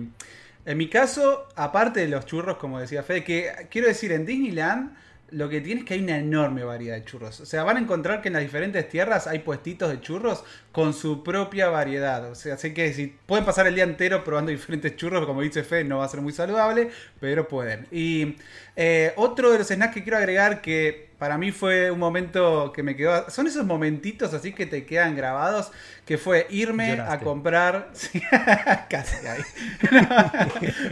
en 0.66 0.76
mi 0.76 0.90
caso, 0.90 1.48
aparte 1.56 2.00
de 2.00 2.08
los 2.08 2.26
churros, 2.26 2.58
como 2.58 2.78
decía 2.78 3.02
Fede, 3.02 3.24
que 3.24 3.50
quiero 3.70 3.88
decir, 3.88 4.12
en 4.12 4.26
Disneyland 4.26 4.94
lo 5.30 5.48
que 5.48 5.62
tiene 5.62 5.80
es 5.80 5.86
que 5.86 5.94
hay 5.94 6.00
una 6.00 6.18
enorme 6.18 6.64
variedad 6.64 6.96
de 6.96 7.04
churros. 7.06 7.40
O 7.40 7.46
sea, 7.46 7.64
van 7.64 7.78
a 7.78 7.80
encontrar 7.80 8.20
que 8.20 8.28
en 8.28 8.34
las 8.34 8.42
diferentes 8.42 8.86
tierras 8.90 9.26
hay 9.26 9.38
puestitos 9.38 9.88
de 9.88 10.02
churros 10.02 10.44
con 10.70 10.92
su 10.92 11.24
propia 11.24 11.68
variedad. 11.68 12.30
O 12.30 12.34
sea, 12.34 12.56
así 12.56 12.74
que 12.74 12.92
si 12.92 13.16
pueden 13.24 13.46
pasar 13.46 13.66
el 13.66 13.74
día 13.74 13.84
entero 13.84 14.22
probando 14.22 14.50
diferentes 14.52 14.96
churros, 14.96 15.24
como 15.24 15.40
dice 15.40 15.64
Fe, 15.64 15.82
no 15.82 15.96
va 15.96 16.04
a 16.04 16.08
ser 16.08 16.20
muy 16.20 16.34
saludable, 16.34 16.90
pero 17.20 17.48
pueden. 17.48 17.86
Y 17.90 18.36
eh, 18.76 19.14
otro 19.16 19.50
de 19.50 19.58
los 19.60 19.68
snacks 19.68 19.94
que 19.94 20.02
quiero 20.02 20.18
agregar 20.18 20.60
que 20.60 21.13
para 21.24 21.38
mí 21.38 21.52
fue 21.52 21.90
un 21.90 21.98
momento 21.98 22.70
que 22.70 22.82
me 22.82 22.96
quedó. 22.96 23.30
Son 23.30 23.46
esos 23.46 23.64
momentitos 23.64 24.34
así 24.34 24.52
que 24.52 24.66
te 24.66 24.84
quedan 24.84 25.16
grabados. 25.16 25.72
Que 26.04 26.18
fue 26.18 26.46
irme 26.50 27.00
a 27.00 27.18
comprar. 27.18 27.92
casi 28.90 29.26
ahí. 29.26 29.40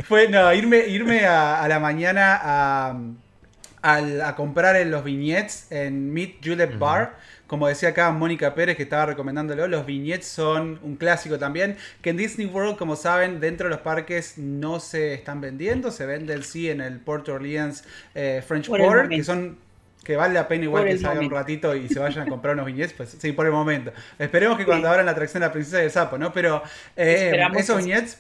fue, 0.04 0.28
no, 0.28 0.50
irme, 0.54 0.86
irme 0.86 1.26
a, 1.26 1.68
la 1.68 1.78
mañana 1.80 2.40
a, 2.42 2.98
a, 3.82 4.34
comprar 4.34 4.76
en 4.76 4.90
los 4.90 5.04
vignettes 5.04 5.70
en 5.70 6.14
Meet 6.14 6.36
Julep 6.42 6.78
Bar. 6.78 7.18
Como 7.46 7.68
decía 7.68 7.90
acá 7.90 8.10
Mónica 8.10 8.54
Pérez, 8.54 8.78
que 8.78 8.84
estaba 8.84 9.04
recomendándolo, 9.04 9.68
los 9.68 9.84
vignettes 9.84 10.28
son 10.28 10.80
un 10.82 10.96
clásico 10.96 11.38
también. 11.38 11.76
Que 12.00 12.08
en 12.08 12.16
Disney 12.16 12.46
World, 12.46 12.78
como 12.78 12.96
saben, 12.96 13.38
dentro 13.38 13.68
de 13.68 13.74
los 13.74 13.82
parques 13.82 14.38
no 14.38 14.80
se 14.80 15.12
están 15.12 15.42
vendiendo. 15.42 15.90
Se 15.90 16.06
venden 16.06 16.42
sí 16.42 16.70
en 16.70 16.80
el 16.80 17.00
Port 17.00 17.28
Orleans 17.28 17.84
eh, 18.14 18.42
French 18.48 18.68
Quarter, 18.68 19.10
que 19.10 19.22
son 19.22 19.58
que 20.04 20.16
vale 20.16 20.34
la 20.34 20.48
pena 20.48 20.64
igual 20.64 20.84
que 20.84 20.98
salga 20.98 21.20
un 21.20 21.30
ratito 21.30 21.74
y 21.74 21.88
se 21.88 21.98
vayan 21.98 22.26
a 22.26 22.30
comprar 22.30 22.54
unos 22.54 22.66
viñetes, 22.66 22.92
pues 22.92 23.16
sí, 23.18 23.32
por 23.32 23.46
el 23.46 23.52
momento. 23.52 23.92
Esperemos 24.18 24.58
que 24.58 24.64
cuando 24.64 24.88
abran 24.88 25.06
la 25.06 25.12
atracción 25.12 25.40
de 25.40 25.46
la 25.46 25.52
princesa 25.52 25.78
del 25.78 25.90
sapo, 25.90 26.18
¿no? 26.18 26.32
Pero 26.32 26.62
eh, 26.96 27.40
esos 27.56 27.78
viñetes 27.78 28.18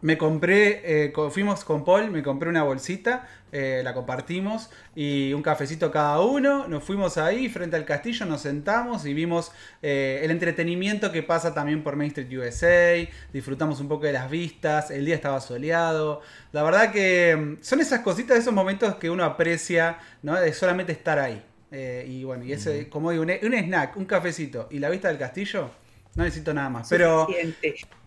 me 0.00 0.16
compré, 0.16 0.80
eh, 0.84 1.12
fuimos 1.30 1.64
con 1.64 1.84
Paul, 1.84 2.10
me 2.10 2.22
compré 2.22 2.48
una 2.48 2.62
bolsita, 2.62 3.26
eh, 3.50 3.80
la 3.82 3.94
compartimos 3.94 4.70
y 4.94 5.32
un 5.32 5.42
cafecito 5.42 5.90
cada 5.90 6.20
uno. 6.20 6.68
Nos 6.68 6.84
fuimos 6.84 7.18
ahí 7.18 7.48
frente 7.48 7.76
al 7.76 7.84
castillo, 7.84 8.24
nos 8.24 8.42
sentamos 8.42 9.06
y 9.06 9.14
vimos 9.14 9.50
eh, 9.82 10.20
el 10.22 10.30
entretenimiento 10.30 11.10
que 11.10 11.22
pasa 11.22 11.52
también 11.52 11.82
por 11.82 11.96
Main 11.96 12.08
Street 12.08 12.32
USA. 12.32 13.08
Disfrutamos 13.32 13.80
un 13.80 13.88
poco 13.88 14.06
de 14.06 14.12
las 14.12 14.30
vistas, 14.30 14.90
el 14.92 15.04
día 15.04 15.16
estaba 15.16 15.40
soleado. 15.40 16.20
La 16.52 16.62
verdad 16.62 16.92
que 16.92 17.36
mm, 17.36 17.62
son 17.62 17.80
esas 17.80 18.00
cositas, 18.00 18.38
esos 18.38 18.54
momentos 18.54 18.94
que 18.96 19.10
uno 19.10 19.24
aprecia, 19.24 19.98
¿no? 20.22 20.38
De 20.38 20.52
solamente 20.52 20.92
estar 20.92 21.18
ahí. 21.18 21.42
y 21.72 22.24
bueno, 22.24 22.44
y 22.44 22.52
ese, 22.52 22.88
como 22.88 23.10
digo, 23.10 23.24
un, 23.24 23.30
un 23.30 23.54
snack, 23.54 23.96
un 23.96 24.04
cafecito 24.04 24.68
y 24.70 24.78
la 24.78 24.90
vista 24.90 25.08
del 25.08 25.18
castillo. 25.18 25.70
No 26.14 26.24
necesito 26.24 26.54
nada 26.54 26.68
más. 26.68 26.88
Pero. 26.88 27.26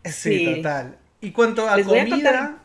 Sí, 0.04 0.56
total. 0.56 0.98
Y 1.22 1.32
cuanto 1.32 1.70
a 1.70 1.82
comida. 1.82 2.58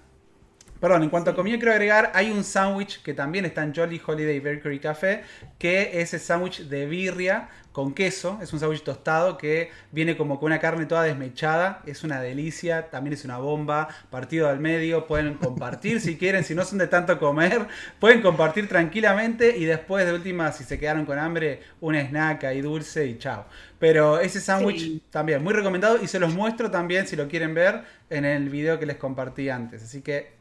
Perdón, 0.80 1.04
en 1.04 1.10
cuanto 1.10 1.30
a 1.30 1.34
comida 1.34 1.56
quiero 1.56 1.72
agregar, 1.72 2.12
hay 2.14 2.30
un 2.30 2.44
sándwich 2.44 3.02
que 3.02 3.14
también 3.14 3.46
está 3.46 3.62
en 3.62 3.74
Jolly 3.74 4.00
Holiday 4.04 4.40
Bakery 4.40 4.78
Café, 4.78 5.22
que 5.58 6.02
es 6.02 6.12
el 6.12 6.20
sándwich 6.20 6.68
de 6.68 6.86
birria 6.86 7.48
con 7.76 7.92
queso, 7.92 8.38
es 8.40 8.54
un 8.54 8.58
sándwich 8.58 8.82
tostado 8.84 9.36
que 9.36 9.70
viene 9.92 10.16
como 10.16 10.40
con 10.40 10.46
una 10.46 10.58
carne 10.58 10.86
toda 10.86 11.02
desmechada, 11.02 11.82
es 11.84 12.04
una 12.04 12.22
delicia, 12.22 12.88
también 12.88 13.12
es 13.12 13.26
una 13.26 13.36
bomba, 13.36 13.88
partido 14.08 14.48
al 14.48 14.60
medio, 14.60 15.06
pueden 15.06 15.34
compartir 15.44 16.00
si 16.00 16.16
quieren, 16.16 16.42
si 16.42 16.54
no 16.54 16.64
son 16.64 16.78
de 16.78 16.86
tanto 16.86 17.18
comer, 17.18 17.66
pueden 18.00 18.22
compartir 18.22 18.66
tranquilamente 18.66 19.58
y 19.58 19.66
después 19.66 20.06
de 20.06 20.14
última, 20.14 20.52
si 20.52 20.64
se 20.64 20.78
quedaron 20.78 21.04
con 21.04 21.18
hambre, 21.18 21.60
un 21.82 21.96
snack 21.96 22.44
ahí 22.44 22.62
dulce 22.62 23.08
y 23.08 23.18
chao. 23.18 23.44
Pero 23.78 24.20
ese 24.20 24.40
sándwich 24.40 25.02
también 25.10 25.44
muy 25.44 25.52
recomendado 25.52 26.02
y 26.02 26.06
se 26.06 26.18
los 26.18 26.32
muestro 26.32 26.70
también 26.70 27.06
si 27.06 27.14
lo 27.14 27.28
quieren 27.28 27.52
ver 27.52 27.82
en 28.08 28.24
el 28.24 28.48
video 28.48 28.78
que 28.78 28.86
les 28.86 28.96
compartí 28.96 29.50
antes. 29.50 29.82
Así 29.82 30.00
que 30.00 30.35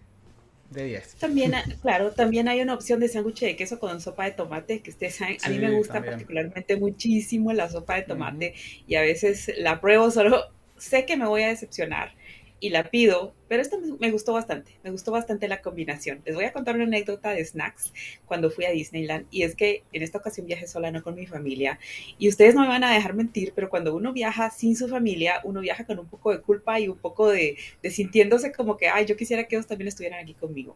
de 0.70 0.86
10. 0.86 1.16
También, 1.16 1.54
claro, 1.82 2.12
también 2.12 2.48
hay 2.48 2.62
una 2.62 2.74
opción 2.74 3.00
de 3.00 3.08
sándwich 3.08 3.42
de 3.42 3.56
queso 3.56 3.80
con 3.80 4.02
sopa 4.02 4.26
de 4.26 4.32
tomate, 4.32 4.82
que 4.82 4.92
ustedes 4.92 5.16
saben, 5.16 5.38
a 5.44 5.50
mí 5.50 5.60
me 5.60 5.72
gusta 5.72 6.04
particularmente 6.04 6.76
muchísimo 6.78 7.54
la 7.54 7.70
sopa 7.70 7.96
de 7.96 8.04
tomate 8.04 8.54
y 8.88 8.96
a 8.96 9.02
veces 9.02 9.52
la 9.58 9.80
pruebo 9.80 10.12
solo, 10.12 10.44
sé 10.78 11.06
que 11.06 11.18
me 11.18 11.26
voy 11.26 11.44
a 11.44 11.50
decepcionar, 11.50 12.14
y 12.60 12.70
la 12.70 12.90
pido, 12.90 13.34
pero 13.48 13.62
esta 13.62 13.78
me 14.00 14.12
gustó 14.12 14.34
bastante, 14.34 14.78
me 14.84 14.92
gustó 14.92 15.12
bastante 15.12 15.48
la 15.48 15.62
combinación. 15.62 16.22
Les 16.26 16.36
voy 16.36 16.46
a 16.46 16.54
contar 16.54 16.76
una 16.76 16.86
anécdota 16.86 17.32
de 17.32 17.44
snacks 17.44 17.92
cuando 18.26 18.50
fui 18.50 18.66
a 18.66 18.72
Disneyland 18.72 19.28
y 19.30 19.44
es 19.44 19.56
que 19.56 19.84
en 19.92 20.04
esta 20.04 20.18
ocasión 20.18 20.48
viajé 20.48 20.68
sola, 20.68 20.92
no 20.92 21.04
con 21.04 21.16
mi 21.16 21.28
familia, 21.28 21.80
y 22.18 22.30
ustedes 22.30 22.56
no 22.56 22.62
me 22.62 22.68
van 22.68 22.84
a 22.84 22.94
dejar 22.94 23.14
mentir, 23.14 23.54
pero 23.54 23.70
cuando 23.70 23.96
uno 23.96 24.14
viaja 24.14 24.50
sin 24.50 24.76
su 24.76 24.88
familia, 24.88 25.42
uno 25.44 25.60
viaja 25.62 25.86
con 25.86 26.00
un 26.00 26.08
poco 26.08 26.32
de 26.32 26.42
culpa 26.42 26.80
y 26.80 26.88
un 26.88 26.98
poco 26.98 27.30
de, 27.30 27.58
de 27.84 27.92
sintiéndose 27.92 28.52
como 28.52 28.78
que, 28.78 28.88
ay, 28.88 29.06
yo 29.06 29.18
quisiera 29.18 29.48
que 29.48 29.56
ellos 29.56 29.68
también 29.68 29.88
estuvieran 29.90 30.20
aquí 30.20 30.34
conmigo. 30.34 30.76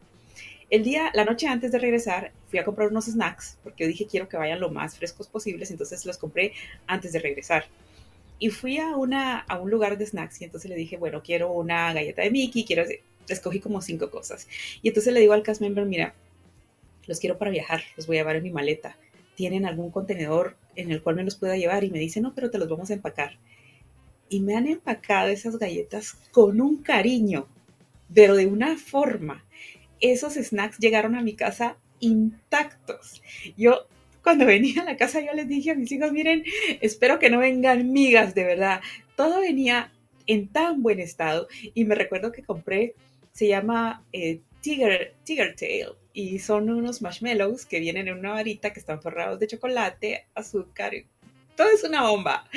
El 0.69 0.83
día, 0.83 1.09
la 1.15 1.25
noche 1.25 1.47
antes 1.47 1.71
de 1.71 1.79
regresar, 1.79 2.31
fui 2.49 2.59
a 2.59 2.65
comprar 2.65 2.89
unos 2.89 3.05
snacks 3.05 3.57
porque 3.63 3.85
yo 3.85 3.87
dije 3.87 4.05
quiero 4.05 4.29
que 4.29 4.37
vayan 4.37 4.59
lo 4.59 4.69
más 4.69 4.95
frescos 4.97 5.27
posibles, 5.27 5.71
entonces 5.71 6.05
los 6.05 6.17
compré 6.17 6.53
antes 6.85 7.11
de 7.11 7.19
regresar. 7.19 7.65
Y 8.39 8.49
fui 8.49 8.77
a, 8.77 8.95
una, 8.95 9.39
a 9.39 9.59
un 9.59 9.69
lugar 9.69 9.97
de 9.97 10.05
snacks 10.05 10.41
y 10.41 10.45
entonces 10.45 10.69
le 10.69 10.75
dije, 10.75 10.97
bueno, 10.97 11.21
quiero 11.21 11.51
una 11.51 11.93
galleta 11.93 12.21
de 12.21 12.31
Mickey, 12.31 12.63
quiero, 12.63 12.85
escogí 13.27 13.59
como 13.59 13.81
cinco 13.81 14.09
cosas. 14.09 14.47
Y 14.81 14.87
entonces 14.87 15.13
le 15.13 15.19
digo 15.19 15.33
al 15.33 15.43
cast 15.43 15.61
member, 15.61 15.85
mira, 15.85 16.13
los 17.05 17.19
quiero 17.19 17.37
para 17.37 17.51
viajar, 17.51 17.81
los 17.97 18.07
voy 18.07 18.17
a 18.17 18.19
llevar 18.21 18.37
en 18.37 18.43
mi 18.43 18.51
maleta. 18.51 18.97
¿Tienen 19.35 19.65
algún 19.65 19.91
contenedor 19.91 20.55
en 20.75 20.91
el 20.91 21.01
cual 21.01 21.15
me 21.15 21.23
los 21.23 21.35
pueda 21.35 21.57
llevar? 21.57 21.83
Y 21.83 21.91
me 21.91 21.99
dice, 21.99 22.21
no, 22.21 22.33
pero 22.33 22.49
te 22.49 22.57
los 22.57 22.69
vamos 22.69 22.89
a 22.89 22.93
empacar. 22.93 23.37
Y 24.29 24.41
me 24.41 24.55
han 24.55 24.67
empacado 24.67 25.29
esas 25.29 25.57
galletas 25.57 26.13
con 26.31 26.61
un 26.61 26.83
cariño, 26.83 27.47
pero 28.13 28.35
de 28.35 28.45
una 28.45 28.77
forma. 28.77 29.43
Esos 30.01 30.35
snacks 30.35 30.77
llegaron 30.77 31.15
a 31.15 31.21
mi 31.21 31.33
casa 31.33 31.77
intactos. 31.99 33.21
Yo 33.57 33.87
cuando 34.29 34.45
venía 34.45 34.83
a 34.83 34.85
la 34.85 34.95
casa 34.95 35.21
yo 35.21 35.33
les 35.33 35.47
dije 35.47 35.71
a 35.71 35.73
mis 35.73 35.91
hijos, 35.91 36.11
miren, 36.11 36.43
espero 36.81 37.17
que 37.17 37.31
no 37.31 37.39
vengan 37.39 37.91
migas, 37.91 38.35
de 38.35 38.43
verdad. 38.43 38.79
Todo 39.15 39.39
venía 39.39 39.91
en 40.27 40.49
tan 40.49 40.83
buen 40.83 40.99
estado 40.99 41.47
y 41.73 41.83
me 41.85 41.95
recuerdo 41.95 42.31
que 42.31 42.43
compré, 42.43 42.93
se 43.31 43.47
llama 43.47 44.05
eh, 44.13 44.41
Tiger, 44.61 45.15
Tiger 45.23 45.55
Tail 45.55 45.93
y 46.13 46.37
son 46.37 46.69
unos 46.69 47.01
marshmallows 47.01 47.65
que 47.65 47.79
vienen 47.79 48.07
en 48.07 48.19
una 48.19 48.33
varita 48.33 48.71
que 48.71 48.79
están 48.79 49.01
forrados 49.01 49.39
de 49.39 49.47
chocolate, 49.47 50.27
azúcar, 50.35 50.93
todo 51.55 51.67
es 51.73 51.83
una 51.83 52.03
bomba, 52.03 52.47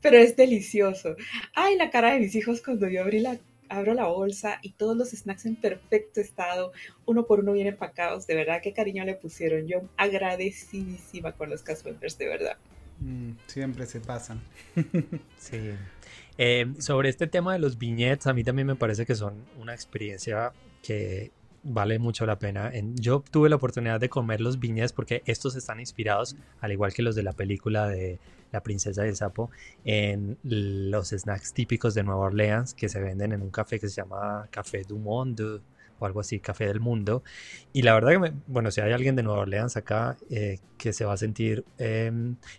pero 0.00 0.16
es 0.16 0.34
delicioso. 0.34 1.14
Ay, 1.54 1.76
la 1.76 1.90
cara 1.90 2.14
de 2.14 2.20
mis 2.20 2.34
hijos 2.36 2.62
cuando 2.62 2.88
yo 2.88 3.02
abrí 3.02 3.20
la 3.20 3.38
abro 3.68 3.94
la 3.94 4.06
bolsa 4.06 4.58
y 4.62 4.72
todos 4.72 4.96
los 4.96 5.10
snacks 5.10 5.46
en 5.46 5.56
perfecto 5.56 6.20
estado, 6.20 6.72
uno 7.06 7.26
por 7.26 7.40
uno 7.40 7.52
bien 7.52 7.66
empacados. 7.66 8.26
De 8.26 8.34
verdad, 8.34 8.60
qué 8.62 8.72
cariño 8.72 9.04
le 9.04 9.14
pusieron. 9.14 9.66
Yo 9.66 9.82
agradecidísima 9.96 11.32
con 11.32 11.50
los 11.50 11.62
cast 11.62 11.84
de 11.84 12.28
verdad. 12.28 12.56
Mm, 13.00 13.32
siempre 13.46 13.86
se 13.86 14.00
pasan. 14.00 14.40
sí. 15.38 15.70
Eh, 16.36 16.66
sobre 16.78 17.08
este 17.08 17.26
tema 17.26 17.52
de 17.52 17.58
los 17.58 17.78
viñetes, 17.78 18.26
a 18.26 18.32
mí 18.32 18.44
también 18.44 18.66
me 18.66 18.76
parece 18.76 19.06
que 19.06 19.14
son 19.14 19.44
una 19.58 19.74
experiencia 19.74 20.52
que 20.82 21.32
vale 21.62 21.98
mucho 21.98 22.26
la 22.26 22.38
pena. 22.38 22.72
yo 22.94 23.22
tuve 23.30 23.48
la 23.48 23.56
oportunidad 23.56 24.00
de 24.00 24.08
comer 24.08 24.40
los 24.40 24.58
viñetes 24.58 24.92
porque 24.92 25.22
estos 25.26 25.56
están 25.56 25.80
inspirados, 25.80 26.36
al 26.60 26.72
igual 26.72 26.92
que 26.92 27.02
los 27.02 27.14
de 27.14 27.22
la 27.22 27.32
película 27.32 27.88
de 27.88 28.18
la 28.52 28.62
princesa 28.62 29.02
del 29.02 29.16
sapo, 29.16 29.50
en 29.84 30.38
los 30.42 31.08
snacks 31.08 31.52
típicos 31.52 31.94
de 31.94 32.02
Nueva 32.02 32.26
Orleans 32.26 32.74
que 32.74 32.88
se 32.88 33.00
venden 33.00 33.32
en 33.32 33.42
un 33.42 33.50
café 33.50 33.78
que 33.78 33.88
se 33.88 33.96
llama 33.96 34.48
Café 34.50 34.84
du 34.84 34.98
Monde 34.98 35.60
o 35.98 36.06
algo 36.06 36.20
así, 36.20 36.38
Café 36.38 36.66
del 36.66 36.80
Mundo. 36.80 37.22
Y 37.72 37.82
la 37.82 37.94
verdad 37.94 38.10
que, 38.10 38.32
bueno, 38.46 38.70
si 38.70 38.80
hay 38.80 38.92
alguien 38.92 39.16
de 39.16 39.22
Nueva 39.22 39.40
Orleans 39.40 39.76
acá 39.76 40.16
eh, 40.30 40.58
que 40.76 40.92
se 40.92 41.04
va 41.04 41.14
a 41.14 41.16
sentir 41.16 41.64
eh, 41.78 42.12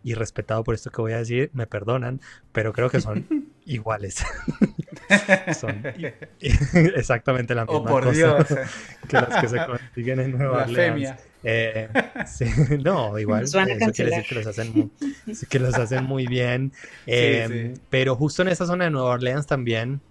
irrespetado 0.03 0.63
por 0.63 0.75
esto 0.75 0.91
que 0.91 1.01
voy 1.01 1.13
a 1.13 1.19
decir, 1.19 1.49
me 1.53 1.67
perdonan, 1.67 2.19
pero 2.51 2.73
creo 2.73 2.89
que 2.89 2.99
son 2.99 3.25
iguales. 3.69 4.23
son 5.59 5.83
exactamente 6.95 7.55
la 7.55 7.65
misma 7.65 7.79
oh, 7.79 8.01
cosa 8.01 8.45
que 9.07 9.13
las 9.13 9.41
que 9.41 9.47
se 9.47 9.65
consiguen 9.65 10.19
en 10.19 10.37
Nueva 10.37 10.63
Orleans. 10.63 11.13
Eh, 11.41 11.87
no, 12.83 13.17
igual. 13.17 13.43
Eso 13.43 13.59
quiere 13.93 14.11
decir 14.11 14.25
que 14.27 14.35
los 14.35 14.47
hacen 14.47 14.73
muy, 14.73 14.91
que 15.49 15.59
los 15.59 15.73
hacen 15.75 16.03
muy 16.03 16.27
bien. 16.27 16.73
Eh, 17.07 17.75
pero 17.89 18.15
justo 18.15 18.41
en 18.41 18.49
esa 18.49 18.65
zona 18.65 18.85
de 18.85 18.91
Nueva 18.91 19.11
Orleans 19.11 19.47
también 19.47 20.01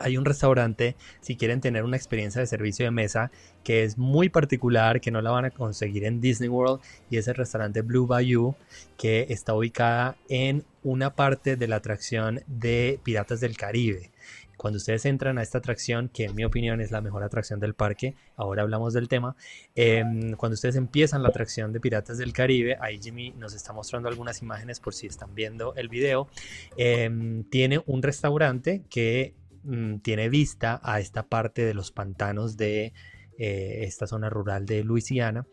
hay 0.00 0.16
un 0.16 0.24
restaurante, 0.24 0.96
si 1.20 1.36
quieren 1.36 1.60
tener 1.60 1.84
una 1.84 1.96
experiencia 1.96 2.40
de 2.40 2.46
servicio 2.46 2.84
de 2.84 2.90
mesa, 2.90 3.30
que 3.64 3.84
es 3.84 3.98
muy 3.98 4.28
particular, 4.28 5.00
que 5.00 5.10
no 5.10 5.20
la 5.20 5.30
van 5.30 5.44
a 5.44 5.50
conseguir 5.50 6.04
en 6.04 6.20
Disney 6.20 6.48
World, 6.48 6.80
y 7.10 7.16
es 7.16 7.28
el 7.28 7.34
restaurante 7.34 7.82
Blue 7.82 8.06
Bayou, 8.06 8.54
que 8.96 9.26
está 9.28 9.54
ubicada 9.54 10.16
en 10.28 10.64
una 10.82 11.14
parte 11.14 11.56
de 11.56 11.68
la 11.68 11.76
atracción 11.76 12.40
de 12.46 13.00
Piratas 13.02 13.40
del 13.40 13.56
Caribe. 13.56 14.10
Cuando 14.58 14.78
ustedes 14.78 15.06
entran 15.06 15.38
a 15.38 15.42
esta 15.42 15.58
atracción, 15.58 16.08
que 16.08 16.24
en 16.24 16.34
mi 16.34 16.44
opinión 16.44 16.80
es 16.80 16.90
la 16.90 17.00
mejor 17.00 17.22
atracción 17.22 17.60
del 17.60 17.74
parque, 17.74 18.16
ahora 18.34 18.62
hablamos 18.62 18.92
del 18.92 19.06
tema, 19.08 19.36
em, 19.76 20.32
cuando 20.32 20.54
ustedes 20.54 20.74
empiezan 20.74 21.22
la 21.22 21.28
atracción 21.28 21.72
de 21.72 21.78
Piratas 21.78 22.18
del 22.18 22.32
Caribe, 22.32 22.76
ahí 22.80 22.98
Jimmy 23.00 23.30
nos 23.30 23.54
está 23.54 23.72
mostrando 23.72 24.08
algunas 24.08 24.42
imágenes 24.42 24.80
por 24.80 24.94
si 24.94 25.06
están 25.06 25.32
viendo 25.32 25.74
el 25.76 25.88
video, 25.88 26.28
em, 26.76 27.44
tiene 27.44 27.80
un 27.86 28.02
restaurante 28.02 28.82
que 28.90 29.32
mm, 29.62 29.98
tiene 29.98 30.28
vista 30.28 30.80
a 30.82 31.00
esta 31.00 31.24
parte 31.24 31.64
de 31.64 31.74
los 31.74 31.92
pantanos 31.92 32.56
de 32.56 32.92
eh, 33.38 33.84
esta 33.84 34.06
zona 34.06 34.28
rural 34.28 34.66
de 34.66 34.82
Luisiana, 34.82 35.46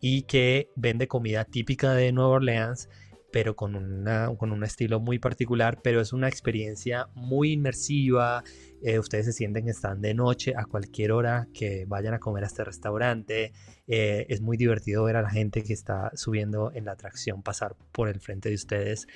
y 0.00 0.22
que 0.22 0.68
vende 0.76 1.08
comida 1.08 1.44
típica 1.44 1.92
de 1.94 2.12
Nueva 2.12 2.30
Orleans, 2.30 2.88
pero 3.32 3.56
con, 3.56 3.74
una, 3.74 4.28
con 4.36 4.52
un 4.52 4.62
estilo 4.62 5.00
muy 5.00 5.18
particular, 5.18 5.80
pero 5.82 6.00
es 6.00 6.12
una 6.12 6.28
experiencia 6.28 7.08
muy 7.14 7.52
inmersiva. 7.52 8.44
Eh, 8.82 8.98
ustedes 8.98 9.26
se 9.26 9.32
sienten 9.32 9.64
que 9.64 9.70
están 9.70 10.02
de 10.02 10.12
noche 10.12 10.52
a 10.56 10.66
cualquier 10.66 11.12
hora 11.12 11.48
que 11.54 11.86
vayan 11.86 12.14
a 12.14 12.18
comer 12.18 12.44
a 12.44 12.48
este 12.48 12.62
restaurante. 12.62 13.52
Eh, 13.88 14.26
es 14.28 14.42
muy 14.42 14.56
divertido 14.56 15.04
ver 15.04 15.16
a 15.16 15.22
la 15.22 15.30
gente 15.30 15.62
que 15.62 15.72
está 15.72 16.10
subiendo 16.14 16.72
en 16.74 16.84
la 16.84 16.92
atracción 16.92 17.42
pasar 17.42 17.74
por 17.90 18.08
el 18.08 18.20
frente 18.20 18.50
de 18.50 18.54
ustedes. 18.54 19.06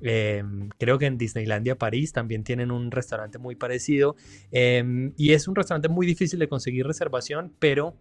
Em, 0.00 0.68
creo 0.78 0.98
que 0.98 1.06
en 1.06 1.18
Disneylandia 1.18 1.76
París 1.76 2.12
también 2.12 2.44
tienen 2.44 2.70
un 2.70 2.90
restaurante 2.90 3.38
muy 3.38 3.56
parecido 3.56 4.14
em, 4.52 5.12
y 5.16 5.32
es 5.32 5.48
un 5.48 5.56
restaurante 5.56 5.88
muy 5.88 6.06
difícil 6.06 6.38
de 6.38 6.48
conseguir 6.48 6.86
reservación, 6.86 7.52
pero 7.58 7.96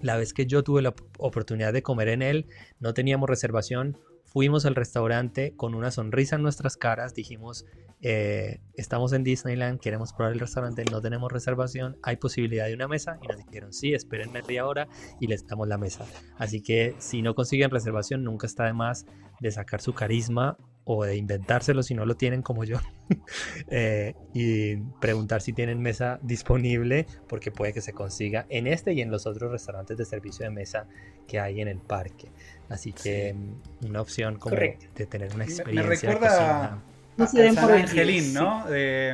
la 0.00 0.16
vez 0.16 0.32
que 0.32 0.46
yo 0.46 0.62
tuve 0.64 0.82
la 0.82 0.94
oportunidad 1.18 1.72
de 1.72 1.82
comer 1.82 2.08
en 2.08 2.22
él, 2.22 2.46
no 2.80 2.94
teníamos 2.94 3.28
reservación 3.28 3.98
Fuimos 4.32 4.64
al 4.64 4.74
restaurante 4.74 5.54
con 5.56 5.74
una 5.74 5.90
sonrisa 5.90 6.36
en 6.36 6.42
nuestras 6.42 6.78
caras, 6.78 7.12
dijimos, 7.12 7.66
eh, 8.00 8.62
estamos 8.72 9.12
en 9.12 9.24
Disneyland, 9.24 9.78
queremos 9.78 10.14
probar 10.14 10.32
el 10.32 10.40
restaurante, 10.40 10.86
no 10.90 11.02
tenemos 11.02 11.30
reservación, 11.30 11.98
hay 12.02 12.16
posibilidad 12.16 12.64
de 12.64 12.72
una 12.72 12.88
mesa 12.88 13.18
y 13.22 13.26
nos 13.28 13.36
dijeron, 13.36 13.74
sí, 13.74 13.92
esperen 13.92 14.32
media 14.32 14.66
hora 14.66 14.88
y 15.20 15.26
les 15.26 15.46
damos 15.46 15.68
la 15.68 15.76
mesa. 15.76 16.06
Así 16.38 16.62
que 16.62 16.94
si 16.96 17.20
no 17.20 17.34
consiguen 17.34 17.70
reservación, 17.70 18.24
nunca 18.24 18.46
está 18.46 18.64
de 18.64 18.72
más 18.72 19.04
de 19.40 19.50
sacar 19.50 19.82
su 19.82 19.92
carisma 19.92 20.56
o 20.84 21.04
de 21.04 21.16
inventárselo 21.16 21.82
si 21.82 21.94
no 21.94 22.04
lo 22.04 22.16
tienen 22.16 22.42
como 22.42 22.64
yo 22.64 22.78
eh, 23.68 24.14
y 24.34 24.76
preguntar 25.00 25.40
si 25.40 25.52
tienen 25.52 25.80
mesa 25.80 26.18
disponible 26.22 27.06
porque 27.28 27.50
puede 27.50 27.72
que 27.72 27.80
se 27.80 27.92
consiga 27.92 28.46
en 28.48 28.66
este 28.66 28.92
y 28.92 29.00
en 29.00 29.10
los 29.10 29.26
otros 29.26 29.52
restaurantes 29.52 29.96
de 29.96 30.04
servicio 30.04 30.44
de 30.44 30.50
mesa 30.50 30.86
que 31.28 31.38
hay 31.38 31.60
en 31.60 31.68
el 31.68 31.78
parque. 31.78 32.28
Así 32.68 32.92
que 32.92 33.34
mm, 33.34 33.86
una 33.86 34.00
opción 34.00 34.38
como 34.38 34.56
de 34.56 35.06
tener 35.08 35.34
una 35.34 35.44
experiencia 35.44 36.08
me, 36.10 36.16
recuerda 36.16 36.82
no 37.16 37.26
San 37.26 37.70
Angelín, 37.70 38.32
¿no? 38.32 38.64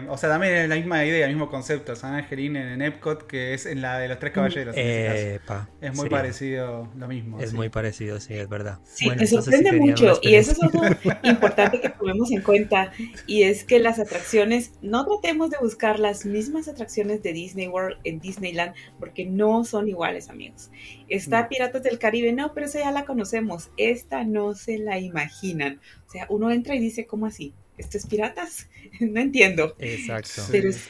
o 0.09 0.17
sea, 0.17 0.29
también 0.29 0.55
es 0.55 0.69
la 0.69 0.77
misma 0.77 1.05
idea, 1.05 1.27
el 1.27 1.33
mismo 1.33 1.51
concepto. 1.51 1.97
San 1.97 2.15
Angelín 2.15 2.57
en, 2.57 2.81
Epcot, 2.81 3.27
que 3.27 3.55
es 3.55 3.67
en 3.67 3.83
la 3.83 3.99
de 3.99 4.09
los 4.09 4.19
tres 4.19 4.33
caballeros. 4.33 4.75
es 4.77 5.97
muy 5.97 6.09
parecido 6.09 6.89
lo 6.97 7.09
mismo. 7.09 7.41
Es 7.41 7.53
muy 7.53 7.69
parecido, 7.69 8.21
sí, 8.21 8.35
es 8.35 8.49
verdad. 8.49 8.79
Sí, 8.85 9.11
me 9.11 9.27
sorprende 9.27 9.73
mucho. 9.73 10.19
Y 10.23 10.35
eso 10.35 10.53
es 10.53 10.63
algo 10.63 10.83
importante 11.25 11.81
que 11.81 11.89
tomemos 11.99 12.31
en 12.31 12.43
cuenta. 12.43 12.93
Y 13.27 13.43
es 13.43 13.65
que 13.65 13.79
las 13.81 13.99
atracciones, 13.99 14.73
no 14.81 15.05
tratemos 15.05 15.51
de 15.51 15.57
buscar 15.61 15.99
las 15.99 16.25
mismas 16.25 16.69
atracciones 16.69 17.23
de 17.23 17.33
Disney 17.33 17.67
World 17.67 17.99
en 18.05 18.21
Disneyland, 18.21 18.75
porque 19.01 19.25
no 19.25 19.65
son 19.65 19.89
iguales, 19.89 20.29
amigos. 20.29 20.71
Está 21.09 21.49
Piratas 21.49 21.83
del 21.83 21.99
Caribe, 21.99 22.33
no, 22.33 22.55
pero 22.55 22.67
esa 22.67 22.79
ya 22.81 22.93
la 22.93 23.05
conocemos. 23.05 23.71
Esta 23.77 24.25
no 24.25 24.55
se 24.55 24.79
la 24.79 24.99
imaginan. 24.99 25.81
O 26.07 26.11
sea, 26.11 26.27
uno 26.29 26.51
entra 26.51 26.75
y 26.75 26.79
dice, 26.79 27.07
¿cómo 27.07 27.27
así? 27.27 27.55
¿Esto 27.79 27.99
es 27.99 28.07
piratas? 28.07 28.69
no 29.01 29.21
entiendo. 29.21 29.75
Exacto. 29.79 30.43
Pero 30.51 30.71
es 30.71 30.89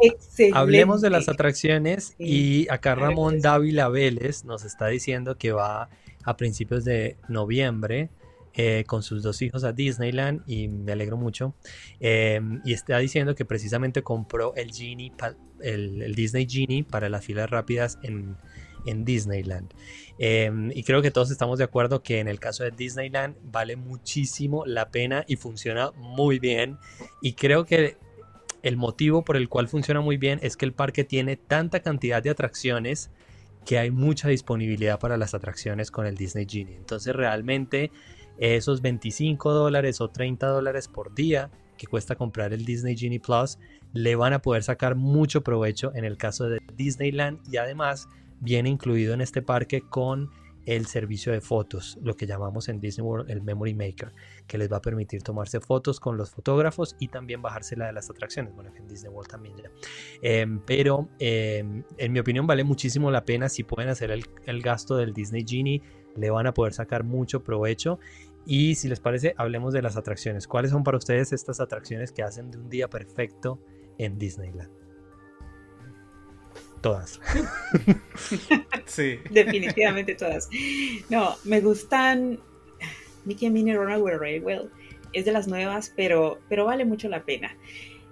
excelente. 0.00 0.58
Hablemos 0.58 1.00
de 1.00 1.10
las 1.10 1.28
atracciones 1.28 2.14
y 2.18 2.68
acá 2.70 2.94
Ramón 2.94 3.40
Dávila 3.40 3.88
Vélez 3.88 4.44
nos 4.44 4.64
está 4.64 4.86
diciendo 4.88 5.36
que 5.36 5.52
va 5.52 5.90
a 6.24 6.36
principios 6.36 6.84
de 6.84 7.16
noviembre 7.28 8.10
eh, 8.54 8.84
con 8.86 9.02
sus 9.02 9.22
dos 9.22 9.40
hijos 9.42 9.62
a 9.62 9.72
Disneyland 9.72 10.42
y 10.46 10.68
me 10.68 10.92
alegro 10.92 11.16
mucho. 11.16 11.54
Em, 12.00 12.60
y 12.64 12.72
está 12.72 12.98
diciendo 12.98 13.34
que 13.34 13.44
precisamente 13.44 14.02
compró 14.02 14.54
el 14.56 14.72
Genie, 14.72 15.12
el, 15.60 16.02
el 16.02 16.14
Disney 16.14 16.46
Genie 16.48 16.84
para 16.84 17.08
las 17.08 17.24
filas 17.24 17.48
rápidas 17.48 17.98
en 18.02 18.36
en 18.86 19.04
Disneyland. 19.04 19.72
Em, 20.18 20.70
y 20.72 20.82
creo 20.82 21.02
que 21.02 21.10
todos 21.10 21.30
estamos 21.30 21.58
de 21.58 21.64
acuerdo 21.64 22.02
que 22.02 22.20
en 22.20 22.28
el 22.28 22.40
caso 22.40 22.64
de 22.64 22.70
Disneyland 22.70 23.36
vale 23.42 23.76
muchísimo 23.76 24.64
la 24.66 24.90
pena 24.90 25.24
y 25.28 25.36
funciona 25.36 25.90
muy 25.92 26.38
bien. 26.38 26.78
Y 27.22 27.34
creo 27.34 27.64
que 27.64 27.96
el 28.62 28.76
motivo 28.76 29.24
por 29.24 29.36
el 29.36 29.48
cual 29.48 29.68
funciona 29.68 30.00
muy 30.00 30.16
bien 30.16 30.40
es 30.42 30.56
que 30.56 30.64
el 30.64 30.72
parque 30.72 31.04
tiene 31.04 31.36
tanta 31.36 31.80
cantidad 31.80 32.22
de 32.22 32.30
atracciones 32.30 33.10
que 33.64 33.78
hay 33.78 33.90
mucha 33.90 34.28
disponibilidad 34.28 34.98
para 34.98 35.16
las 35.16 35.34
atracciones 35.34 35.90
con 35.90 36.06
el 36.06 36.16
Disney 36.16 36.46
Genie. 36.48 36.76
Entonces 36.76 37.14
realmente 37.14 37.90
esos 38.38 38.82
25 38.82 39.52
dólares 39.52 40.00
o 40.00 40.08
30 40.08 40.46
dólares 40.46 40.88
por 40.88 41.14
día 41.14 41.50
que 41.76 41.86
cuesta 41.86 42.16
comprar 42.16 42.52
el 42.52 42.64
Disney 42.64 42.96
Genie 42.96 43.20
Plus 43.20 43.58
le 43.92 44.16
van 44.16 44.32
a 44.32 44.42
poder 44.42 44.62
sacar 44.62 44.94
mucho 44.94 45.42
provecho 45.42 45.92
en 45.94 46.04
el 46.04 46.16
caso 46.16 46.48
de 46.48 46.60
Disneyland 46.74 47.40
y 47.50 47.56
además 47.56 48.08
viene 48.40 48.68
incluido 48.68 49.14
en 49.14 49.20
este 49.20 49.42
parque 49.42 49.82
con 49.82 50.30
el 50.68 50.84
servicio 50.84 51.32
de 51.32 51.40
fotos, 51.40 51.98
lo 52.02 52.14
que 52.14 52.26
llamamos 52.26 52.68
en 52.68 52.78
Disney 52.78 53.02
World 53.02 53.30
el 53.30 53.40
Memory 53.40 53.72
Maker, 53.72 54.12
que 54.46 54.58
les 54.58 54.70
va 54.70 54.76
a 54.76 54.82
permitir 54.82 55.22
tomarse 55.22 55.60
fotos 55.60 55.98
con 55.98 56.18
los 56.18 56.30
fotógrafos 56.30 56.94
y 56.98 57.08
también 57.08 57.40
bajársela 57.40 57.86
de 57.86 57.94
las 57.94 58.10
atracciones. 58.10 58.54
Bueno, 58.54 58.70
en 58.76 58.86
Disney 58.86 59.10
World 59.10 59.30
también 59.30 59.56
ya. 59.56 59.70
Em, 60.20 60.60
pero 60.66 61.08
em, 61.18 61.84
en 61.96 62.12
mi 62.12 62.18
opinión 62.18 62.46
vale 62.46 62.64
muchísimo 62.64 63.10
la 63.10 63.24
pena 63.24 63.48
si 63.48 63.64
pueden 63.64 63.88
hacer 63.88 64.10
el, 64.10 64.26
el 64.44 64.60
gasto 64.60 64.96
del 64.96 65.14
Disney 65.14 65.42
Genie, 65.46 65.80
le 66.16 66.28
van 66.28 66.46
a 66.46 66.52
poder 66.52 66.74
sacar 66.74 67.02
mucho 67.02 67.42
provecho. 67.42 67.98
Y 68.44 68.74
si 68.74 68.88
les 68.88 69.00
parece, 69.00 69.34
hablemos 69.38 69.72
de 69.72 69.80
las 69.80 69.96
atracciones. 69.96 70.46
¿Cuáles 70.46 70.70
son 70.70 70.84
para 70.84 70.98
ustedes 70.98 71.32
estas 71.32 71.60
atracciones 71.60 72.12
que 72.12 72.22
hacen 72.22 72.50
de 72.50 72.58
un 72.58 72.68
día 72.68 72.88
perfecto 72.88 73.58
en 73.96 74.18
Disneyland? 74.18 74.77
Todas. 76.80 77.20
sí. 78.86 79.18
Definitivamente 79.30 80.14
todas. 80.14 80.48
No, 81.08 81.36
me 81.44 81.60
gustan 81.60 82.38
Mickey 83.24 83.46
and 83.46 83.54
Minnie 83.54 83.76
Runaway 83.76 84.16
Railway. 84.16 84.68
Es 85.12 85.24
de 85.24 85.32
las 85.32 85.48
nuevas, 85.48 85.92
pero, 85.96 86.38
pero 86.48 86.64
vale 86.66 86.84
mucho 86.84 87.08
la 87.08 87.24
pena. 87.24 87.56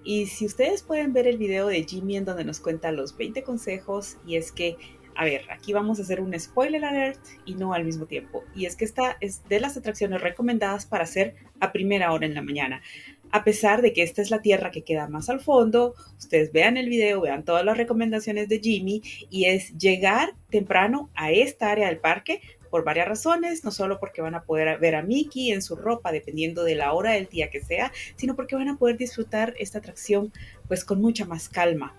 Y 0.02 0.26
si 0.26 0.46
ustedes 0.46 0.82
pueden 0.82 1.12
ver 1.12 1.26
el 1.26 1.36
video 1.36 1.66
de 1.66 1.82
Jimmy 1.82 2.16
en 2.16 2.24
donde 2.24 2.44
nos 2.44 2.60
cuenta 2.60 2.92
los 2.92 3.16
20 3.16 3.42
consejos, 3.42 4.16
y 4.24 4.36
es 4.36 4.52
que, 4.52 4.76
a 5.16 5.24
ver, 5.24 5.42
aquí 5.50 5.72
vamos 5.72 5.98
a 5.98 6.02
hacer 6.02 6.20
un 6.20 6.38
spoiler 6.38 6.84
alert 6.84 7.18
y 7.44 7.54
no 7.54 7.72
al 7.72 7.84
mismo 7.84 8.06
tiempo. 8.06 8.44
Y 8.54 8.66
es 8.66 8.76
que 8.76 8.84
esta 8.84 9.16
es 9.20 9.42
de 9.48 9.58
las 9.58 9.76
atracciones 9.76 10.20
recomendadas 10.20 10.86
para 10.86 11.04
hacer 11.04 11.34
a 11.58 11.72
primera 11.72 12.12
hora 12.12 12.24
en 12.24 12.34
la 12.34 12.42
mañana 12.42 12.82
a 13.30 13.44
pesar 13.44 13.82
de 13.82 13.92
que 13.92 14.02
esta 14.02 14.22
es 14.22 14.30
la 14.30 14.42
tierra 14.42 14.70
que 14.70 14.82
queda 14.82 15.08
más 15.08 15.28
al 15.28 15.40
fondo, 15.40 15.94
ustedes 16.18 16.52
vean 16.52 16.76
el 16.76 16.88
video, 16.88 17.20
vean 17.20 17.44
todas 17.44 17.64
las 17.64 17.76
recomendaciones 17.76 18.48
de 18.48 18.60
Jimmy 18.60 19.02
y 19.30 19.46
es 19.46 19.76
llegar 19.76 20.34
temprano 20.50 21.10
a 21.14 21.32
esta 21.32 21.70
área 21.70 21.88
del 21.88 21.98
parque 21.98 22.40
por 22.70 22.84
varias 22.84 23.08
razones, 23.08 23.64
no 23.64 23.70
solo 23.70 23.98
porque 23.98 24.22
van 24.22 24.34
a 24.34 24.42
poder 24.42 24.78
ver 24.78 24.94
a 24.94 25.02
Mickey 25.02 25.52
en 25.52 25.62
su 25.62 25.76
ropa 25.76 26.12
dependiendo 26.12 26.64
de 26.64 26.74
la 26.74 26.92
hora 26.92 27.12
del 27.12 27.26
día 27.26 27.50
que 27.50 27.60
sea, 27.60 27.92
sino 28.16 28.36
porque 28.36 28.56
van 28.56 28.68
a 28.68 28.76
poder 28.76 28.96
disfrutar 28.96 29.54
esta 29.58 29.78
atracción 29.78 30.32
pues 30.68 30.84
con 30.84 31.00
mucha 31.00 31.24
más 31.24 31.48
calma. 31.48 31.94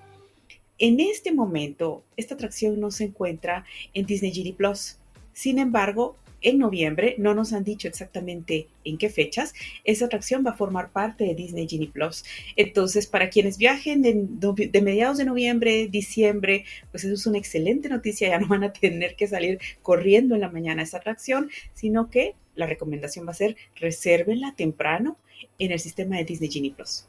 En 0.79 0.99
este 0.99 1.31
momento, 1.31 2.03
esta 2.17 2.35
atracción 2.35 2.79
no 2.79 2.91
se 2.91 3.05
encuentra 3.05 3.65
en 3.93 4.05
Disney 4.05 4.31
Genie 4.31 4.53
Plus. 4.53 4.97
Sin 5.33 5.57
embargo, 5.57 6.15
en 6.41 6.59
noviembre, 6.59 7.15
no 7.17 7.33
nos 7.33 7.53
han 7.53 7.63
dicho 7.63 7.87
exactamente 7.87 8.67
en 8.83 8.97
qué 8.97 9.09
fechas, 9.09 9.53
esa 9.83 10.05
atracción 10.05 10.45
va 10.45 10.51
a 10.51 10.57
formar 10.57 10.91
parte 10.91 11.23
de 11.23 11.35
Disney 11.35 11.67
Genie 11.67 11.89
Plus. 11.89 12.23
Entonces, 12.55 13.07
para 13.07 13.29
quienes 13.29 13.57
viajen 13.57 14.01
de, 14.01 14.81
mediados 14.81 15.17
de 15.17 15.25
noviembre, 15.25 15.87
diciembre, 15.87 16.65
pues 16.91 17.03
eso 17.03 17.13
es 17.13 17.25
una 17.25 17.37
excelente 17.37 17.89
noticia, 17.89 18.29
ya 18.29 18.39
no 18.39 18.47
van 18.47 18.63
a 18.63 18.73
tener 18.73 19.15
que 19.15 19.27
salir 19.27 19.59
corriendo 19.81 20.35
en 20.35 20.41
la 20.41 20.49
mañana 20.49 20.81
a 20.81 20.85
esa 20.85 20.97
atracción, 20.97 21.49
sino 21.73 22.09
que 22.09 22.35
la 22.55 22.65
recomendación 22.65 23.27
va 23.27 23.31
a 23.31 23.35
ser 23.35 23.55
resérvenla 23.75 24.53
temprano 24.55 25.17
en 25.59 25.71
el 25.71 25.79
sistema 25.79 26.17
de 26.17 26.25
Disney 26.25 26.49
Genie 26.49 26.71
Plus. 26.71 27.05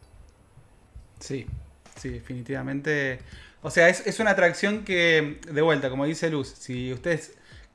Sí, 1.20 1.46
sí, 1.96 2.10
definitivamente. 2.10 3.18
O 3.62 3.70
sea, 3.70 3.88
es, 3.88 4.06
es 4.06 4.20
una 4.20 4.30
atracción 4.30 4.84
que, 4.84 5.38
de 5.50 5.62
vuelta, 5.62 5.90
como 5.90 6.04
dice 6.04 6.30
Luz, 6.30 6.54
si 6.58 6.92
ustedes 6.92 7.34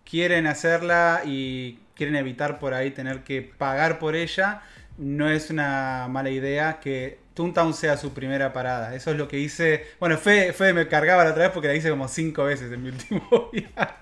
quieren 0.09 0.47
hacerla 0.47 1.21
y 1.25 1.79
quieren 1.95 2.15
evitar 2.15 2.59
por 2.59 2.73
ahí 2.73 2.91
tener 2.91 3.23
que 3.23 3.41
pagar 3.41 3.99
por 3.99 4.15
ella, 4.15 4.61
no 4.97 5.29
es 5.29 5.49
una 5.49 6.07
mala 6.09 6.29
idea 6.29 6.79
que 6.79 7.19
Toontown 7.33 7.73
sea 7.73 7.97
su 7.97 8.13
primera 8.13 8.53
parada. 8.53 8.95
Eso 8.95 9.11
es 9.11 9.17
lo 9.17 9.27
que 9.27 9.39
hice. 9.39 9.87
Bueno, 9.99 10.17
Fede, 10.17 10.73
me 10.73 10.87
cargaba 10.87 11.23
la 11.23 11.31
otra 11.31 11.43
vez 11.43 11.51
porque 11.51 11.67
la 11.67 11.75
hice 11.75 11.89
como 11.89 12.07
cinco 12.07 12.43
veces 12.43 12.71
en 12.71 12.83
mi 12.83 12.89
último 12.89 13.49
viaje. 13.53 13.95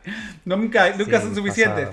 Nunca, 0.46 0.96
nunca 0.98 1.22
son 1.22 1.34
suficientes. 1.34 1.90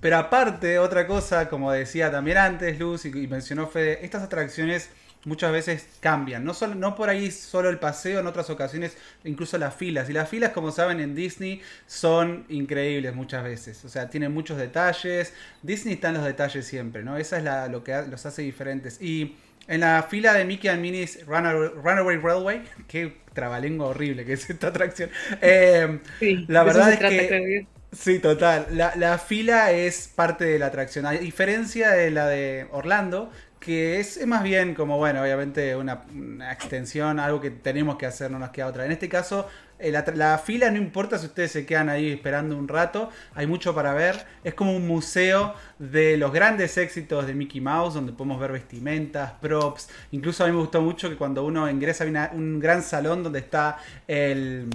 Pero 0.00 0.16
aparte, 0.16 0.78
otra 0.78 1.06
cosa, 1.06 1.48
como 1.48 1.72
decía 1.72 2.10
también 2.10 2.38
antes 2.38 2.78
Luz 2.78 3.04
y, 3.04 3.08
y 3.08 3.26
mencionó 3.26 3.66
Fede, 3.66 4.04
estas 4.04 4.22
atracciones 4.22 4.90
muchas 5.24 5.52
veces 5.52 5.86
cambian. 6.00 6.44
No, 6.44 6.54
solo, 6.54 6.74
no 6.74 6.94
por 6.94 7.10
ahí 7.10 7.30
solo 7.30 7.68
el 7.68 7.78
paseo, 7.78 8.20
en 8.20 8.26
otras 8.26 8.50
ocasiones 8.50 8.96
incluso 9.24 9.58
las 9.58 9.74
filas. 9.74 10.08
Y 10.10 10.12
las 10.12 10.28
filas, 10.28 10.52
como 10.52 10.70
saben, 10.70 11.00
en 11.00 11.14
Disney 11.14 11.60
son 11.86 12.44
increíbles 12.48 13.14
muchas 13.14 13.44
veces. 13.44 13.84
O 13.84 13.88
sea, 13.88 14.08
tienen 14.10 14.32
muchos 14.32 14.58
detalles. 14.58 15.34
Disney 15.62 15.94
está 15.94 16.08
en 16.08 16.14
los 16.14 16.24
detalles 16.24 16.66
siempre, 16.66 17.02
¿no? 17.02 17.16
Esa 17.16 17.38
es 17.38 17.44
la, 17.44 17.68
lo 17.68 17.84
que 17.84 18.02
los 18.08 18.24
hace 18.26 18.42
diferentes. 18.42 19.00
Y 19.00 19.36
en 19.66 19.80
la 19.80 20.06
fila 20.08 20.32
de 20.32 20.44
Mickey 20.44 20.70
and 20.70 20.80
Minnie's 20.80 21.24
Runaway, 21.26 22.16
Railway, 22.16 22.62
qué 22.88 23.18
trabalengua 23.34 23.88
horrible 23.88 24.24
que 24.24 24.32
es 24.32 24.48
esta 24.48 24.68
atracción. 24.68 25.10
Eh, 25.40 26.00
la 26.48 26.64
verdad 26.64 26.92
es 26.92 26.98
que... 26.98 27.66
Sí, 27.90 28.18
total. 28.18 28.66
La, 28.72 28.92
la, 28.96 29.16
fila 29.16 29.72
es 29.72 30.12
parte 30.14 30.44
de 30.44 30.58
la 30.58 30.66
atracción. 30.66 31.06
A 31.06 31.12
diferencia 31.12 31.90
de 31.92 32.10
la 32.10 32.26
de 32.26 32.66
Orlando, 32.70 33.32
que 33.60 34.00
es, 34.00 34.24
más 34.26 34.42
bien 34.42 34.74
como, 34.74 34.98
bueno, 34.98 35.22
obviamente 35.22 35.74
una, 35.76 36.02
extensión, 36.50 37.18
algo 37.18 37.40
que 37.40 37.50
tenemos 37.50 37.96
que 37.96 38.06
hacer, 38.06 38.30
no 38.30 38.38
nos 38.38 38.50
queda 38.50 38.66
otra. 38.66 38.86
En 38.86 38.92
este 38.92 39.08
caso, 39.08 39.48
eh, 39.78 39.90
la, 39.90 40.38
fila 40.38 40.70
no 40.70 40.78
importa 40.78 41.18
si 41.18 41.26
ustedes 41.26 41.52
se 41.52 41.66
quedan 41.66 41.88
ahí 41.88 42.12
esperando 42.12 42.56
un 42.56 42.68
rato, 42.68 43.10
hay 43.34 43.46
mucho 43.46 43.74
para 43.74 43.94
ver. 43.94 44.26
Es 44.44 44.54
como 44.54 44.76
un 44.76 44.86
museo 44.86 45.54
de 45.78 46.16
los 46.16 46.32
grandes 46.32 46.78
éxitos 46.78 47.26
de 47.26 47.34
Mickey 47.34 47.60
Mouse, 47.60 47.94
donde 47.94 48.12
podemos 48.12 48.40
ver 48.40 48.52
vestimentas, 48.52 49.32
props. 49.40 49.88
Incluso 50.12 50.44
a 50.44 50.46
mí 50.46 50.52
me 50.52 50.60
gustó 50.60 50.80
mucho 50.80 51.08
que 51.08 51.16
cuando 51.16 51.44
uno 51.44 51.68
ingresa 51.68 52.04
hay 52.04 52.14
un 52.32 52.60
gran 52.60 52.82
salón 52.82 53.22
donde 53.22 53.40
está 53.40 53.78
el 54.06 54.68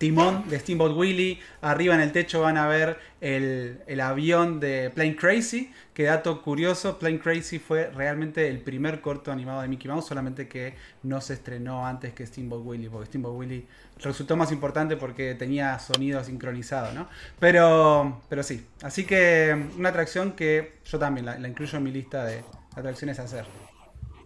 timón 0.00 0.48
de 0.48 0.58
Steamboat 0.58 0.96
Willie. 0.96 1.38
Arriba 1.60 1.94
en 1.94 2.00
el 2.00 2.10
techo 2.10 2.40
van 2.40 2.56
a 2.56 2.66
ver 2.66 2.98
el, 3.20 4.00
avión 4.00 4.58
de 4.58 4.90
Plane 4.94 5.14
Crazy. 5.14 5.70
Que 5.92 6.04
dato 6.04 6.40
curioso, 6.40 6.98
Plane 6.98 7.20
Crazy 7.20 7.58
fue 7.58 7.90
realmente 7.90 8.48
el 8.48 8.60
primer 8.60 9.02
corto 9.02 9.30
animado 9.30 9.60
de 9.60 9.68
Mickey 9.68 9.90
Mouse, 9.90 10.06
solamente 10.06 10.48
que 10.48 10.74
no 11.02 11.20
se 11.20 11.34
estrenó 11.34 11.86
antes 11.86 12.14
que 12.14 12.26
Steamboat 12.26 12.64
Willie, 12.64 12.88
porque 12.88 13.06
Steamboat 13.08 13.36
Willie 13.36 13.66
resultó 13.98 14.36
más 14.36 14.50
importante 14.52 14.96
porque 14.96 15.34
tenía 15.34 15.78
sonido 15.78 16.24
sincronizado, 16.24 16.92
¿no? 16.94 17.06
Pero, 17.38 18.22
pero 18.30 18.42
sí, 18.42 18.66
así 18.82 19.04
que 19.04 19.66
una 19.76 19.90
atracción 19.90 20.32
que 20.32 20.78
yo 20.86 20.98
también 20.98 21.26
la, 21.26 21.46
incluyo 21.46 21.76
en 21.76 21.84
mi 21.84 21.92
lista 21.92 22.24
de 22.24 22.42
atracciones 22.74 23.18
a 23.18 23.24
hacer. 23.24 23.44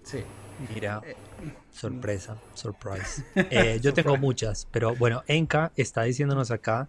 Sí. 0.05 0.23
Mira, 0.73 1.03
eh, 1.05 1.17
sorpresa, 1.75 2.39
surprise. 2.55 3.25
Eh, 3.51 3.79
yo 3.83 3.93
tengo 3.93 4.17
muchas, 4.17 4.67
pero 4.71 4.95
bueno, 4.95 5.23
Enka 5.27 5.73
está 5.77 6.05
diciéndonos 6.05 6.51
acá 6.51 6.89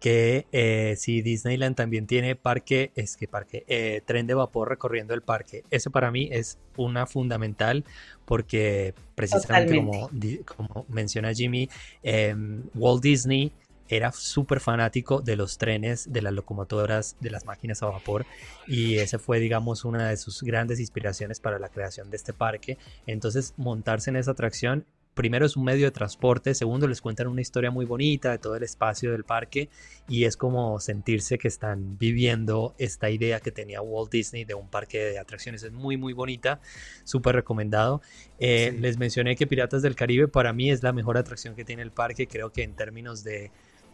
que 0.00 0.46
eh, 0.52 0.94
si 0.98 1.22
Disneyland 1.22 1.74
también 1.74 2.06
tiene 2.06 2.36
parque, 2.36 2.92
es 2.96 3.16
que 3.16 3.28
parque, 3.28 3.64
eh, 3.66 4.02
tren 4.04 4.26
de 4.26 4.34
vapor 4.34 4.68
recorriendo 4.68 5.14
el 5.14 5.22
parque. 5.22 5.64
Eso 5.70 5.90
para 5.90 6.10
mí 6.10 6.28
es 6.30 6.58
una 6.76 7.06
fundamental 7.06 7.84
porque 8.26 8.94
precisamente 9.14 9.76
como, 9.76 10.10
como, 10.44 10.86
menciona 10.88 11.32
Jimmy, 11.32 11.70
em, 12.02 12.64
Walt 12.74 13.02
Disney 13.02 13.52
era 13.88 14.12
súper 14.12 14.60
fanático 14.60 15.20
de 15.20 15.36
los 15.36 15.58
trenes, 15.58 16.12
de 16.12 16.22
las 16.22 16.32
locomotoras, 16.32 17.16
de 17.20 17.30
las 17.30 17.44
máquinas 17.44 17.82
a 17.82 17.86
vapor 17.86 18.26
y 18.66 18.98
ese 18.98 19.18
fue, 19.18 19.38
digamos, 19.38 19.84
una 19.84 20.08
de 20.08 20.16
sus 20.16 20.42
grandes 20.42 20.80
inspiraciones 20.80 21.40
para 21.40 21.58
la 21.58 21.68
creación 21.68 22.10
de 22.10 22.16
este 22.16 22.32
parque. 22.32 22.78
Entonces, 23.06 23.54
montarse 23.56 24.10
en 24.10 24.16
esa 24.16 24.32
atracción, 24.32 24.86
primero 25.16 25.46
es 25.46 25.56
un 25.56 25.64
medio 25.64 25.86
de 25.86 25.90
transporte, 25.90 26.54
segundo 26.54 26.86
les 26.86 27.00
cuentan 27.00 27.26
una 27.26 27.40
historia 27.40 27.70
muy 27.70 27.86
bonita 27.86 28.32
de 28.32 28.38
todo 28.38 28.54
el 28.54 28.62
espacio 28.62 29.12
del 29.12 29.24
parque 29.24 29.70
y 30.08 30.24
es 30.24 30.36
como 30.36 30.78
sentirse 30.78 31.38
que 31.38 31.48
están 31.48 31.96
viviendo 31.96 32.74
esta 32.76 33.08
idea 33.08 33.40
que 33.40 33.50
tenía 33.50 33.80
Walt 33.80 34.12
Disney 34.12 34.44
de 34.44 34.52
un 34.52 34.68
parque 34.68 34.98
de 34.98 35.18
atracciones. 35.18 35.62
Es 35.62 35.72
muy, 35.72 35.96
muy 35.96 36.12
bonita, 36.12 36.60
súper 37.04 37.34
recomendado. 37.34 38.02
Eh, 38.38 38.76
les 38.78 38.98
mencioné 38.98 39.36
que 39.36 39.46
Piratas 39.46 39.80
del 39.80 39.96
Caribe 39.96 40.28
para 40.28 40.52
mí 40.52 40.70
es 40.70 40.82
la 40.82 40.92
mejor 40.92 41.16
atracción 41.16 41.54
que 41.54 41.64
tiene 41.64 41.80
el 41.80 41.92
parque, 41.92 42.28
creo 42.28 42.52
que 42.52 42.62
en 42.62 42.76
términos 42.76 43.24
de 43.24 43.50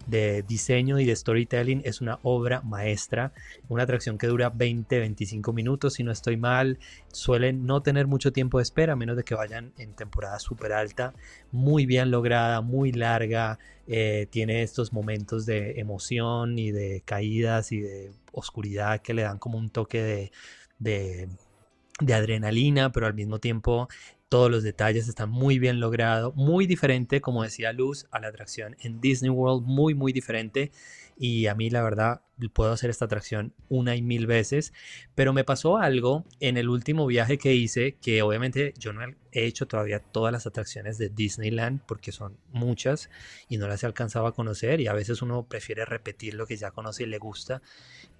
de 0.07 0.43
diseño 0.43 0.99
y 0.99 1.05
de 1.05 1.17
storytelling 1.17 1.83
es 1.85 2.01
una 2.01 2.19
obra 2.23 2.61
maestra, 2.63 3.33
una 3.69 3.85
atracción 3.85 4.19
que 4.19 4.27
dura 4.27 4.53
20-25 4.53 5.53
minutos 5.53 5.95
si 5.95 6.03
no 6.03 6.13
estoy 6.13 6.37
mal, 6.37 6.79
suelen 7.13 7.67
no 7.67 7.83
tener 7.83 8.07
mucho 8.07 8.33
tiempo 8.33 8.59
de 8.59 8.63
espera 8.63 8.95
a 8.95 8.97
menos 8.97 9.17
de 9.17 9.25
que 9.25 9.35
vayan 9.35 9.73
en 9.79 9.95
temporada 9.95 10.39
súper 10.39 10.73
alta, 10.73 11.15
muy 11.51 11.87
bien 11.87 12.11
lograda, 12.11 12.61
muy 12.61 12.93
larga, 12.93 13.59
eh, 13.87 14.27
tiene 14.31 14.63
estos 14.63 14.93
momentos 14.93 15.47
de 15.47 15.81
emoción 15.81 16.59
y 16.59 16.71
de 16.73 17.03
caídas 17.05 17.73
y 17.73 17.81
de 17.81 18.13
oscuridad 18.33 19.01
que 19.01 19.15
le 19.15 19.23
dan 19.23 19.39
como 19.39 19.59
un 19.59 19.71
toque 19.71 20.03
de, 20.03 20.33
de 20.79 21.29
de 22.01 22.15
adrenalina, 22.15 22.91
pero 22.93 23.07
al 23.07 23.15
mismo 23.15 23.39
tiempo 23.39 23.89
todos 24.33 24.51
los 24.51 24.63
detalles 24.63 25.09
están 25.09 25.29
muy 25.29 25.59
bien 25.59 25.79
logrados, 25.79 26.35
muy 26.35 26.67
diferente, 26.67 27.21
como 27.21 27.43
decía 27.43 27.71
Luz, 27.75 28.07
a 28.13 28.19
la 28.19 28.29
atracción 28.29 28.79
en 28.81 28.99
Disney 28.99 29.29
World, 29.29 29.67
muy, 29.67 29.93
muy 29.95 30.11
diferente. 30.15 30.73
Y 31.19 31.49
a 31.49 31.55
mí, 31.55 31.69
la 31.69 31.83
verdad, 31.83 32.23
puedo 32.49 32.73
hacer 32.73 32.89
esta 32.89 33.05
atracción 33.05 33.53
una 33.69 33.95
y 33.95 34.01
mil 34.01 34.27
veces. 34.27 34.73
Pero 35.15 35.35
me 35.35 35.45
pasó 35.45 35.77
algo 35.77 36.25
en 36.41 36.57
el 36.57 36.71
último 36.71 37.07
viaje 37.07 37.37
que 37.37 37.55
hice, 37.55 37.99
que 38.01 38.23
obviamente 38.23 38.73
yo 38.79 38.95
no 38.95 39.03
he 39.33 39.45
hecho 39.45 39.67
todavía 39.67 40.01
todas 40.01 40.33
las 40.33 40.47
atracciones 40.47 40.97
de 40.97 41.11
Disneyland, 41.11 41.83
porque 41.87 42.11
son 42.11 42.39
muchas 42.53 43.11
y 43.51 43.59
no 43.59 43.69
las 43.69 43.83
he 43.83 43.87
alcanzado 43.87 44.27
a 44.27 44.35
conocer. 44.35 44.81
Y 44.81 44.87
a 44.87 44.95
veces 44.95 45.21
uno 45.21 45.47
prefiere 45.47 45.85
repetir 45.85 46.33
lo 46.33 46.47
que 46.47 46.57
ya 46.57 46.71
conoce 46.71 47.03
y 47.03 47.07
le 47.07 47.19
gusta. 47.19 47.61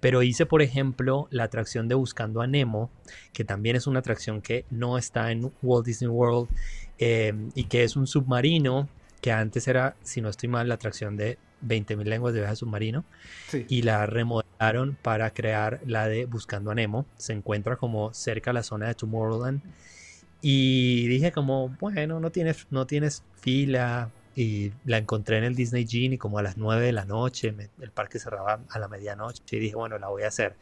Pero 0.03 0.21
hice, 0.21 0.45
por 0.45 0.61
ejemplo, 0.61 1.29
la 1.31 1.45
atracción 1.45 1.87
de 1.87 1.95
Buscando 1.95 2.41
a 2.41 2.47
Nemo, 2.47 2.91
que 3.31 3.45
también 3.45 3.77
es 3.77 3.87
una 3.87 3.99
atracción 3.99 4.41
que 4.41 4.65
no 4.69 4.97
está 4.97 5.31
en 5.31 5.53
Walt 5.61 5.85
Disney 5.85 6.09
World 6.09 6.49
em, 6.97 7.51
y 7.55 7.63
que 7.63 7.85
es 7.85 7.95
un 7.95 8.05
submarino 8.05 8.89
que 9.21 9.31
antes 9.31 9.65
era, 9.65 9.95
si 10.03 10.19
no 10.19 10.27
estoy 10.27 10.49
mal, 10.49 10.67
la 10.67 10.73
atracción 10.73 11.15
de 11.15 11.37
20.000 11.65 12.03
lenguas 12.03 12.33
de 12.33 12.41
viaje 12.41 12.57
submarino 12.57 13.05
y 13.69 13.83
la 13.83 14.05
remodelaron 14.05 14.97
para 15.01 15.29
crear 15.29 15.79
la 15.85 16.09
de 16.09 16.25
Buscando 16.25 16.71
a 16.71 16.75
Nemo. 16.75 17.05
Se 17.15 17.31
encuentra 17.31 17.77
como 17.77 18.13
cerca 18.13 18.51
a 18.51 18.53
la 18.53 18.63
zona 18.63 18.87
de 18.87 18.95
Tomorrowland 18.95 19.61
y 20.41 21.07
dije 21.07 21.31
como, 21.31 21.69
bueno, 21.79 22.19
no 22.19 22.29
tienes, 22.29 22.67
no 22.71 22.85
tienes 22.87 23.23
fila, 23.39 24.11
y 24.35 24.71
la 24.85 24.97
encontré 24.97 25.37
en 25.37 25.43
el 25.43 25.55
Disney 25.55 25.87
Genie 25.87 26.17
como 26.17 26.39
a 26.39 26.41
las 26.41 26.57
9 26.57 26.85
de 26.85 26.91
la 26.91 27.05
noche, 27.05 27.53
el 27.81 27.91
parque 27.91 28.19
cerraba 28.19 28.59
a 28.69 28.79
la 28.79 28.87
medianoche 28.87 29.43
y 29.51 29.59
dije, 29.59 29.75
bueno, 29.75 29.97
la 29.99 30.07
voy 30.07 30.23
a 30.23 30.27
hacer. 30.27 30.55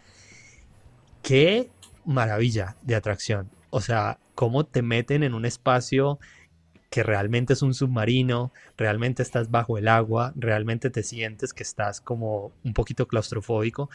Qué 1.22 1.70
maravilla 2.06 2.76
de 2.82 2.96
atracción. 2.96 3.50
O 3.70 3.80
sea, 3.80 4.20
cómo 4.36 4.66
te 4.66 4.82
meten 4.82 5.24
en 5.24 5.34
un 5.34 5.46
espacio 5.46 6.20
que 6.90 7.04
realmente 7.04 7.54
es 7.54 7.62
un 7.62 7.74
submarino, 7.74 8.52
realmente 8.76 9.24
estás 9.24 9.50
bajo 9.50 9.78
el 9.78 9.88
agua, 9.88 10.34
realmente 10.36 10.90
te 10.90 11.04
sientes 11.04 11.54
que 11.54 11.64
estás 11.64 12.02
como 12.02 12.52
un 12.66 12.74
poquito 12.74 13.08
claustrofóbico. 13.08 13.90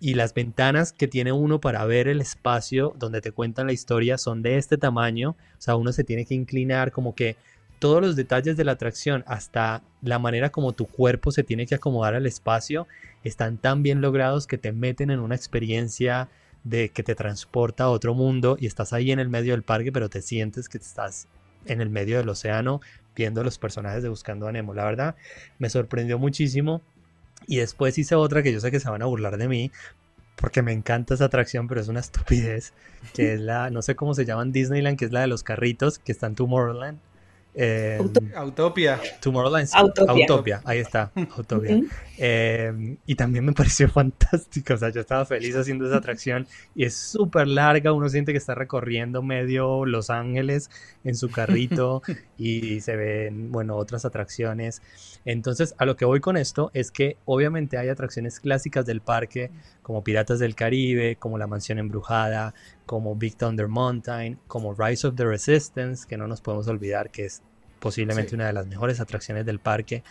Y 0.00 0.14
las 0.14 0.32
ventanas 0.32 0.92
que 0.92 1.06
tiene 1.08 1.30
uno 1.30 1.60
para 1.60 1.84
ver 1.84 2.08
el 2.08 2.22
espacio 2.22 2.94
donde 2.98 3.20
te 3.20 3.32
cuentan 3.32 3.66
la 3.66 3.74
historia 3.74 4.16
son 4.16 4.42
de 4.42 4.56
este 4.56 4.78
tamaño. 4.78 5.36
O 5.58 5.60
sea, 5.60 5.76
uno 5.76 5.92
se 5.92 6.04
tiene 6.04 6.24
que 6.24 6.34
inclinar 6.34 6.90
como 6.90 7.14
que 7.14 7.36
todos 7.82 8.00
los 8.00 8.14
detalles 8.14 8.56
de 8.56 8.62
la 8.62 8.70
atracción, 8.70 9.24
hasta 9.26 9.82
la 10.02 10.20
manera 10.20 10.50
como 10.50 10.72
tu 10.72 10.86
cuerpo 10.86 11.32
se 11.32 11.42
tiene 11.42 11.66
que 11.66 11.74
acomodar 11.74 12.14
al 12.14 12.26
espacio, 12.26 12.86
están 13.24 13.58
tan 13.58 13.82
bien 13.82 14.00
logrados 14.00 14.46
que 14.46 14.56
te 14.56 14.70
meten 14.70 15.10
en 15.10 15.18
una 15.18 15.34
experiencia 15.34 16.28
de 16.62 16.90
que 16.90 17.02
te 17.02 17.16
transporta 17.16 17.82
a 17.82 17.88
otro 17.88 18.14
mundo 18.14 18.56
y 18.60 18.68
estás 18.68 18.92
ahí 18.92 19.10
en 19.10 19.18
el 19.18 19.28
medio 19.28 19.50
del 19.50 19.64
parque, 19.64 19.90
pero 19.90 20.08
te 20.08 20.22
sientes 20.22 20.68
que 20.68 20.78
estás 20.78 21.26
en 21.66 21.80
el 21.80 21.90
medio 21.90 22.18
del 22.18 22.28
océano 22.28 22.80
viendo 23.16 23.42
los 23.42 23.58
personajes 23.58 24.04
de 24.04 24.10
Buscando 24.10 24.46
a 24.46 24.52
Nemo. 24.52 24.74
La 24.74 24.84
verdad, 24.84 25.16
me 25.58 25.68
sorprendió 25.68 26.20
muchísimo. 26.20 26.82
Y 27.48 27.56
después 27.56 27.98
hice 27.98 28.14
otra 28.14 28.44
que 28.44 28.52
yo 28.52 28.60
sé 28.60 28.70
que 28.70 28.78
se 28.78 28.88
van 28.88 29.02
a 29.02 29.06
burlar 29.06 29.38
de 29.38 29.48
mí, 29.48 29.72
porque 30.36 30.62
me 30.62 30.70
encanta 30.70 31.14
esa 31.14 31.24
atracción, 31.24 31.66
pero 31.66 31.80
es 31.80 31.88
una 31.88 31.98
estupidez, 32.08 32.74
que 33.12 33.32
es 33.32 33.40
la, 33.40 33.70
no 33.70 33.82
sé 33.82 33.96
cómo 33.96 34.14
se 34.14 34.24
llama 34.24 34.42
en 34.42 34.52
Disneyland, 34.52 34.96
que 34.96 35.06
es 35.06 35.10
la 35.10 35.22
de 35.22 35.26
los 35.26 35.42
carritos, 35.42 35.98
que 35.98 36.12
está 36.12 36.28
en 36.28 36.36
Tomorrowland. 36.36 37.00
Eh, 37.54 37.98
Autopia. 38.34 38.98
Tomorrowland. 39.20 39.68
Autopia. 39.74 40.62
Ahí 40.64 40.78
está. 40.78 41.12
Autopia. 41.36 41.82
Em, 42.16 42.96
y 43.06 43.14
también 43.14 43.44
me 43.44 43.52
pareció 43.54 43.88
fantástico. 43.88 44.74
O 44.74 44.76
sea, 44.76 44.88
yo 44.88 45.00
estaba 45.00 45.24
feliz 45.26 45.54
haciendo 45.56 45.86
esa 45.86 45.98
atracción 45.98 46.46
y 46.74 46.84
es 46.84 46.96
súper 46.96 47.48
larga. 47.48 47.92
Uno 47.92 48.08
siente 48.08 48.32
que 48.32 48.38
está 48.38 48.54
recorriendo 48.54 49.22
medio 49.22 49.84
Los 49.84 50.08
Ángeles 50.08 50.70
en 51.04 51.14
su 51.14 51.30
carrito 51.30 52.02
y 52.38 52.80
se 52.80 52.96
ven, 52.96 53.52
bueno, 53.52 53.76
otras 53.76 54.04
atracciones. 54.04 54.80
Entonces, 55.24 55.74
a 55.78 55.84
lo 55.84 55.96
que 55.96 56.04
voy 56.04 56.20
con 56.20 56.36
esto 56.36 56.70
es 56.74 56.90
que 56.90 57.16
obviamente 57.26 57.76
hay 57.76 57.88
atracciones 57.88 58.40
clásicas 58.40 58.86
del 58.86 59.00
parque 59.00 59.50
como 59.82 60.04
Piratas 60.04 60.38
del 60.38 60.54
Caribe, 60.54 61.16
como 61.16 61.38
La 61.38 61.46
Mansión 61.46 61.78
Embrujada, 61.78 62.54
como 62.86 63.16
Big 63.16 63.36
Thunder 63.36 63.68
Mountain, 63.68 64.38
como 64.46 64.74
Rise 64.74 65.06
of 65.08 65.16
the 65.16 65.24
Resistance, 65.24 66.06
que 66.06 66.16
no 66.16 66.26
nos 66.26 66.40
podemos 66.40 66.68
olvidar 66.68 67.10
que 67.10 67.24
es 67.24 67.42
posiblemente 67.82 68.36
una 68.36 68.46
de 68.46 68.52
las 68.52 68.68
mejores 68.68 69.00
atracciones 69.00 69.44
del 69.44 69.58
parque. 69.58 70.04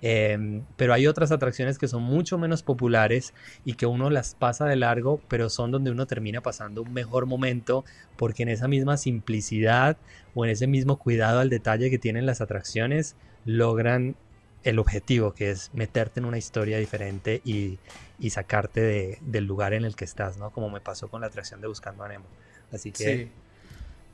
Em, 0.00 0.64
pero 0.76 0.94
hay 0.94 1.06
otras 1.06 1.30
atracciones 1.30 1.78
que 1.78 1.86
son 1.86 2.02
mucho 2.02 2.38
menos 2.38 2.62
populares 2.62 3.34
y 3.66 3.74
que 3.74 3.84
uno 3.84 4.08
las 4.08 4.34
pasa 4.34 4.64
de 4.64 4.76
largo, 4.76 5.20
pero 5.28 5.50
son 5.50 5.70
donde 5.70 5.90
uno 5.90 6.06
termina 6.06 6.40
pasando 6.40 6.82
un 6.82 6.92
mejor 6.92 7.26
momento 7.26 7.84
porque 8.16 8.44
en 8.44 8.48
esa 8.48 8.66
misma 8.66 8.96
simplicidad 8.96 9.98
o 10.34 10.46
en 10.46 10.50
ese 10.50 10.66
mismo 10.66 10.98
cuidado 10.98 11.40
al 11.40 11.50
detalle 11.50 11.90
que 11.90 11.98
tienen 11.98 12.24
las 12.24 12.40
atracciones 12.40 13.14
logran 13.44 14.16
el 14.64 14.78
objetivo, 14.78 15.34
que 15.34 15.50
es 15.50 15.70
meterte 15.74 16.20
en 16.20 16.26
una 16.26 16.38
historia 16.38 16.78
diferente 16.78 17.42
y, 17.44 17.78
sacarte 18.30 19.18
del 19.20 19.44
lugar 19.44 19.72
en 19.74 19.84
el 19.84 19.96
que 19.96 20.04
estás, 20.04 20.36
¿no? 20.36 20.50
Como 20.50 20.70
me 20.70 20.80
pasó 20.80 21.08
con 21.08 21.20
la 21.20 21.28
atracción 21.28 21.60
de 21.60 21.68
Buscando 21.68 22.04
a 22.04 22.08
Nemo. 22.08 22.26
Así 22.72 22.92
que... 22.92 23.30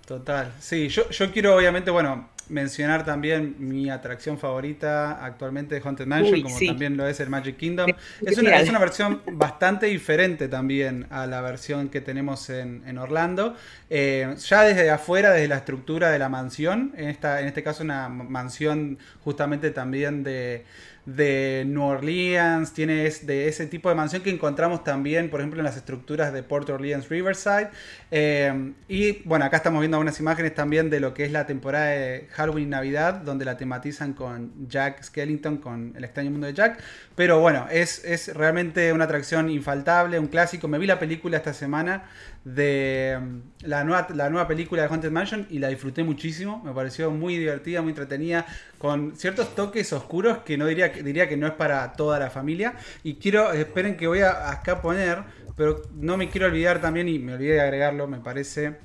Total. 0.06 0.52
Sí, 0.60 0.88
yo, 0.88 1.08
yo 1.08 1.32
quiero 1.32 1.56
obviamente, 1.56 1.90
bueno, 1.90 2.28
mencionar 2.48 3.04
también 3.04 3.56
mi 3.58 3.88
atracción 3.88 4.38
favorita 4.38 5.24
actualmente 5.24 5.74
de 5.74 5.80
Haunted 5.80 6.06
Mansion, 6.06 6.42
como 6.42 6.58
también 6.58 6.96
lo 6.96 7.06
es 7.06 7.20
el 7.20 7.30
Magic 7.30 7.56
Kingdom. 7.56 7.90
Es 8.20 8.38
una, 8.38 8.58
es 8.58 8.68
una, 8.68 8.78
versión 8.78 9.22
bastante 9.32 9.86
diferente 9.86 10.48
también 10.48 11.06
a 11.10 11.26
la 11.26 11.40
versión 11.40 11.88
que 11.88 12.00
tenemos 12.00 12.50
en, 12.50 12.82
en 12.86 12.98
Orlando. 12.98 13.56
Eh, 13.88 14.34
ya 14.38 14.62
desde 14.62 14.90
afuera, 14.90 15.30
desde 15.30 15.48
la 15.48 15.56
estructura 15.56 16.10
de 16.10 16.18
la 16.18 16.28
mansión, 16.28 16.92
en, 16.96 17.08
esta, 17.08 17.40
en 17.40 17.46
este 17.46 17.62
caso 17.62 17.82
una 17.82 18.08
mansión 18.08 18.98
justamente 19.22 19.70
también 19.70 20.22
de 20.22 20.64
de 21.06 21.64
New 21.66 21.82
Orleans, 21.82 22.72
tiene 22.72 23.10
de 23.10 23.48
ese 23.48 23.66
tipo 23.66 23.88
de 23.88 23.94
mansión 23.94 24.22
que 24.22 24.30
encontramos 24.30 24.84
también, 24.84 25.28
por 25.28 25.40
ejemplo, 25.40 25.60
en 25.60 25.64
las 25.64 25.76
estructuras 25.76 26.32
de 26.32 26.42
Port 26.42 26.68
Orleans 26.70 27.08
Riverside. 27.08 27.68
Eh, 28.10 28.72
y 28.88 29.22
bueno, 29.24 29.44
acá 29.44 29.58
estamos 29.58 29.80
viendo 29.80 29.96
algunas 29.96 30.18
imágenes 30.20 30.54
también 30.54 30.90
de 30.90 31.00
lo 31.00 31.12
que 31.12 31.24
es 31.24 31.32
la 31.32 31.46
temporada 31.46 31.86
de 31.86 32.28
Halloween 32.32 32.68
y 32.68 32.70
Navidad, 32.70 33.14
donde 33.14 33.44
la 33.44 33.56
tematizan 33.56 34.14
con 34.14 34.68
Jack 34.68 35.02
Skellington, 35.02 35.58
con 35.58 35.92
El 35.96 36.04
extraño 36.04 36.30
mundo 36.30 36.46
de 36.46 36.54
Jack. 36.54 36.78
Pero 37.14 37.40
bueno, 37.40 37.66
es, 37.70 38.04
es 38.04 38.34
realmente 38.34 38.92
una 38.92 39.04
atracción 39.04 39.50
infaltable, 39.50 40.18
un 40.18 40.28
clásico. 40.28 40.68
Me 40.68 40.78
vi 40.78 40.86
la 40.86 40.98
película 40.98 41.36
esta 41.36 41.52
semana 41.52 42.04
de 42.44 43.18
mm, 43.20 43.66
la 43.66 43.84
nueva, 43.84 44.06
la 44.14 44.30
nueva 44.30 44.46
película 44.46 44.82
de 44.82 44.88
Haunted 44.88 45.10
Mansion 45.10 45.46
y 45.50 45.58
la 45.58 45.68
disfruté 45.68 46.04
muchísimo. 46.04 46.62
Me 46.64 46.72
pareció 46.72 47.10
muy 47.10 47.36
divertida, 47.36 47.82
muy 47.82 47.90
entretenida, 47.90 48.46
con 48.78 49.16
ciertos 49.16 49.54
toques 49.54 49.92
oscuros 49.92 50.38
que 50.38 50.56
no 50.56 50.66
diría, 50.66 50.88
diría 50.88 51.28
que 51.28 51.36
no 51.36 51.46
es 51.46 51.54
para 51.54 51.92
toda 51.94 52.18
la 52.18 52.30
familia. 52.30 52.74
Y 53.02 53.14
quiero, 53.16 53.52
esperen 53.52 53.96
que 53.96 54.06
voy 54.06 54.20
a 54.20 54.50
acá 54.50 54.82
poner, 54.82 55.22
pero 55.56 55.82
no 55.94 56.16
me 56.16 56.28
quiero 56.28 56.46
olvidar 56.46 56.80
también, 56.80 57.08
y 57.08 57.18
me 57.18 57.34
olvidé 57.34 57.54
de 57.54 57.60
agregarlo, 57.60 58.06
me 58.06 58.18
parece, 58.18 58.76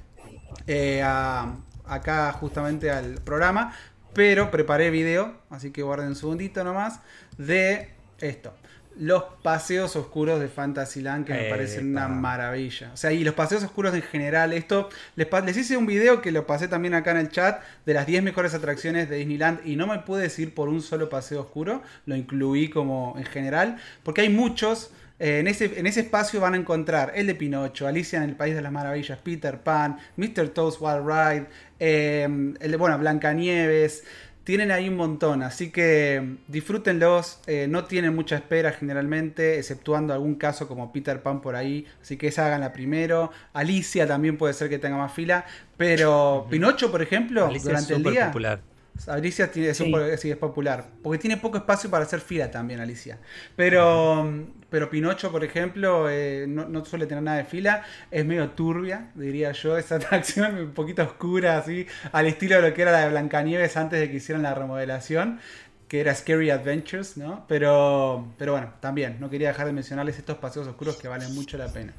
eh, 0.67 1.03
acá 1.03 2.31
justamente 2.33 2.89
al 2.91 3.15
programa. 3.15 3.75
Pero 4.13 4.49
preparé 4.49 4.89
video, 4.89 5.35
así 5.49 5.71
que 5.71 5.83
guarden 5.83 6.07
un 6.09 6.15
segundito 6.15 6.63
nomás, 6.63 6.99
de 7.37 7.89
esto. 8.19 8.53
Los 8.99 9.23
paseos 9.41 9.95
oscuros 9.95 10.41
de 10.41 10.49
Fantasyland 10.49 11.25
que 11.25 11.33
me 11.33 11.49
parecen 11.49 11.91
una 11.91 12.09
maravilla. 12.09 12.91
O 12.93 12.97
sea, 12.97 13.13
y 13.13 13.23
los 13.23 13.33
paseos 13.33 13.63
oscuros 13.63 13.93
en 13.95 14.01
general. 14.01 14.51
Esto 14.51 14.89
les, 15.15 15.27
les, 15.45 15.55
hice 15.55 15.77
un 15.77 15.85
video 15.85 16.21
que 16.21 16.33
lo 16.33 16.45
pasé 16.45 16.67
también 16.67 16.93
acá 16.93 17.11
en 17.11 17.17
el 17.17 17.29
chat 17.29 17.61
de 17.85 17.93
las 17.93 18.05
10 18.05 18.23
mejores 18.23 18.53
atracciones 18.53 19.09
de 19.09 19.15
Disneyland 19.15 19.65
y 19.65 19.77
no 19.77 19.87
me 19.87 19.99
pude 19.99 20.23
decir 20.23 20.53
por 20.53 20.67
un 20.67 20.81
solo 20.81 21.09
paseo 21.09 21.39
oscuro. 21.39 21.81
Lo 22.05 22.15
incluí 22.15 22.69
como 22.69 23.15
en 23.17 23.23
general. 23.23 23.77
Porque 24.03 24.19
hay 24.21 24.29
muchos. 24.29 24.91
Eh, 25.17 25.39
en, 25.39 25.47
ese, 25.47 25.77
en 25.77 25.85
ese 25.85 26.01
espacio 26.01 26.39
van 26.39 26.53
a 26.53 26.57
encontrar 26.57 27.11
el 27.13 27.27
de 27.27 27.35
Pinocho, 27.35 27.87
Alicia 27.87 28.23
en 28.23 28.29
el 28.29 28.35
País 28.35 28.55
de 28.55 28.61
las 28.61 28.71
Maravillas, 28.71 29.19
Peter 29.19 29.59
Pan, 29.59 29.97
Mr. 30.15 30.49
Toad's 30.49 30.77
Wild 30.79 31.05
Ride, 31.05 31.45
eh, 31.77 32.23
el 32.59 32.71
de, 32.71 32.77
bueno, 32.77 32.97
Blancanieves. 32.97 34.03
Tienen 34.49 34.71
ahí 34.71 34.89
un 34.89 34.95
montón, 34.95 35.43
así 35.43 35.69
que 35.69 36.37
disfrútenlos. 36.47 37.37
Eh, 37.45 37.67
no 37.69 37.85
tienen 37.85 38.15
mucha 38.15 38.35
espera 38.35 38.71
generalmente, 38.71 39.59
exceptuando 39.59 40.11
algún 40.11 40.33
caso 40.33 40.67
como 40.67 40.91
Peter 40.91 41.21
Pan 41.21 41.39
por 41.39 41.55
ahí. 41.55 41.85
Así 42.01 42.17
que 42.17 42.29
esa 42.29 42.47
háganla 42.47 42.73
primero. 42.73 43.31
Alicia 43.53 44.07
también 44.07 44.37
puede 44.37 44.55
ser 44.55 44.67
que 44.67 44.79
tenga 44.79 44.97
más 44.97 45.13
fila. 45.13 45.45
Pero 45.77 46.47
Pinocho, 46.49 46.89
por 46.89 47.03
ejemplo, 47.03 47.47
durante 47.61 47.93
el 47.93 48.01
día. 48.01 48.25
Popular. 48.25 48.61
Alicia 49.05 49.51
tiene, 49.51 49.69
es, 49.69 50.35
popular. 50.37 50.87
Porque 51.03 51.19
tiene 51.19 51.37
poco 51.37 51.57
espacio 51.57 51.91
para 51.91 52.05
hacer 52.05 52.19
fila 52.19 52.49
también, 52.49 52.79
Alicia. 52.79 53.19
Pero, 53.55 54.33
pero 54.69 54.89
Pinocho, 54.89 55.31
por 55.31 55.43
ejemplo, 55.43 56.09
eh, 56.09 56.45
no, 56.47 56.85
suele 56.85 57.05
tener 57.07 57.23
nada 57.23 57.37
de 57.37 57.45
fila. 57.45 57.83
Es 58.11 58.25
medio 58.25 58.49
turbia, 58.51 59.11
diría 59.15 59.51
yo. 59.51 59.77
Esa 59.77 59.95
atracción 59.97 60.55
un 60.57 60.71
poquito 60.71 61.03
oscura, 61.03 61.57
así, 61.57 61.87
al 62.11 62.27
estilo 62.27 62.55
de 62.57 62.69
lo 62.69 62.73
que 62.73 62.83
era 62.83 62.91
la 62.91 63.01
de 63.01 63.09
Blancanieves 63.09 63.77
antes 63.77 63.99
de 63.99 64.09
que 64.09 64.17
hicieran 64.17 64.43
la 64.43 64.53
remodelación. 64.53 65.39
Que 65.87 66.01
era 66.01 66.13
Scary 66.13 66.51
Adventures, 66.51 67.17
¿no? 67.17 67.45
Pero, 67.47 68.33
pero 68.37 68.51
bueno, 68.51 68.73
también, 68.79 69.17
no 69.19 69.27
quería 69.29 69.47
dejar 69.47 69.65
de 69.65 69.73
mencionarles 69.73 70.19
estos 70.19 70.37
paseos 70.37 70.67
oscuros 70.67 70.97
que 70.97 71.07
valen 71.07 71.33
mucho 71.33 71.57
la 71.57 71.73
pena. 71.73 71.93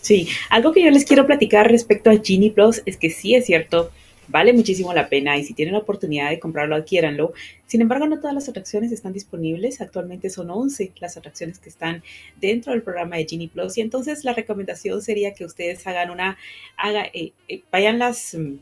Sí, 0.00 0.28
algo 0.50 0.72
que 0.72 0.82
yo 0.82 0.90
les 0.90 1.04
quiero 1.04 1.24
platicar 1.24 1.70
respecto 1.70 2.10
a 2.10 2.14
Genie 2.20 2.50
Plus 2.50 2.82
es 2.84 2.96
que 2.96 3.08
sí 3.08 3.36
es 3.36 3.46
cierto 3.46 3.92
Vale 4.32 4.54
muchísimo 4.54 4.94
la 4.94 5.10
pena 5.10 5.36
y 5.36 5.44
si 5.44 5.52
tienen 5.52 5.74
la 5.74 5.80
oportunidad 5.80 6.30
de 6.30 6.40
comprarlo, 6.40 6.74
adquiéranlo. 6.74 7.34
Sin 7.66 7.82
embargo, 7.82 8.06
no 8.06 8.18
todas 8.18 8.34
las 8.34 8.48
atracciones 8.48 8.90
están 8.90 9.12
disponibles. 9.12 9.82
Actualmente 9.82 10.30
son 10.30 10.48
11 10.48 10.92
las 11.00 11.18
atracciones 11.18 11.58
que 11.58 11.68
están 11.68 12.02
dentro 12.40 12.72
del 12.72 12.82
programa 12.82 13.16
de 13.16 13.26
Genie 13.28 13.50
Plus. 13.50 13.76
Y 13.76 13.82
entonces 13.82 14.24
la 14.24 14.32
recomendación 14.32 15.02
sería 15.02 15.34
que 15.34 15.44
ustedes 15.44 15.86
hagan 15.86 16.10
una, 16.10 16.38
haga, 16.78 17.04
eh, 17.12 17.32
eh, 17.46 17.62
vayan 17.70 17.98
las 17.98 18.34
mm, 18.34 18.54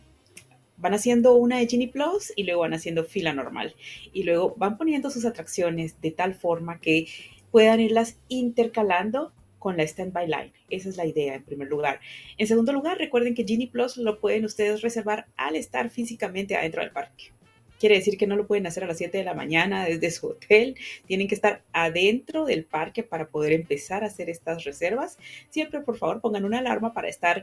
van 0.79 0.95
haciendo 0.95 1.35
una 1.37 1.59
de 1.59 1.69
Genie 1.69 1.87
Plus 1.87 2.33
y 2.35 2.43
luego 2.43 2.63
van 2.63 2.75
haciendo 2.75 3.05
fila 3.05 3.33
normal. 3.33 3.77
Y 4.13 4.25
luego 4.25 4.57
van 4.57 4.77
poniendo 4.77 5.09
sus 5.09 5.25
atracciones 5.25 6.01
de 6.01 6.11
tal 6.11 6.35
forma 6.35 6.81
que 6.81 7.07
puedan 7.53 7.79
irlas 7.79 8.17
intercalando 8.27 9.33
con 9.61 9.77
la 9.77 9.87
Standby 9.87 10.27
Line. 10.27 10.53
Esa 10.69 10.89
es 10.89 10.97
la 10.97 11.07
idea 11.07 11.37
en 11.37 11.45
primer 11.45 11.69
lugar. 11.69 12.01
En 12.37 12.49
segundo 12.49 12.73
lugar, 12.73 12.99
recuerden 12.99 13.35
que 13.37 13.45
Genie 13.47 13.69
Plus 13.69 13.97
lo 13.97 14.19
pueden 14.19 14.45
ustedes 14.45 14.81
reservar 14.81 15.29
al 15.37 15.55
estar 15.55 15.91
físicamente 15.91 16.57
adentro 16.57 16.83
del 16.83 16.91
parque. 16.91 17.31
Quiere 17.79 17.95
decir 17.95 18.19
que 18.19 18.27
no 18.27 18.37
lo 18.37 18.47
pueden 18.47 18.67
hacer 18.67 18.85
a 18.85 18.87
las 18.87 18.99
7 18.99 19.17
de 19.17 19.25
la 19.25 19.35
mañana 19.35 19.85
desde 19.85 20.11
su 20.11 20.27
hotel. 20.27 20.77
Tienen 21.07 21.29
que 21.29 21.35
estar 21.35 21.63
adentro 21.73 22.45
del 22.45 22.65
parque 22.65 23.03
para 23.03 23.29
poder 23.29 23.53
empezar 23.53 24.03
a 24.03 24.09
hacer 24.09 24.29
estas 24.29 24.65
reservas. 24.65 25.19
Siempre, 25.49 25.81
por 25.81 25.97
favor, 25.97 26.21
pongan 26.21 26.45
una 26.45 26.59
alarma 26.59 26.93
para 26.93 27.09
estar, 27.09 27.43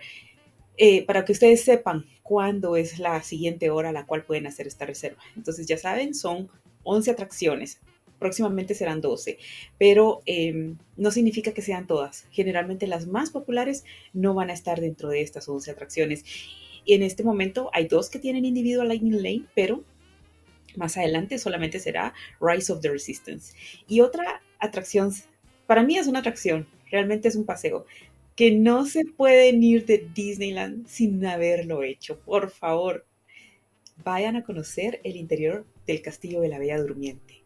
eh, 0.77 1.05
para 1.05 1.23
que 1.25 1.31
ustedes 1.31 1.63
sepan 1.63 2.05
cuándo 2.21 2.77
es 2.77 2.99
la 2.99 3.23
siguiente 3.23 3.71
hora 3.71 3.89
a 3.89 3.93
la 3.93 4.05
cual 4.05 4.25
pueden 4.25 4.45
hacer 4.45 4.67
esta 4.67 4.85
reserva. 4.85 5.23
Entonces, 5.35 5.65
ya 5.65 5.77
saben, 5.77 6.13
son 6.13 6.49
11 6.83 7.11
atracciones 7.11 7.79
próximamente 8.19 8.75
serán 8.75 9.01
12, 9.01 9.37
pero 9.77 10.21
em, 10.25 10.77
no 10.95 11.11
significa 11.11 11.53
que 11.53 11.61
sean 11.61 11.87
todas. 11.87 12.25
Generalmente 12.31 12.87
las 12.87 13.07
más 13.07 13.31
populares 13.31 13.83
no 14.13 14.33
van 14.33 14.49
a 14.49 14.53
estar 14.53 14.81
dentro 14.81 15.09
de 15.09 15.21
estas 15.21 15.47
11 15.47 15.71
atracciones. 15.71 16.25
Y 16.85 16.93
en 16.93 17.03
este 17.03 17.23
momento 17.23 17.69
hay 17.73 17.87
dos 17.87 18.09
que 18.09 18.19
tienen 18.19 18.45
individual 18.45 18.87
Lightning 18.87 19.21
Lane, 19.21 19.45
pero 19.53 19.83
más 20.77 20.97
adelante 20.97 21.37
solamente 21.39 21.79
será 21.79 22.13
Rise 22.39 22.71
of 22.71 22.81
the 22.81 22.89
Resistance. 22.89 23.53
Y 23.87 24.01
otra 24.01 24.41
atracción, 24.59 25.11
para 25.65 25.83
mí 25.83 25.97
es 25.97 26.07
una 26.07 26.19
atracción, 26.19 26.67
realmente 26.89 27.27
es 27.27 27.35
un 27.35 27.45
paseo, 27.45 27.85
que 28.35 28.51
no 28.51 28.85
se 28.85 29.03
pueden 29.03 29.63
ir 29.63 29.85
de 29.85 30.07
Disneyland 30.13 30.87
sin 30.87 31.25
haberlo 31.25 31.83
hecho. 31.83 32.19
Por 32.19 32.51
favor, 32.51 33.05
vayan 34.03 34.35
a 34.35 34.43
conocer 34.43 35.01
el 35.03 35.15
interior 35.15 35.65
del 35.87 36.01
Castillo 36.01 36.41
de 36.41 36.49
la 36.49 36.59
Bella 36.59 36.79
Durmiente. 36.79 37.36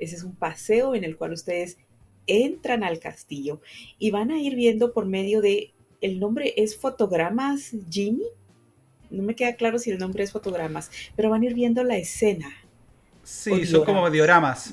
Ese 0.00 0.16
es 0.16 0.24
un 0.24 0.34
paseo 0.34 0.94
en 0.94 1.04
el 1.04 1.16
cual 1.16 1.32
ustedes 1.32 1.78
entran 2.26 2.84
al 2.84 2.98
castillo 2.98 3.60
y 3.98 4.10
van 4.10 4.30
a 4.30 4.40
ir 4.40 4.54
viendo 4.54 4.92
por 4.92 5.06
medio 5.06 5.40
de, 5.40 5.72
el 6.00 6.18
nombre 6.18 6.54
es 6.56 6.76
Fotogramas 6.76 7.72
Jimmy. 7.90 8.26
No 9.10 9.22
me 9.22 9.34
queda 9.34 9.56
claro 9.56 9.78
si 9.78 9.90
el 9.90 9.98
nombre 9.98 10.24
es 10.24 10.32
Fotogramas, 10.32 10.90
pero 11.16 11.30
van 11.30 11.42
a 11.42 11.46
ir 11.46 11.54
viendo 11.54 11.82
la 11.84 11.96
escena. 11.96 12.50
Sí, 13.22 13.66
son 13.66 13.84
como 13.84 14.10
dioramas. 14.10 14.72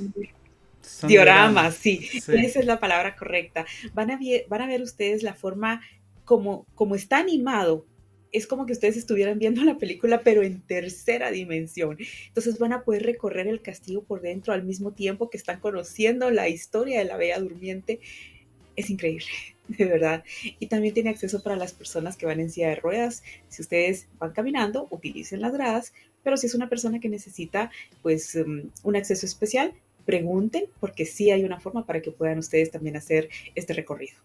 dioramas, 1.07 1.75
sí. 1.75 2.07
Esa 2.13 2.59
es 2.59 2.65
la 2.65 2.80
palabra 2.80 3.15
correcta. 3.15 3.65
Van 3.93 4.11
a, 4.11 4.19
van 4.47 4.61
a 4.61 4.67
ver 4.67 4.82
ustedes 4.82 5.23
la 5.23 5.34
forma 5.34 5.82
como, 6.23 6.65
como 6.75 6.95
está 6.95 7.17
animado 7.17 7.86
es 8.32 8.47
como 8.47 8.65
que 8.65 8.73
ustedes 8.73 8.97
estuvieran 8.97 9.39
viendo 9.39 9.63
la 9.63 9.78
película, 9.78 10.21
pero 10.21 10.43
en 10.43 10.61
tercera 10.61 11.32
dimensión. 11.32 11.97
Entonces 12.28 12.59
van 12.59 12.73
a 12.73 12.84
poder 12.84 13.03
recorrer 13.03 13.47
el 13.47 13.61
castillo 13.61 14.03
por 14.03 14.21
dentro 14.21 14.53
al 14.53 14.63
mismo 14.63 14.91
tiempo 14.91 15.30
que 15.30 15.38
están 15.38 15.59
conociendo 15.59 16.30
la 16.32 16.49
historia 16.49 16.99
de 16.99 17.05
la 17.05 17.17
Bella 17.17 17.39
Durmiente. 17.39 17.99
Es 18.75 18.89
increíble, 18.89 19.28
de 19.67 19.86
verdad. 19.86 20.23
Y 20.59 20.67
también 20.67 20.93
tiene 20.93 21.09
acceso 21.09 21.41
para 21.41 21.55
las 21.55 21.73
personas 21.73 22.17
que 22.17 22.25
van 22.25 22.39
en 22.39 22.51
silla 22.51 22.69
de 22.69 22.75
ruedas. 22.75 23.23
Si 23.49 23.61
ustedes 23.61 24.07
van 24.19 24.34
caminando, 24.34 24.88
utilicen 24.91 25.41
las 25.41 25.53
gradas, 25.53 25.93
pero 26.23 26.38
si 26.38 26.47
es 26.47 26.55
una 26.55 26.69
persona 26.69 26.99
que 26.99 27.09
necesita 27.09 27.71
pues 28.01 28.36
um, 28.36 28.69
un 28.84 28.95
acceso 28.95 29.25
especial, 29.25 29.73
pregunten 30.05 30.65
porque 30.80 31.05
sí 31.05 31.32
hay 31.32 31.43
una 31.43 31.59
forma 31.59 31.86
para 31.86 32.01
que 32.01 32.11
puedan 32.11 32.39
ustedes 32.39 32.71
también 32.71 32.97
hacer 32.97 33.30
este 33.55 33.73
recorrido. 33.73 34.17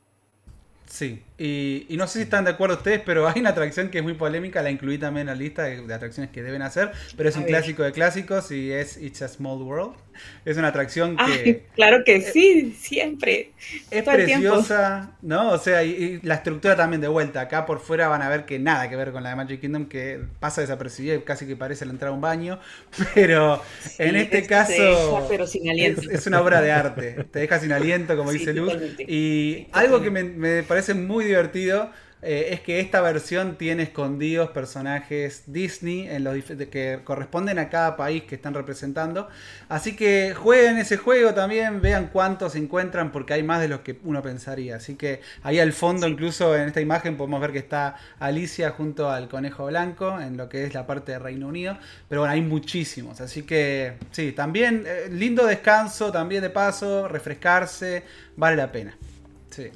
Sí, 0.93 1.23
y, 1.39 1.87
no 1.97 2.07
sé 2.07 2.19
si 2.19 2.25
están 2.25 2.45
de 2.45 2.51
acuerdo 2.51 2.77
ustedes, 2.77 3.01
pero 3.01 3.27
hay 3.29 3.41
una 3.41 3.49
atracción 3.49 3.89
que 3.89 3.97
es 3.97 4.05
muy 4.05 4.13
polémica, 4.13 4.61
la 4.61 4.71
incluí 4.71 4.99
también 4.99 5.27
en 5.27 5.27
la 5.29 5.35
lista 5.35 5.63
de, 5.63 5.95
atracciones 5.95 6.31
que 6.31 6.43
deben 6.43 6.61
hacer, 6.61 6.93
pero 7.17 7.31
es 7.31 7.37
un 7.37 7.45
clásico 7.45 7.83
de 7.83 7.93
clásicos 7.93 8.51
y 8.51 8.71
es 8.71 8.99
It's 8.99 9.23
a 9.23 9.29
Small 9.29 9.63
World. 9.63 9.95
Es 10.45 10.57
una 10.57 10.69
atracción 10.69 11.17
que... 11.17 11.65
claro 11.75 12.05
que 12.05 12.21
sí, 12.21 12.77
siempre. 12.79 13.53
Es 13.91 14.03
preciosa, 14.03 15.13
¿no? 15.23 15.51
O 15.51 15.59
sea, 15.59 15.85
y, 15.85 16.21
la 16.23 16.35
estructura 16.35 16.77
también 16.77 17.01
de 17.01 17.09
vuelta. 17.09 17.43
Acá 17.43 17.65
por 17.67 17.81
fuera 17.81 18.09
van 18.09 18.23
a 18.23 18.29
ver 18.29 18.45
que 18.45 18.59
nada 18.59 18.89
que 18.89 18.97
ver 18.97 19.13
con 19.13 19.23
la 19.23 19.31
de 19.31 19.37
Magic 19.37 19.61
Kingdom, 19.61 19.87
que 19.87 20.21
pasa 20.41 20.61
desapercibida 20.61 21.15
y 21.15 21.21
casi 21.21 21.47
que 21.47 21.57
parece 21.57 21.85
la 21.85 21.93
entrada 21.93 22.13
a 22.13 22.15
un 22.15 22.21
baño, 22.21 22.59
pero 23.15 23.63
en 23.99 24.17
este 24.17 24.47
caso... 24.47 25.27
pero 25.29 25.47
sin 25.47 25.71
aliento. 25.71 26.03
Es, 26.11 26.27
una 26.27 26.41
obra 26.41 26.61
de 26.61 26.73
arte, 26.73 27.27
te 27.31 27.41
deja 27.41 27.59
sin 27.61 27.73
aliento, 27.73 28.17
como 28.17 28.33
dice 28.33 28.53
Luz. 28.53 28.73
Y 28.99 29.69
algo 29.73 30.03
que 30.03 30.11
me, 30.11 30.25
me 30.25 30.63
parece 30.63 30.95
muy 30.95 31.25
divertido 31.25 31.91
eh, 32.23 32.51
es 32.53 32.61
que 32.61 32.79
esta 32.79 33.01
versión 33.01 33.57
tiene 33.57 33.83
escondidos 33.83 34.51
personajes 34.51 35.43
Disney 35.47 36.09
en 36.09 36.23
los 36.23 36.37
que 36.71 37.01
corresponden 37.03 37.59
a 37.59 37.69
cada 37.69 37.97
país 37.97 38.23
que 38.23 38.37
están 38.37 38.55
representando. 38.55 39.29
Así 39.69 39.97
que 39.97 40.33
jueguen 40.33 40.79
ese 40.79 40.97
juego 40.97 41.35
también, 41.35 41.81
vean 41.81 42.11
cuántos 42.13 42.55
encuentran 42.55 43.11
porque 43.11 43.35
hay 43.35 43.43
más 43.43 43.61
de 43.61 43.67
los 43.67 43.81
que 43.81 43.99
uno 44.05 44.23
pensaría. 44.23 44.77
Así 44.77 44.95
que 44.95 45.21
ahí 45.43 45.59
al 45.59 45.73
fondo, 45.73 46.07
incluso 46.07 46.55
en 46.57 46.69
esta 46.69 46.81
imagen, 46.81 47.17
podemos 47.17 47.41
ver 47.41 47.51
que 47.51 47.59
está 47.59 47.97
Alicia 48.21 48.71
junto 48.71 49.11
al 49.11 49.29
conejo 49.29 49.67
blanco 49.67 50.21
en 50.21 50.37
lo 50.37 50.49
que 50.49 50.65
es 50.65 50.75
la 50.75 50.87
parte 50.87 51.13
de 51.13 51.19
Reino 51.19 51.49
Unido. 51.49 51.77
Pero 52.09 52.21
bueno, 52.21 52.33
hay 52.33 52.41
muchísimos. 52.41 53.21
Así 53.21 53.43
que 53.43 53.95
sí, 54.13 54.31
también 54.31 54.85
eh, 54.87 55.09
lindo 55.11 55.45
descanso, 55.45 56.13
también 56.13 56.43
de 56.43 56.51
paso, 56.51 57.09
refrescarse, 57.09 58.05
vale 58.37 58.57
la 58.57 58.71
pena. 58.71 58.97
Sí. 59.51 59.71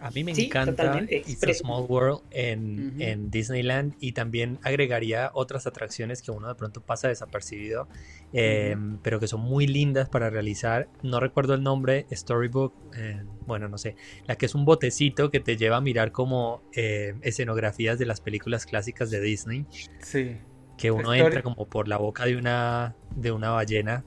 A 0.00 0.10
mí 0.10 0.24
me 0.24 0.32
encanta 0.32 1.04
It's 1.08 1.42
a 1.42 1.54
Small 1.54 1.86
World 1.88 2.22
en, 2.30 3.30
Disneyland 3.30 3.94
y 4.00 4.12
también 4.12 4.58
agregaría 4.62 5.30
otras 5.34 5.66
atracciones 5.66 6.22
que 6.22 6.30
uno 6.30 6.48
de 6.48 6.54
pronto 6.54 6.80
pasa 6.80 7.08
desapercibido, 7.08 7.88
em, 8.32 8.98
pero 9.02 9.20
que 9.20 9.26
son 9.26 9.40
muy 9.40 9.66
lindas 9.66 10.08
para 10.08 10.30
realizar. 10.30 10.88
No 11.02 11.20
recuerdo 11.20 11.54
el 11.54 11.62
nombre, 11.62 12.06
Storybook, 12.12 12.72
eh, 12.96 13.22
bueno, 13.46 13.68
no 13.68 13.78
sé, 13.78 13.96
la 14.26 14.36
que 14.36 14.46
es 14.46 14.54
un 14.54 14.64
botecito 14.64 15.30
que 15.30 15.40
te 15.40 15.56
lleva 15.56 15.76
a 15.76 15.80
mirar 15.80 16.12
como 16.12 16.62
eh, 16.74 17.14
escenografías 17.22 17.98
de 17.98 18.06
las 18.06 18.20
películas 18.20 18.66
clásicas 18.66 19.10
de 19.10 19.20
Disney. 19.20 19.66
Sí. 20.00 20.36
Que 20.76 20.90
uno 20.92 21.12
entra 21.12 21.42
como 21.42 21.66
por 21.68 21.88
la 21.88 21.96
boca 21.96 22.24
de 22.24 22.36
una, 22.36 22.94
de 23.16 23.32
una 23.32 23.50
ballena. 23.50 24.04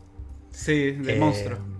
Sí, 0.51 0.91
de 0.91 1.15
monstruo 1.15 1.57
em, 1.57 1.70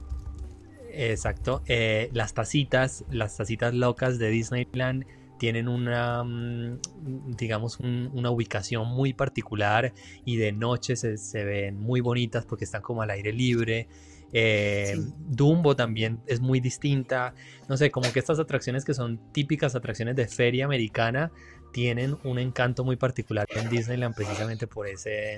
Exacto. 0.94 1.62
Eh, 1.68 2.10
las 2.14 2.34
tacitas, 2.34 3.06
las 3.10 3.38
tacitas 3.38 3.74
locas 3.74 4.20
de 4.20 4.30
Disneyland 4.30 5.06
tienen 5.38 5.68
una, 5.68 6.24
mm, 6.24 6.80
digamos, 7.36 7.80
una 7.80 8.30
ubicación 8.30 8.88
muy 8.88 9.14
particular 9.14 9.92
y 10.24 10.36
de 10.36 10.52
noche 10.52 10.96
se, 10.96 11.44
ven 11.44 11.80
muy 11.80 12.00
bonitas 12.00 12.46
porque 12.46 12.66
están 12.66 12.82
como 12.82 13.02
al 13.02 13.10
aire 13.10 13.34
libre. 13.34 13.88
Eh, 14.34 14.96
Dumbo 15.18 15.76
también 15.76 16.20
es 16.28 16.40
muy 16.42 16.60
distinta. 16.60 17.34
No 17.68 17.76
sé, 17.76 17.90
como 17.90 18.12
que 18.14 18.20
estas 18.20 18.40
atracciones 18.40 18.86
que 18.86 18.94
son 18.94 19.20
típicas 19.32 19.74
atracciones 19.76 20.16
de 20.16 20.28
feria 20.28 20.66
americana 20.66 21.32
tienen 21.74 22.18
un 22.24 22.38
encanto 22.38 22.84
muy 22.84 22.98
particular 22.98 23.48
en 23.56 23.70
Disneyland 23.70 24.14
precisamente 24.14 24.68
por 24.68 24.88
ese, 24.88 25.38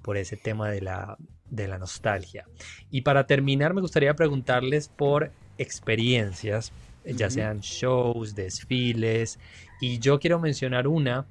por 0.00 0.16
ese 0.16 0.36
tema 0.36 0.70
de 0.70 0.80
la, 0.80 1.18
de 1.50 1.68
la 1.68 1.78
nostalgia. 1.78 2.46
Y 2.90 3.02
para 3.02 3.26
terminar, 3.26 3.74
me 3.74 3.80
gustaría 3.80 4.14
preguntarles 4.14 4.88
por 4.88 5.30
experiencias, 5.58 6.72
ya 7.04 7.30
sean 7.30 7.60
shows, 7.60 8.34
desfiles, 8.34 9.38
y 9.80 9.98
yo 9.98 10.18
quiero 10.18 10.40
mencionar 10.40 10.88
una 10.88 11.26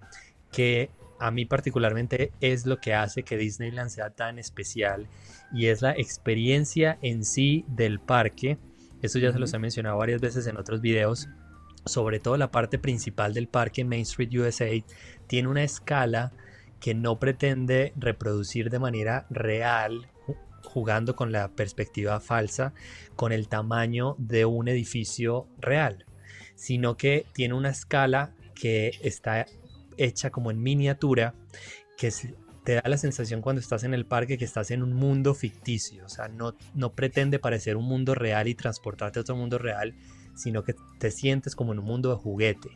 que 0.51 0.89
a 1.19 1.31
mí 1.31 1.45
particularmente 1.45 2.31
es 2.41 2.65
lo 2.65 2.79
que 2.79 2.93
hace 2.93 3.23
que 3.23 3.37
Disneyland 3.37 3.89
sea 3.89 4.09
tan 4.09 4.37
especial 4.39 5.07
y 5.53 5.67
es 5.67 5.81
la 5.81 5.91
experiencia 5.91 6.97
en 7.01 7.23
sí 7.23 7.65
del 7.67 7.99
parque. 7.99 8.57
Eso 9.01 9.19
ya 9.19 9.31
se 9.31 9.39
los 9.39 9.53
he 9.53 9.59
mencionado 9.59 9.97
varias 9.97 10.21
veces 10.21 10.47
en 10.47 10.57
otros 10.57 10.81
videos. 10.81 11.29
Sobre 11.85 12.19
todo 12.19 12.37
la 12.37 12.51
parte 12.51 12.79
principal 12.79 13.33
del 13.33 13.47
parque 13.47 13.85
Main 13.85 14.01
Street 14.01 14.33
USA 14.33 14.71
tiene 15.27 15.47
una 15.47 15.63
escala 15.63 16.31
que 16.85 16.93
no 16.93 17.17
pretende 17.17 17.93
reproducir 17.95 18.69
de 18.69 18.77
manera 18.77 19.25
real, 19.31 20.07
jugando 20.61 21.15
con 21.15 21.31
la 21.31 21.47
perspectiva 21.47 22.19
falsa, 22.19 22.75
con 23.15 23.31
el 23.31 23.47
tamaño 23.47 24.15
de 24.19 24.45
un 24.45 24.67
edificio 24.67 25.47
real, 25.57 26.05
sino 26.53 26.95
que 26.95 27.25
tiene 27.33 27.55
una 27.55 27.69
escala 27.69 28.35
que 28.53 28.91
está 29.01 29.47
hecha 29.97 30.29
como 30.29 30.51
en 30.51 30.61
miniatura, 30.61 31.33
que 31.97 32.13
te 32.63 32.75
da 32.75 32.83
la 32.85 32.99
sensación 32.99 33.41
cuando 33.41 33.61
estás 33.61 33.83
en 33.83 33.95
el 33.95 34.05
parque 34.05 34.37
que 34.37 34.45
estás 34.45 34.69
en 34.69 34.83
un 34.83 34.93
mundo 34.93 35.33
ficticio, 35.33 36.05
o 36.05 36.09
sea, 36.09 36.27
no, 36.27 36.55
no 36.75 36.93
pretende 36.93 37.39
parecer 37.39 37.77
un 37.77 37.85
mundo 37.85 38.13
real 38.13 38.47
y 38.47 38.53
transportarte 38.53 39.17
a 39.17 39.23
otro 39.23 39.35
mundo 39.35 39.57
real, 39.57 39.95
sino 40.35 40.63
que 40.63 40.75
te 40.99 41.09
sientes 41.09 41.55
como 41.55 41.73
en 41.73 41.79
un 41.79 41.85
mundo 41.85 42.11
de 42.11 42.17
juguete. 42.17 42.69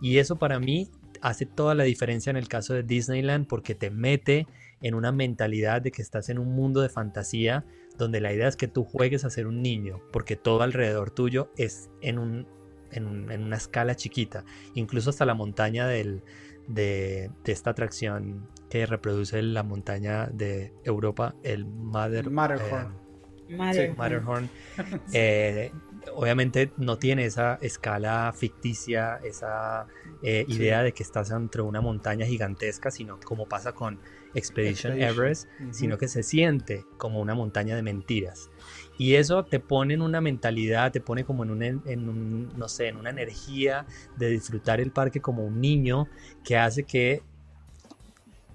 Y 0.00 0.18
eso 0.18 0.36
para 0.36 0.60
mí 0.60 0.88
hace 1.22 1.46
toda 1.46 1.74
la 1.74 1.84
diferencia 1.84 2.30
en 2.30 2.36
el 2.36 2.48
caso 2.48 2.74
de 2.74 2.82
Disneyland 2.82 3.46
porque 3.46 3.74
te 3.74 3.90
mete 3.90 4.46
en 4.80 4.94
una 4.94 5.12
mentalidad 5.12 5.82
de 5.82 5.90
que 5.90 6.02
estás 6.02 6.28
en 6.28 6.38
un 6.38 6.54
mundo 6.54 6.80
de 6.80 6.88
fantasía 6.88 7.64
donde 7.96 8.20
la 8.20 8.32
idea 8.32 8.48
es 8.48 8.56
que 8.56 8.68
tú 8.68 8.84
juegues 8.84 9.24
a 9.24 9.30
ser 9.30 9.46
un 9.46 9.62
niño 9.62 10.00
porque 10.12 10.36
todo 10.36 10.62
alrededor 10.62 11.10
tuyo 11.10 11.50
es 11.56 11.90
en, 12.02 12.18
un, 12.18 12.46
en, 12.90 13.06
una 13.06 13.56
escala 13.56 13.94
chiquita, 13.94 14.44
incluso 14.74 15.10
hasta 15.10 15.24
la 15.24 15.34
montaña 15.34 15.86
del, 15.86 16.22
de, 16.68 17.30
esta 17.44 17.70
atracción 17.70 18.48
que 18.68 18.86
reproduce 18.86 19.40
la 19.42 19.62
montaña 19.62 20.26
de 20.26 20.72
Europa, 20.84 21.34
el 21.42 21.64
Mother, 21.64 22.30
Matterhorn. 22.30 23.06
Eh, 23.48 23.94
Matterhorn. 23.96 24.50
Eh, 25.12 25.70
obviamente 26.14 26.72
no 26.76 26.98
tiene 26.98 27.24
esa 27.24 27.58
escala 27.60 28.32
ficticia, 28.36 29.16
esa 29.24 29.86
eh, 30.22 30.44
idea 30.48 30.82
de 30.82 30.92
que 30.92 31.02
estás 31.02 31.30
entre 31.30 31.62
una 31.62 31.80
montaña 31.80 32.26
gigantesca, 32.26 32.90
sino 32.90 33.18
como 33.20 33.46
pasa 33.46 33.72
con 33.72 33.98
Expedition, 34.34 35.00
Everest, 35.00 35.48
sino 35.70 35.96
que 35.96 36.08
se 36.08 36.22
siente 36.22 36.84
como 36.98 37.20
una 37.20 37.34
montaña 37.34 37.74
de 37.74 37.82
mentiras. 37.82 38.50
Y 38.98 39.14
eso 39.14 39.44
te 39.44 39.60
pone 39.60 39.94
en 39.94 40.02
una 40.02 40.20
mentalidad, 40.20 40.92
te 40.92 41.00
pone 41.00 41.24
como 41.24 41.44
en 41.44 41.50
un, 41.50 41.62
en 41.62 42.08
un, 42.08 42.48
no 42.56 42.68
sé, 42.68 42.88
en 42.88 42.96
una 42.96 43.10
energía 43.10 43.86
de 44.16 44.28
disfrutar 44.28 44.80
el 44.80 44.90
parque 44.90 45.20
como 45.20 45.44
un 45.44 45.60
niño 45.60 46.08
que 46.44 46.56
hace 46.56 46.82
que 46.82 47.22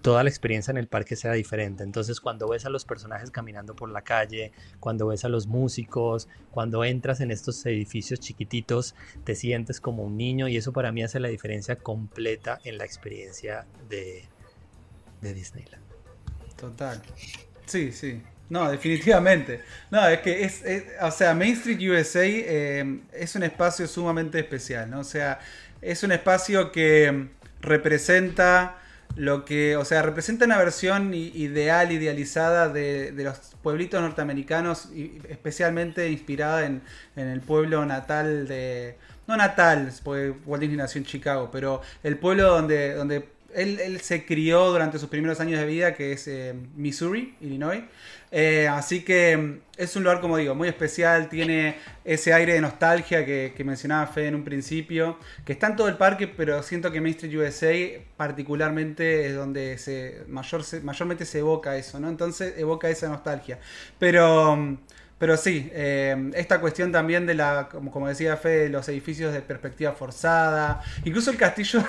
toda 0.01 0.23
la 0.23 0.29
experiencia 0.29 0.71
en 0.71 0.77
el 0.77 0.87
parque 0.87 1.15
sea 1.15 1.33
diferente. 1.33 1.83
Entonces, 1.83 2.19
cuando 2.19 2.47
ves 2.49 2.65
a 2.65 2.69
los 2.69 2.85
personajes 2.85 3.31
caminando 3.31 3.75
por 3.75 3.89
la 3.89 4.01
calle, 4.01 4.51
cuando 4.79 5.07
ves 5.07 5.23
a 5.25 5.29
los 5.29 5.47
músicos, 5.47 6.27
cuando 6.51 6.83
entras 6.83 7.21
en 7.21 7.31
estos 7.31 7.65
edificios 7.65 8.19
chiquititos, 8.19 8.95
te 9.23 9.35
sientes 9.35 9.79
como 9.79 10.03
un 10.03 10.17
niño 10.17 10.47
y 10.47 10.57
eso 10.57 10.73
para 10.73 10.91
mí 10.91 11.03
hace 11.03 11.19
la 11.19 11.27
diferencia 11.27 11.75
completa 11.75 12.59
en 12.63 12.77
la 12.77 12.85
experiencia 12.85 13.65
de, 13.89 14.25
de 15.21 15.33
Disneyland. 15.33 15.83
Total. 16.57 17.01
Sí, 17.65 17.91
sí. 17.91 18.21
No, 18.49 18.69
definitivamente. 18.69 19.61
No, 19.91 20.05
es 20.07 20.19
que 20.19 20.43
es, 20.43 20.63
o 21.01 21.11
sea, 21.11 21.33
Main 21.33 21.53
Street 21.53 21.79
USA 21.89 22.25
eh, 22.25 22.99
es 23.13 23.33
un 23.35 23.43
espacio 23.43 23.87
sumamente 23.87 24.39
especial, 24.39 24.89
¿no? 24.89 24.99
O 24.99 25.03
sea, 25.05 25.39
es 25.81 26.03
un 26.03 26.11
espacio 26.11 26.69
que 26.71 27.29
representa 27.61 28.80
lo 29.15 29.45
que, 29.45 29.75
o 29.75 29.85
sea, 29.85 30.01
representa 30.01 30.45
una 30.45 30.57
versión 30.57 31.13
ideal, 31.13 31.91
idealizada 31.91 32.69
de, 32.69 33.13
los 33.15 33.37
pueblitos 33.61 34.01
norteamericanos, 34.01 34.89
y 34.93 35.19
especialmente 35.29 36.09
inspirada 36.09 36.65
en, 36.65 36.81
el 37.15 37.41
pueblo 37.41 37.85
natal 37.85 38.47
de, 38.47 38.95
no 39.27 39.37
natal, 39.37 39.91
porque 40.03 40.33
Walt 40.45 40.61
Disney 40.61 40.77
nació 40.77 40.99
en 40.99 41.05
Chicago, 41.05 41.49
pero 41.51 41.81
el 42.03 42.17
pueblo 42.17 42.47
donde, 42.47 42.93
donde 42.93 43.25
él, 43.53 43.99
se 44.01 44.25
crió 44.25 44.71
durante 44.71 44.99
sus 44.99 45.09
primeros 45.09 45.39
años 45.39 45.59
de 45.59 45.65
vida, 45.65 45.93
que 45.93 46.13
es 46.13 46.27
eh, 46.27 46.53
Missouri, 46.75 47.35
Illinois. 47.41 47.83
Eh, 48.31 48.67
así 48.67 49.03
que 49.03 49.35
mm, 49.35 49.59
es 49.77 49.95
un 49.95 50.03
lugar, 50.03 50.21
como 50.21 50.37
digo, 50.37 50.55
muy 50.55 50.69
especial, 50.69 51.27
tiene 51.27 51.75
ese 52.05 52.33
aire 52.33 52.53
de 52.53 52.61
nostalgia 52.61 53.25
que, 53.25 53.53
mencionaba 53.65 54.07
Fede 54.07 54.27
en 54.27 54.35
un 54.35 54.43
principio, 54.43 55.17
que 55.45 55.53
está 55.53 55.67
en 55.67 55.75
todo 55.75 55.89
el 55.89 55.97
parque, 55.97 56.27
pero 56.27 56.63
siento 56.63 56.91
que 56.91 57.01
Main 57.01 57.15
Street 57.15 57.35
USA 57.35 58.01
particularmente 58.15 59.27
es 59.27 59.35
donde 59.35 59.77
se, 59.77 60.23
mayor, 60.27 60.63
mayormente 60.83 61.25
se 61.25 61.39
evoca 61.39 61.75
eso, 61.75 61.99
¿no? 61.99 62.09
Entonces 62.09 62.57
evoca 62.57 62.89
esa 62.89 63.09
nostalgia. 63.09 63.59
Pero... 63.99 64.77
Pero 65.21 65.37
sí, 65.37 65.69
eh, 65.71 66.31
esta 66.33 66.59
cuestión 66.59 66.91
también 66.91 67.27
de 67.27 67.35
la, 67.35 67.69
como, 67.71 67.91
como 67.91 68.07
decía 68.07 68.37
Fe, 68.37 68.69
los 68.69 68.89
edificios 68.89 69.31
de 69.31 69.41
perspectiva 69.41 69.91
forzada. 69.91 70.81
Incluso 71.05 71.29
el 71.29 71.37
castillo 71.37 71.83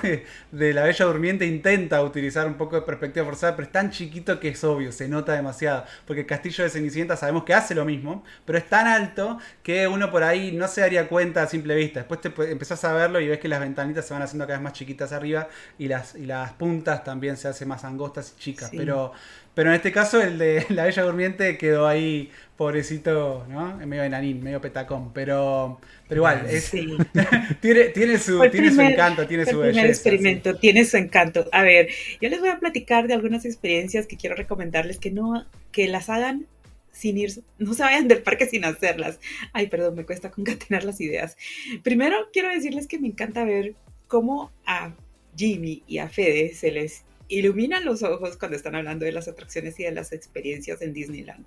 de, 0.52 0.74
la 0.74 0.82
Bella 0.82 1.06
Durmiente 1.06 1.46
intenta 1.46 2.02
utilizar 2.02 2.46
un 2.46 2.58
poco 2.58 2.76
de 2.76 2.82
perspectiva 2.82 3.24
forzada, 3.24 3.56
pero 3.56 3.64
es 3.64 3.72
tan 3.72 3.90
chiquito 3.90 4.38
que 4.38 4.50
es 4.50 4.62
obvio, 4.64 4.92
se 4.92 5.08
nota 5.08 5.32
demasiado. 5.32 5.86
Porque 6.06 6.20
el 6.20 6.26
castillo 6.26 6.62
de 6.62 6.68
Cenicienta 6.68 7.16
sabemos 7.16 7.44
que 7.44 7.54
hace 7.54 7.74
lo 7.74 7.86
mismo, 7.86 8.22
pero 8.44 8.58
es 8.58 8.68
tan 8.68 8.86
alto 8.86 9.38
que 9.62 9.88
uno 9.88 10.10
por 10.10 10.24
ahí 10.24 10.52
no 10.52 10.68
se 10.68 10.82
daría 10.82 11.08
cuenta 11.08 11.42
a 11.42 11.46
simple 11.46 11.74
vista. 11.74 12.00
Después 12.00 12.20
te 12.20 12.28
empezás 12.50 12.84
a 12.84 12.92
verlo 12.92 13.18
y 13.18 13.28
ves 13.28 13.38
que 13.38 13.48
las 13.48 13.60
ventanitas 13.60 14.04
se 14.06 14.12
van 14.12 14.22
haciendo 14.22 14.44
cada 14.44 14.58
vez 14.58 14.64
más 14.64 14.74
chiquitas 14.74 15.10
arriba 15.10 15.48
y 15.78 15.88
las, 15.88 16.16
y 16.16 16.26
las 16.26 16.52
puntas 16.52 17.02
también 17.02 17.38
se 17.38 17.48
hacen 17.48 17.66
más 17.66 17.82
angostas 17.84 18.34
y 18.36 18.40
chicas. 18.40 18.70
Pero 18.76 19.14
pero 19.54 19.70
en 19.70 19.76
este 19.76 19.92
caso 19.92 20.20
el 20.20 20.38
de 20.38 20.64
la 20.70 20.84
Bella 20.84 21.02
Durmiente 21.02 21.58
quedó 21.58 21.86
ahí, 21.86 22.30
pobrecito, 22.56 23.46
¿no? 23.48 23.76
Medio 23.86 24.04
enanín, 24.04 24.42
medio 24.42 24.60
petacón. 24.60 25.12
Pero, 25.12 25.80
pero 26.08 26.20
igual, 26.20 26.46
es, 26.48 26.70
tiene, 27.60 27.84
tiene, 27.86 28.18
su, 28.18 28.40
tiene 28.50 28.70
su 28.72 28.80
encanto, 28.80 29.26
tiene 29.26 29.46
su 29.46 29.58
belleza. 29.58 29.86
experimento, 29.86 30.56
tiene 30.56 30.84
su 30.84 30.96
encanto. 30.96 31.46
A 31.52 31.62
ver, 31.62 31.88
yo 32.20 32.28
les 32.28 32.40
voy 32.40 32.48
a 32.48 32.58
platicar 32.58 33.08
de 33.08 33.14
algunas 33.14 33.44
experiencias 33.44 34.06
que 34.06 34.16
quiero 34.16 34.36
recomendarles 34.36 34.98
que 34.98 35.10
no, 35.10 35.46
que 35.70 35.88
las 35.88 36.08
hagan 36.08 36.46
sin 36.92 37.16
ir, 37.18 37.42
no 37.58 37.74
se 37.74 37.82
vayan 37.82 38.06
del 38.06 38.22
parque 38.22 38.46
sin 38.46 38.64
hacerlas. 38.64 39.18
Ay, 39.52 39.66
perdón, 39.66 39.96
me 39.96 40.04
cuesta 40.04 40.30
concatenar 40.30 40.84
las 40.84 41.00
ideas. 41.00 41.36
Primero 41.82 42.28
quiero 42.32 42.48
decirles 42.50 42.86
que 42.86 42.98
me 42.98 43.08
encanta 43.08 43.44
ver 43.44 43.74
cómo 44.08 44.50
a 44.66 44.94
Jimmy 45.36 45.82
y 45.86 45.98
a 45.98 46.08
Fede 46.08 46.54
se 46.54 46.70
les 46.70 47.02
iluminan 47.38 47.84
los 47.84 48.02
ojos 48.02 48.36
cuando 48.36 48.56
están 48.56 48.74
hablando 48.74 49.06
de 49.06 49.12
las 49.12 49.26
atracciones 49.26 49.78
y 49.80 49.84
de 49.84 49.92
las 49.92 50.12
experiencias 50.12 50.82
en 50.82 50.92
Disneyland, 50.92 51.46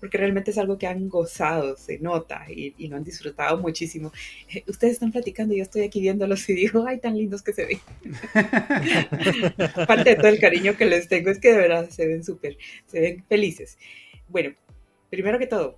porque 0.00 0.16
realmente 0.16 0.50
es 0.50 0.58
algo 0.58 0.78
que 0.78 0.86
han 0.86 1.08
gozado, 1.08 1.76
se 1.76 1.98
nota 1.98 2.46
y, 2.50 2.74
lo 2.88 2.96
han 2.96 3.04
disfrutado 3.04 3.58
muchísimo. 3.58 4.12
Eh, 4.48 4.64
ustedes 4.66 4.94
están 4.94 5.12
platicando 5.12 5.52
y 5.52 5.58
yo 5.58 5.62
estoy 5.64 5.82
aquí 5.82 6.00
viéndolos 6.00 6.48
y 6.48 6.54
digo, 6.54 6.86
ay, 6.86 7.00
tan 7.00 7.16
lindos 7.18 7.42
que 7.42 7.52
se 7.52 7.66
ven. 7.66 7.80
Parte 9.86 10.10
de 10.10 10.16
todo 10.16 10.28
el 10.28 10.38
cariño 10.38 10.76
que 10.76 10.86
les 10.86 11.08
tengo 11.08 11.30
es 11.30 11.38
que 11.38 11.52
de 11.52 11.58
verdad 11.58 11.90
se 11.90 12.06
ven 12.06 12.24
súper, 12.24 12.56
se 12.86 13.00
ven 13.00 13.24
felices. 13.28 13.76
Bueno, 14.28 14.54
primero 15.10 15.38
que 15.38 15.46
todo, 15.46 15.76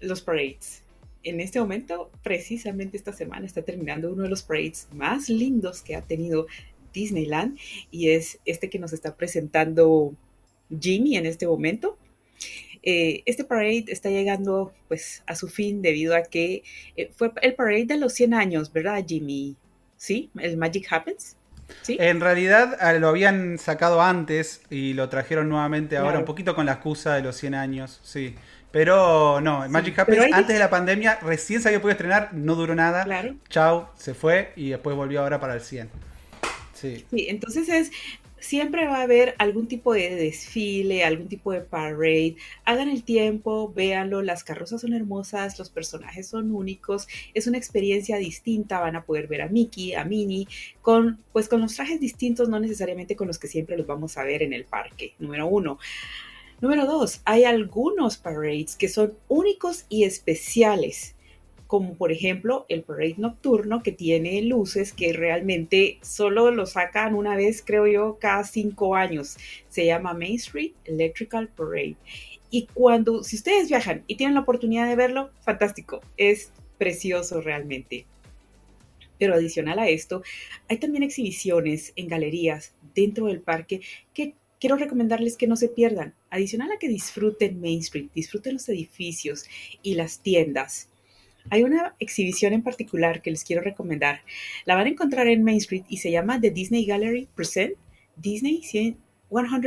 los 0.00 0.20
parades. 0.20 0.82
En 1.24 1.40
este 1.40 1.60
momento, 1.60 2.10
precisamente 2.22 2.96
esta 2.96 3.12
semana, 3.12 3.46
está 3.46 3.62
terminando 3.62 4.12
uno 4.12 4.24
de 4.24 4.28
los 4.28 4.42
parades 4.42 4.88
más 4.92 5.28
lindos 5.28 5.80
que 5.80 5.94
ha 5.94 6.02
tenido 6.02 6.46
Disneyland 6.92 7.58
y 7.90 8.10
es 8.10 8.38
este 8.44 8.70
que 8.70 8.78
nos 8.78 8.92
está 8.92 9.16
presentando 9.16 10.14
Jimmy 10.80 11.16
en 11.16 11.26
este 11.26 11.46
momento. 11.46 11.98
Eh, 12.82 13.22
este 13.26 13.44
parade 13.44 13.84
está 13.88 14.10
llegando 14.10 14.72
pues 14.88 15.22
a 15.26 15.36
su 15.36 15.48
fin 15.48 15.82
debido 15.82 16.16
a 16.16 16.22
que 16.22 16.64
eh, 16.96 17.10
fue 17.14 17.30
el 17.42 17.54
parade 17.54 17.86
de 17.86 17.96
los 17.96 18.12
100 18.12 18.34
años, 18.34 18.72
¿verdad 18.72 19.04
Jimmy? 19.06 19.56
¿Sí? 19.96 20.30
¿El 20.38 20.56
Magic 20.56 20.86
Happens? 20.90 21.36
¿Sí? 21.82 21.96
En 22.00 22.20
realidad 22.20 22.76
ah, 22.80 22.92
lo 22.94 23.08
habían 23.08 23.56
sacado 23.58 24.02
antes 24.02 24.62
y 24.68 24.94
lo 24.94 25.08
trajeron 25.08 25.48
nuevamente 25.48 25.96
ahora 25.96 26.18
un 26.18 26.24
poquito 26.24 26.54
con 26.56 26.66
la 26.66 26.72
excusa 26.72 27.14
de 27.14 27.22
los 27.22 27.36
100 27.36 27.54
años, 27.54 28.00
sí. 28.02 28.34
Pero 28.72 29.40
no, 29.40 29.68
Magic 29.68 29.98
Happens 29.98 30.32
antes 30.32 30.54
de 30.54 30.58
la 30.58 30.70
pandemia 30.70 31.18
recién 31.22 31.60
se 31.60 31.68
había 31.68 31.80
podido 31.80 31.92
estrenar, 31.92 32.30
no 32.32 32.56
duró 32.56 32.74
nada. 32.74 33.04
Claro. 33.04 33.36
Chao, 33.48 33.90
se 33.96 34.14
fue 34.14 34.52
y 34.56 34.70
después 34.70 34.96
volvió 34.96 35.20
ahora 35.20 35.38
para 35.38 35.54
el 35.54 35.60
100. 35.60 35.88
Sí. 36.82 37.04
entonces 37.28 37.68
es, 37.68 37.90
siempre 38.42 38.86
va 38.86 38.98
a 38.98 39.02
haber 39.02 39.34
algún 39.38 39.68
tipo 39.68 39.94
de 39.94 40.14
desfile, 40.16 41.04
algún 41.04 41.28
tipo 41.28 41.52
de 41.52 41.60
parade. 41.60 42.36
Hagan 42.64 42.88
el 42.88 43.04
tiempo, 43.04 43.72
véanlo, 43.72 44.20
las 44.20 44.44
carrozas 44.44 44.80
son 44.80 44.92
hermosas, 44.92 45.58
los 45.58 45.70
personajes 45.70 46.26
son 46.26 46.52
únicos, 46.52 47.06
es 47.34 47.46
una 47.46 47.58
experiencia 47.58 48.16
distinta, 48.16 48.80
van 48.80 48.96
a 48.96 49.04
poder 49.04 49.28
ver 49.28 49.42
a 49.42 49.48
Mickey, 49.48 49.94
a 49.94 50.04
Minnie, 50.04 50.48
con, 50.80 51.18
pues 51.32 51.48
con 51.48 51.60
los 51.60 51.74
trajes 51.76 52.00
distintos, 52.00 52.48
no 52.48 52.58
necesariamente 52.58 53.16
con 53.16 53.28
los 53.28 53.38
que 53.38 53.48
siempre 53.48 53.76
los 53.76 53.86
vamos 53.86 54.18
a 54.18 54.24
ver 54.24 54.42
en 54.42 54.52
el 54.52 54.64
parque, 54.64 55.14
número 55.18 55.46
uno. 55.46 55.78
Número 56.60 56.86
dos, 56.86 57.22
hay 57.24 57.44
algunos 57.44 58.18
parades 58.18 58.76
que 58.76 58.88
son 58.88 59.14
únicos 59.28 59.84
y 59.88 60.04
especiales 60.04 61.14
como 61.72 61.94
por 61.94 62.12
ejemplo 62.12 62.66
el 62.68 62.82
parade 62.82 63.14
nocturno 63.16 63.82
que 63.82 63.92
tiene 63.92 64.42
luces 64.42 64.92
que 64.92 65.14
realmente 65.14 65.96
solo 66.02 66.50
lo 66.50 66.66
sacan 66.66 67.14
una 67.14 67.34
vez, 67.34 67.62
creo 67.64 67.86
yo, 67.86 68.18
cada 68.20 68.44
cinco 68.44 68.94
años. 68.94 69.38
Se 69.70 69.86
llama 69.86 70.12
Main 70.12 70.34
Street 70.34 70.72
Electrical 70.84 71.48
Parade. 71.48 71.96
Y 72.50 72.68
cuando, 72.74 73.24
si 73.24 73.36
ustedes 73.36 73.70
viajan 73.70 74.04
y 74.06 74.16
tienen 74.16 74.34
la 74.34 74.42
oportunidad 74.42 74.86
de 74.86 74.96
verlo, 74.96 75.30
fantástico, 75.40 76.02
es 76.18 76.52
precioso 76.76 77.40
realmente. 77.40 78.04
Pero 79.18 79.32
adicional 79.32 79.78
a 79.78 79.88
esto, 79.88 80.22
hay 80.68 80.76
también 80.76 81.04
exhibiciones 81.04 81.94
en 81.96 82.06
galerías 82.06 82.74
dentro 82.94 83.28
del 83.28 83.40
parque 83.40 83.80
que 84.12 84.34
quiero 84.60 84.76
recomendarles 84.76 85.38
que 85.38 85.46
no 85.46 85.56
se 85.56 85.70
pierdan. 85.70 86.12
Adicional 86.28 86.70
a 86.70 86.78
que 86.78 86.88
disfruten 86.88 87.62
Main 87.62 87.78
Street, 87.78 88.10
disfruten 88.14 88.52
los 88.52 88.68
edificios 88.68 89.46
y 89.82 89.94
las 89.94 90.18
tiendas 90.18 90.90
hay 91.50 91.62
una 91.62 91.94
exhibición 91.98 92.52
en 92.52 92.62
particular 92.62 93.22
que 93.22 93.30
les 93.30 93.44
quiero 93.44 93.62
recomendar. 93.62 94.20
La 94.64 94.74
van 94.74 94.86
a 94.86 94.90
encontrar 94.90 95.28
en 95.28 95.44
Main 95.44 95.58
Street 95.58 95.84
y 95.88 95.98
se 95.98 96.10
llama 96.10 96.40
The 96.40 96.50
Disney 96.50 96.84
Gallery 96.84 97.28
Present 97.34 97.74
Disney 98.16 98.62
100, 98.62 98.96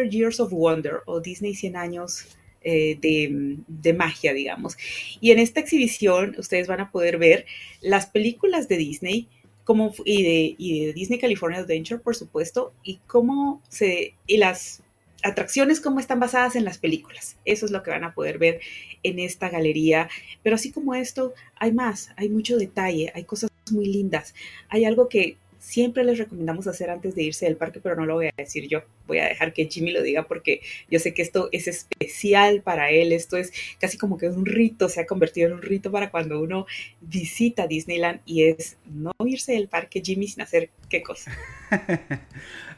Years 0.09 0.39
of 0.39 0.51
Wonder 0.51 0.99
o 1.05 1.19
Disney 1.19 1.55
100 1.55 1.75
años 1.75 2.37
eh, 2.61 2.97
de, 2.99 3.93
magia, 3.93 4.33
digamos. 4.33 4.77
Y 5.21 5.31
en 5.31 5.39
esta 5.39 5.59
exhibición 5.59 6.35
ustedes 6.37 6.67
van 6.67 6.79
a 6.79 6.91
poder 6.91 7.17
ver 7.17 7.45
las 7.81 8.07
películas 8.07 8.67
de 8.67 8.77
Disney 8.77 9.27
como, 9.63 9.93
y, 10.03 10.23
de, 10.23 10.55
y 10.57 10.85
de 10.85 10.93
Disney 10.93 11.19
California 11.19 11.59
Adventure, 11.59 11.99
por 11.99 12.15
supuesto, 12.15 12.73
y 12.83 12.99
cómo 13.07 13.61
se... 13.69 14.13
y 14.27 14.37
las 14.37 14.83
atracciones 15.25 15.81
como 15.81 15.99
están 15.99 16.19
basadas 16.19 16.55
en 16.55 16.63
las 16.63 16.77
películas. 16.77 17.35
Eso 17.45 17.65
es 17.65 17.71
lo 17.71 17.81
que 17.81 17.91
van 17.91 18.03
a 18.03 18.13
poder 18.13 18.37
ver 18.37 18.61
en 19.03 19.19
esta 19.19 19.49
galería. 19.49 20.07
Pero 20.43 20.55
así 20.55 20.71
como 20.71 20.93
esto, 20.93 21.33
hay 21.57 21.71
más, 21.71 22.11
hay 22.15 22.29
mucho 22.29 22.57
detalle, 22.57 23.11
hay 23.15 23.23
cosas 23.23 23.49
muy 23.71 23.87
lindas. 23.87 24.35
Hay 24.69 24.85
algo 24.85 25.09
que 25.09 25.37
siempre 25.57 26.03
les 26.03 26.19
recomendamos 26.19 26.67
hacer 26.67 26.91
antes 26.91 27.15
de 27.15 27.23
irse 27.23 27.45
del 27.45 27.57
parque, 27.57 27.79
pero 27.81 27.95
no 27.95 28.05
lo 28.05 28.15
voy 28.15 28.27
a 28.27 28.33
decir 28.37 28.67
yo. 28.67 28.83
Voy 29.07 29.19
a 29.19 29.25
dejar 29.25 29.53
que 29.53 29.65
Jimmy 29.65 29.91
lo 29.91 30.01
diga 30.01 30.23
porque 30.23 30.61
yo 30.89 30.99
sé 30.99 31.13
que 31.13 31.21
esto 31.21 31.49
es 31.51 31.67
especial 31.67 32.61
para 32.61 32.89
él. 32.89 33.11
Esto 33.11 33.37
es 33.37 33.53
casi 33.79 33.97
como 33.97 34.17
que 34.17 34.27
un 34.27 34.45
rito, 34.45 34.89
se 34.89 35.01
ha 35.01 35.05
convertido 35.05 35.47
en 35.47 35.53
un 35.53 35.61
rito 35.61 35.91
para 35.91 36.11
cuando 36.11 36.39
uno 36.41 36.65
visita 37.01 37.67
Disneyland 37.67 38.21
y 38.25 38.43
es 38.43 38.77
no 38.85 39.11
irse 39.25 39.53
del 39.53 39.67
parque, 39.67 40.01
Jimmy, 40.03 40.27
sin 40.27 40.41
hacer 40.41 40.69
qué 40.89 41.01
cosa. 41.01 41.31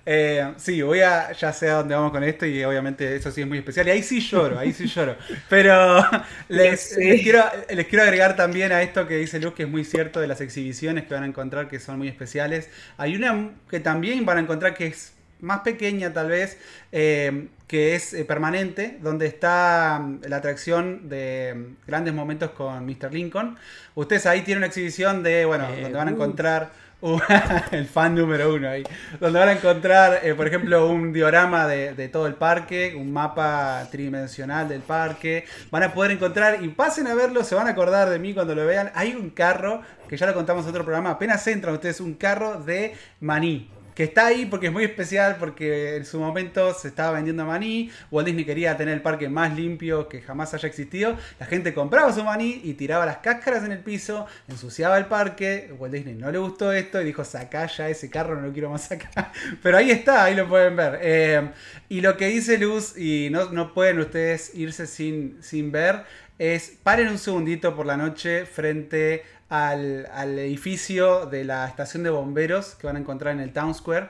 Eh, 0.09 0.53
sí, 0.55 0.81
voy 0.81 1.01
a, 1.01 1.33
ya 1.33 1.51
sé 1.51 1.67
a 1.67 1.73
dónde 1.73 1.93
vamos 1.93 2.13
con 2.13 2.23
esto 2.23 2.45
y 2.45 2.63
obviamente 2.63 3.17
eso 3.17 3.29
sí 3.29 3.41
es 3.41 3.47
muy 3.47 3.57
especial. 3.57 3.89
Y 3.89 3.91
ahí 3.91 4.01
sí 4.01 4.21
lloro, 4.21 4.57
ahí 4.57 4.71
sí 4.71 4.87
lloro. 4.87 5.17
Pero 5.49 6.01
les, 6.47 6.95
quiero, 6.95 7.43
les 7.69 7.87
quiero 7.87 8.03
agregar 8.05 8.37
también 8.37 8.71
a 8.71 8.81
esto 8.81 9.05
que 9.05 9.17
dice 9.17 9.37
Luz, 9.37 9.53
que 9.53 9.63
es 9.63 9.69
muy 9.69 9.83
cierto 9.83 10.21
de 10.21 10.27
las 10.27 10.39
exhibiciones 10.39 11.03
que 11.03 11.13
van 11.13 11.23
a 11.23 11.25
encontrar 11.25 11.67
que 11.67 11.81
son 11.81 11.97
muy 11.97 12.07
especiales. 12.07 12.69
Hay 12.95 13.17
una 13.17 13.51
que 13.69 13.81
también 13.81 14.25
van 14.25 14.37
a 14.37 14.39
encontrar 14.39 14.75
que 14.75 14.87
es 14.87 15.11
más 15.41 15.59
pequeña 15.61 16.13
tal 16.13 16.29
vez, 16.29 16.57
eh, 16.91 17.47
que 17.67 17.95
es 17.95 18.13
eh, 18.13 18.25
permanente, 18.25 18.97
donde 19.01 19.27
está 19.27 19.99
mm, 20.01 20.21
la 20.27 20.37
atracción 20.37 21.09
de 21.09 21.53
mm, 21.55 21.87
grandes 21.87 22.13
momentos 22.13 22.51
con 22.51 22.85
Mr. 22.85 23.13
Lincoln. 23.13 23.57
Ustedes 23.95 24.25
ahí 24.25 24.41
tienen 24.41 24.59
una 24.59 24.67
exhibición 24.67 25.23
de, 25.23 25.45
bueno, 25.45 25.67
donde 25.67 25.91
van 25.91 26.07
a 26.07 26.11
uh. 26.11 26.13
encontrar 26.15 26.71
el 27.71 27.85
fan 27.85 28.15
número 28.15 28.53
uno 28.53 28.69
ahí. 28.69 28.83
Donde 29.19 29.39
van 29.39 29.49
a 29.49 29.51
encontrar, 29.51 30.21
eh, 30.23 30.33
por 30.33 30.47
ejemplo, 30.47 30.89
un 30.89 31.13
diorama 31.13 31.67
de, 31.67 32.09
todo 32.09 32.25
el 32.25 32.33
parque, 32.33 32.95
un 32.97 33.11
mapa 33.11 33.87
tridimensional 33.91 34.67
del 34.67 34.81
parque. 34.81 35.45
Van 35.69 35.83
a 35.83 35.93
poder 35.93 36.11
encontrar, 36.11 36.63
y 36.63 36.69
pasen 36.69 37.07
a 37.07 37.13
verlo, 37.13 37.43
se 37.43 37.53
van 37.53 37.67
a 37.67 37.71
acordar 37.71 38.09
de 38.09 38.17
mí 38.17 38.33
cuando 38.33 38.55
lo 38.55 38.65
vean. 38.65 38.91
Hay 38.95 39.13
un 39.13 39.29
carro, 39.29 39.81
que 40.07 40.17
ya 40.17 40.25
lo 40.25 40.33
contamos 40.33 40.63
en 40.65 40.69
otro 40.69 40.83
programa, 40.83 41.11
apenas 41.11 41.45
entran 41.47 41.75
ustedes, 41.75 42.01
un 42.01 42.15
carro 42.15 42.61
de 42.63 42.95
maní 43.19 43.69
que 43.97 44.03
está 44.03 44.27
ahí 44.27 44.45
porque 44.45 44.67
es 44.67 44.71
muy 44.71 44.83
especial, 44.83 45.37
porque 45.39 45.95
en 45.95 46.05
su 46.05 46.19
momento 46.19 46.71
se 46.75 46.89
estaba 46.89 47.13
vendiendo 47.13 47.45
maní, 47.45 47.89
Walt 48.11 48.27
Disney 48.27 48.45
quería 48.45 48.77
tener 48.77 48.93
el 48.93 49.01
parque 49.01 49.27
más 49.27 49.55
limpio 49.55 50.07
que 50.07 50.21
jamás 50.21 50.53
haya 50.53 50.67
existido, 50.69 51.17
la 51.39 51.47
gente 51.47 51.73
compraba 51.73 52.13
su 52.13 52.23
maní 52.23 52.61
y 52.63 52.75
tiraba 52.75 53.07
las 53.07 53.17
cáscaras 53.17 53.63
en 53.63 53.71
el 53.71 53.79
piso, 53.79 54.27
ensuciaba 54.47 54.99
el 54.99 55.07
parque, 55.07 55.73
Walt 55.79 55.95
Disney 55.95 56.13
no 56.13 56.29
le 56.29 56.37
gustó 56.37 56.71
esto 56.71 57.01
y 57.01 57.05
dijo, 57.05 57.25
saca 57.25 57.65
ya 57.65 57.89
ese 57.89 58.07
carro, 58.11 58.35
no 58.35 58.45
lo 58.45 58.53
quiero 58.53 58.69
más 58.69 58.91
acá, 58.91 59.33
pero 59.63 59.79
ahí 59.79 59.89
está, 59.89 60.25
ahí 60.25 60.35
lo 60.35 60.47
pueden 60.47 60.75
ver. 60.75 60.99
Eh, 61.01 61.49
y 61.89 62.01
lo 62.01 62.17
que 62.17 62.27
dice 62.27 62.59
Luz, 62.59 62.95
y 62.95 63.29
no, 63.31 63.49
no 63.49 63.73
pueden 63.73 63.97
ustedes 63.97 64.53
irse 64.53 64.85
sin, 64.85 65.41
sin 65.41 65.71
ver, 65.71 66.03
es 66.37 66.77
paren 66.83 67.07
un 67.07 67.17
segundito 67.17 67.75
por 67.75 67.87
la 67.87 67.97
noche 67.97 68.45
frente 68.45 69.23
al, 69.49 70.39
edificio 70.39 71.25
de 71.25 71.43
la 71.43 71.67
estación 71.67 72.03
de 72.03 72.09
bomberos 72.09 72.75
que 72.75 72.87
van 72.87 72.95
a 72.95 72.99
encontrar 72.99 73.33
en 73.33 73.41
el 73.41 73.53
Town 73.53 73.73
Square. 73.73 74.09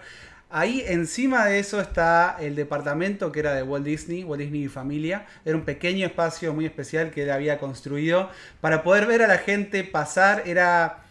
Ahí 0.49 0.83
encima 0.87 1.45
de 1.45 1.59
eso 1.59 1.81
está 1.81 2.37
el 2.39 2.55
departamento 2.55 3.33
que 3.33 3.41
era 3.41 3.53
de 3.53 3.63
Walt 3.63 3.85
Disney, 3.85 4.23
Walt 4.23 4.41
Disney 4.41 4.63
y 4.63 4.67
familia. 4.69 5.25
Era 5.43 5.57
un 5.57 5.65
pequeño 5.65 6.05
espacio 6.05 6.53
muy 6.53 6.65
especial 6.65 7.11
que 7.11 7.23
él 7.23 7.31
había 7.31 7.59
construido 7.59 8.29
para 8.61 8.81
poder 8.81 9.07
ver 9.07 9.21
a 9.23 9.27
la 9.27 9.39
gente 9.39 9.83
pasar. 9.83 10.43
Era, 10.45 11.03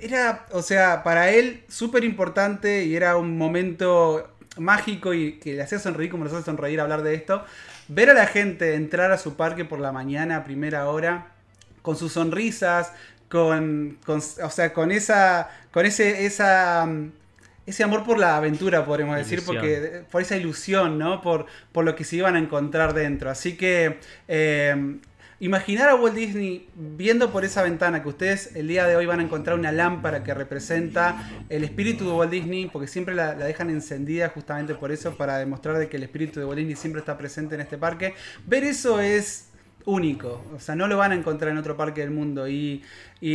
era 0.00 0.46
o 0.52 0.62
sea, 0.62 1.02
para 1.02 1.30
él 1.30 1.64
súper 1.68 2.04
importante 2.04 2.84
y 2.84 2.96
era 2.96 3.18
un 3.18 3.36
momento 3.36 4.26
mágico 4.56 5.12
y 5.12 5.38
que 5.38 5.54
le 5.54 5.62
hacía 5.62 5.78
sonreír 5.78 6.10
como 6.10 6.24
nos 6.24 6.32
hace 6.32 6.46
sonreír 6.46 6.80
hablar 6.80 7.02
de 7.02 7.14
esto. 7.14 7.44
Ver 7.88 8.08
a 8.08 8.14
la 8.14 8.26
gente 8.26 8.74
entrar 8.74 9.12
a 9.12 9.18
su 9.18 9.36
parque 9.36 9.66
por 9.66 9.80
la 9.80 9.92
mañana 9.92 10.36
a 10.36 10.44
primera 10.44 10.88
hora 10.88 11.32
con 11.82 11.96
sus 11.96 12.12
sonrisas, 12.12 12.92
con, 13.28 13.98
o 14.06 14.50
sea, 14.50 14.72
con 14.72 14.90
esa, 14.90 15.50
con 15.70 15.86
ese, 15.86 16.26
esa, 16.26 16.86
mm, 16.86 17.12
ese 17.66 17.84
amor 17.84 18.04
por 18.04 18.18
la 18.18 18.36
aventura, 18.36 18.84
podríamos 18.84 19.16
decir, 19.16 19.42
porque 19.44 20.02
por 20.10 20.22
esa 20.22 20.36
ilusión, 20.36 20.98
¿no? 20.98 21.20
Por, 21.20 21.46
por 21.72 21.84
lo 21.84 21.94
que 21.94 22.04
se 22.04 22.16
iban 22.16 22.36
a 22.36 22.38
encontrar 22.38 22.94
dentro. 22.94 23.30
Así 23.30 23.58
que 23.58 23.98
eh, 24.26 24.96
imaginar 25.40 25.90
a 25.90 25.94
Walt 25.94 26.14
Disney 26.14 26.66
viendo 26.74 27.30
por 27.30 27.44
esa 27.44 27.62
ventana 27.62 28.02
que 28.02 28.08
ustedes 28.08 28.56
el 28.56 28.68
día 28.68 28.86
de 28.86 28.96
hoy 28.96 29.04
van 29.04 29.20
a 29.20 29.22
encontrar 29.22 29.58
una 29.58 29.70
lámpara 29.70 30.24
que 30.24 30.32
representa 30.32 31.30
el 31.50 31.62
espíritu 31.62 32.06
de 32.06 32.12
Walt 32.12 32.30
Disney, 32.30 32.70
porque 32.72 32.88
siempre 32.88 33.14
la, 33.14 33.34
la 33.34 33.44
dejan 33.44 33.68
encendida 33.68 34.30
justamente 34.30 34.74
por 34.74 34.90
eso, 34.90 35.14
para 35.18 35.36
demostrar 35.36 35.76
de 35.76 35.90
que 35.90 35.98
el 35.98 36.04
espíritu 36.04 36.40
de 36.40 36.46
Walt 36.46 36.58
Disney 36.58 36.76
siempre 36.76 37.00
está 37.00 37.18
presente 37.18 37.54
en 37.54 37.60
este 37.60 37.76
parque. 37.76 38.14
Ver 38.46 38.64
eso 38.64 38.98
es 38.98 39.47
único. 39.88 40.44
O 40.54 40.60
sea, 40.60 40.76
no 40.76 40.86
lo 40.86 40.98
van 40.98 41.12
a 41.12 41.14
encontrar 41.14 41.50
en 41.50 41.58
otro 41.58 41.76
parque 41.76 42.02
del 42.02 42.10
mundo. 42.10 42.46
Y, 42.46 42.82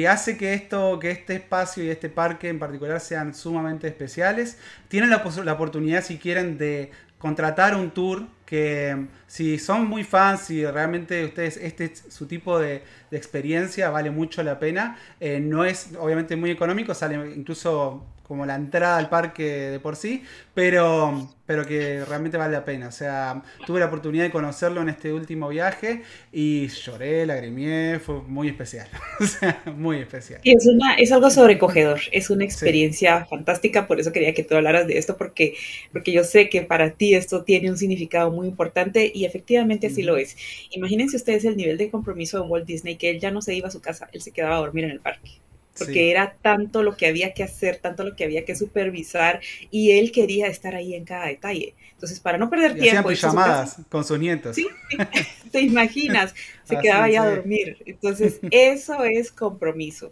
hace 0.07 0.37
que 0.37 0.53
esto, 0.53 0.99
que 0.99 1.11
este 1.11 1.35
espacio 1.35 1.83
y 1.83 1.89
este 1.89 2.09
parque 2.09 2.47
en 2.47 2.59
particular 2.59 2.99
sean 3.01 3.33
sumamente 3.33 3.87
especiales. 3.87 4.57
Tienen 4.87 5.09
la, 5.09 5.17
oportunidad, 5.17 6.03
si 6.03 6.17
quieren, 6.17 6.57
de 6.57 6.91
contratar 7.17 7.75
un 7.75 7.91
tour 7.91 8.27
que 8.45 9.07
si 9.25 9.57
son 9.57 9.87
muy 9.87 10.03
fans, 10.03 10.51
y 10.51 10.65
realmente 10.65 11.25
ustedes, 11.25 11.57
este 11.57 11.85
es 11.85 12.03
su 12.09 12.27
tipo 12.27 12.59
de, 12.59 12.83
experiencia, 13.11 13.89
vale 13.89 14.11
mucho 14.11 14.43
la 14.43 14.59
pena. 14.59 14.97
Eh, 15.19 15.39
no 15.39 15.65
es 15.65 15.89
obviamente 15.99 16.35
muy 16.35 16.51
económico, 16.51 16.93
sale 16.93 17.15
incluso 17.35 18.05
como 18.23 18.45
la 18.45 18.55
entrada 18.55 18.97
al 18.97 19.09
parque 19.09 19.43
de 19.43 19.79
por 19.79 19.95
sí, 19.95 20.23
pero, 20.53 21.29
pero 21.45 21.65
que 21.65 22.03
realmente 22.05 22.37
vale 22.37 22.53
la 22.53 22.63
pena. 22.63 22.87
O 22.87 22.91
sea, 22.91 23.43
tuve 23.65 23.81
la 23.81 23.87
oportunidad 23.87 24.23
de 24.23 24.31
conocerlo 24.31 24.81
en 24.81 24.89
este 24.89 25.11
último 25.11 25.49
viaje 25.49 26.03
y 26.31 26.67
lloré, 26.67 27.25
lagrimé, 27.25 27.99
fue 27.99 28.21
muy 28.21 28.47
especial. 28.47 28.87
o 29.19 29.25
sea, 29.25 29.61
muy 29.75 29.97
especial. 29.97 30.39
Y 30.43 30.55
es, 30.55 30.65
una, 30.65 30.95
es 30.95 31.11
algo 31.11 31.29
sobrecogedor, 31.29 31.99
es 32.11 32.29
una 32.29 32.45
experiencia 32.45 33.25
fantástica, 33.25 33.87
por 33.87 33.99
eso 33.99 34.13
quería 34.13 34.33
que 34.33 34.43
tú 34.43 34.55
hablaras 34.55 34.87
de 34.87 34.97
esto, 34.97 35.17
porque, 35.17 35.55
porque 35.91 36.13
yo 36.13 36.23
sé 36.23 36.49
que 36.49 36.61
para 36.61 36.91
ti 36.91 37.15
esto 37.15 37.43
tiene 37.43 37.69
un 37.69 37.77
significado 37.77 38.31
muy 38.31 38.47
importante 38.47 39.11
y 39.13 39.25
efectivamente 39.25 39.87
así 39.87 40.01
lo 40.01 40.15
es. 40.15 40.37
Imagínense 40.71 41.17
ustedes 41.17 41.43
el 41.45 41.57
nivel 41.57 41.77
de 41.77 41.91
compromiso 41.91 42.41
de 42.41 42.47
Walt 42.47 42.65
Disney, 42.65 42.95
que 42.95 43.09
él 43.09 43.19
ya 43.19 43.31
no 43.31 43.41
se 43.41 43.53
iba 43.53 43.67
a 43.67 43.71
su 43.71 43.81
casa, 43.81 44.07
él 44.13 44.21
se 44.21 44.31
quedaba 44.31 44.55
a 44.55 44.59
dormir 44.59 44.85
en 44.85 44.91
el 44.91 45.01
parque 45.01 45.43
porque 45.77 46.11
era 46.11 46.35
tanto 46.41 46.83
lo 46.83 46.95
que 46.95 47.07
había 47.07 47.33
que 47.33 47.43
hacer, 47.43 47.77
tanto 47.77 48.03
lo 48.03 48.15
que 48.15 48.23
había 48.23 48.45
que 48.45 48.55
supervisar 48.55 49.41
y 49.71 49.91
él 49.91 50.11
quería 50.11 50.47
estar 50.47 50.75
ahí 50.75 50.93
en 50.93 51.05
cada 51.05 51.27
detalle. 51.27 51.75
Entonces, 51.91 52.19
para 52.19 52.37
no 52.37 52.49
perder 52.49 52.77
tiempo... 52.77 53.11
llamadas 53.11 53.77
con 53.89 54.03
sus 54.03 54.19
nietos. 54.19 54.55
Sí, 54.55 54.67
te 55.51 55.61
imaginas, 55.61 56.33
se 56.63 56.77
quedaba 56.81 57.05
ahí 57.05 57.15
a 57.15 57.25
dormir. 57.25 57.77
Entonces, 57.85 58.39
eso 58.51 59.03
es 59.03 59.31
compromiso. 59.31 60.11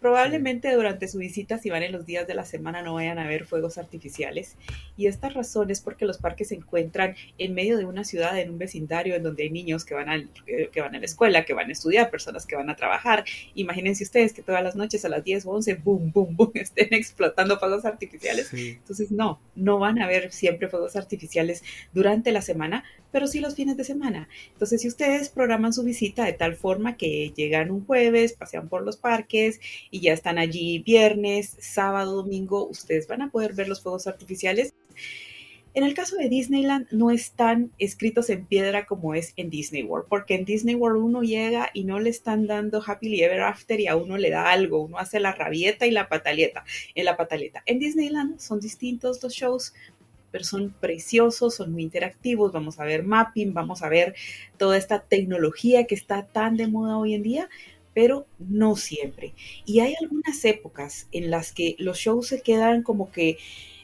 Probablemente 0.00 0.72
durante 0.74 1.08
su 1.08 1.18
visita, 1.18 1.58
si 1.58 1.68
van 1.68 1.82
en 1.82 1.92
los 1.92 2.06
días 2.06 2.26
de 2.26 2.34
la 2.34 2.46
semana, 2.46 2.82
no 2.82 2.94
vayan 2.94 3.18
a 3.18 3.26
ver 3.26 3.44
fuegos 3.44 3.76
artificiales. 3.76 4.56
Y 4.96 5.06
esta 5.06 5.28
razón 5.28 5.70
es 5.70 5.80
porque 5.80 6.06
los 6.06 6.18
parques 6.18 6.48
se 6.48 6.54
encuentran 6.54 7.16
en 7.36 7.54
medio 7.54 7.76
de 7.76 7.84
una 7.84 8.04
ciudad, 8.04 8.38
en 8.38 8.50
un 8.50 8.58
vecindario, 8.58 9.14
en 9.14 9.22
donde 9.22 9.42
hay 9.42 9.50
niños 9.50 9.84
que 9.84 9.94
van, 9.94 10.08
a, 10.08 10.16
eh, 10.16 10.70
que 10.72 10.80
van 10.80 10.94
a 10.94 10.98
la 10.98 11.04
escuela, 11.04 11.44
que 11.44 11.52
van 11.52 11.68
a 11.68 11.72
estudiar, 11.72 12.10
personas 12.10 12.46
que 12.46 12.56
van 12.56 12.70
a 12.70 12.76
trabajar. 12.76 13.24
Imagínense 13.54 14.02
ustedes 14.04 14.32
que 14.32 14.42
todas 14.42 14.62
las 14.64 14.74
noches 14.74 15.04
a 15.04 15.10
las 15.10 15.22
10 15.22 15.44
o 15.46 15.50
11, 15.50 15.74
boom, 15.74 16.12
boom, 16.12 16.34
boom, 16.34 16.52
estén 16.54 16.94
explotando 16.94 17.58
fuegos 17.58 17.84
artificiales. 17.84 18.52
Entonces, 18.54 19.10
no, 19.10 19.38
no 19.54 19.78
van 19.78 20.00
a 20.00 20.06
ver 20.06 20.32
siempre 20.32 20.68
fuegos 20.68 20.96
artificiales 20.96 21.62
durante 21.92 22.32
la 22.32 22.40
semana, 22.40 22.84
pero 23.12 23.26
sí 23.26 23.40
los 23.40 23.54
fines 23.54 23.76
de 23.76 23.84
semana. 23.84 24.28
Entonces, 24.52 24.82
si 24.82 24.88
ustedes 24.88 25.28
programan 25.28 25.72
su 25.72 25.82
visita 25.82 26.24
de 26.24 26.32
tal 26.32 26.56
forma 26.56 26.96
que 26.96 27.32
llegan 27.36 27.70
un 27.70 27.84
jueves, 27.84 28.32
pasean 28.32 28.68
por 28.68 28.82
los 28.82 28.96
parques 28.96 29.60
y 29.90 30.00
ya 30.00 30.12
están 30.12 30.38
allí 30.38 30.80
viernes, 30.80 31.56
sábado, 31.60 32.16
domingo, 32.16 32.66
ustedes 32.66 33.06
van 33.06 33.22
a 33.22 33.30
poder 33.30 33.54
ver 33.54 33.68
los 33.68 33.82
fuegos 33.82 34.06
artificiales. 34.06 34.74
En 35.72 35.84
el 35.84 35.94
caso 35.94 36.16
de 36.16 36.28
Disneyland 36.28 36.88
no 36.90 37.12
están 37.12 37.70
escritos 37.78 38.28
en 38.28 38.44
piedra 38.44 38.86
como 38.86 39.14
es 39.14 39.32
en 39.36 39.50
Disney 39.50 39.84
World, 39.84 40.08
porque 40.08 40.34
en 40.34 40.44
Disney 40.44 40.74
World 40.74 41.00
uno 41.00 41.22
llega 41.22 41.70
y 41.72 41.84
no 41.84 42.00
le 42.00 42.10
están 42.10 42.48
dando 42.48 42.82
Happily 42.84 43.22
Ever 43.22 43.42
After 43.42 43.78
y 43.78 43.86
a 43.86 43.94
uno 43.94 44.18
le 44.18 44.30
da 44.30 44.50
algo, 44.50 44.82
uno 44.82 44.98
hace 44.98 45.20
la 45.20 45.30
rabieta 45.30 45.86
y 45.86 45.92
la 45.92 46.08
pataleta 46.08 46.64
en 46.96 47.04
la 47.04 47.16
pataleta. 47.16 47.62
En 47.66 47.78
Disneyland 47.78 48.40
son 48.40 48.58
distintos 48.58 49.22
los 49.22 49.32
shows, 49.32 49.72
pero 50.30 50.44
son 50.44 50.74
preciosos, 50.80 51.54
son 51.54 51.72
muy 51.72 51.82
interactivos, 51.82 52.52
vamos 52.52 52.78
a 52.78 52.84
ver 52.84 53.02
mapping, 53.02 53.52
vamos 53.52 53.82
a 53.82 53.88
ver 53.88 54.14
toda 54.56 54.76
esta 54.76 55.00
tecnología 55.00 55.86
que 55.86 55.94
está 55.94 56.26
tan 56.26 56.56
de 56.56 56.68
moda 56.68 56.98
hoy 56.98 57.14
en 57.14 57.22
día, 57.22 57.48
pero 57.94 58.26
no 58.38 58.76
siempre. 58.76 59.34
Y 59.66 59.80
hay 59.80 59.94
algunas 60.00 60.44
épocas 60.44 61.08
en 61.12 61.30
las 61.30 61.52
que 61.52 61.76
los 61.78 61.98
shows 61.98 62.28
se 62.28 62.40
quedan 62.40 62.82
como 62.82 63.10
que 63.10 63.38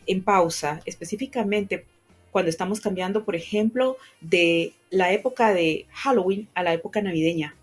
en 0.07 0.23
pausa, 0.23 0.81
específicamente 0.87 1.85
cuando 2.31 2.51
estamos 2.51 2.81
cambiando, 2.81 3.25
por 3.25 3.35
ejemplo, 3.35 3.97
de 4.21 4.75
la 4.91 5.11
época 5.13 5.55
de 5.55 5.87
Halloween 5.91 6.49
a 6.55 6.63
la 6.63 6.75
época 6.75 7.01
navideña. 7.01 7.57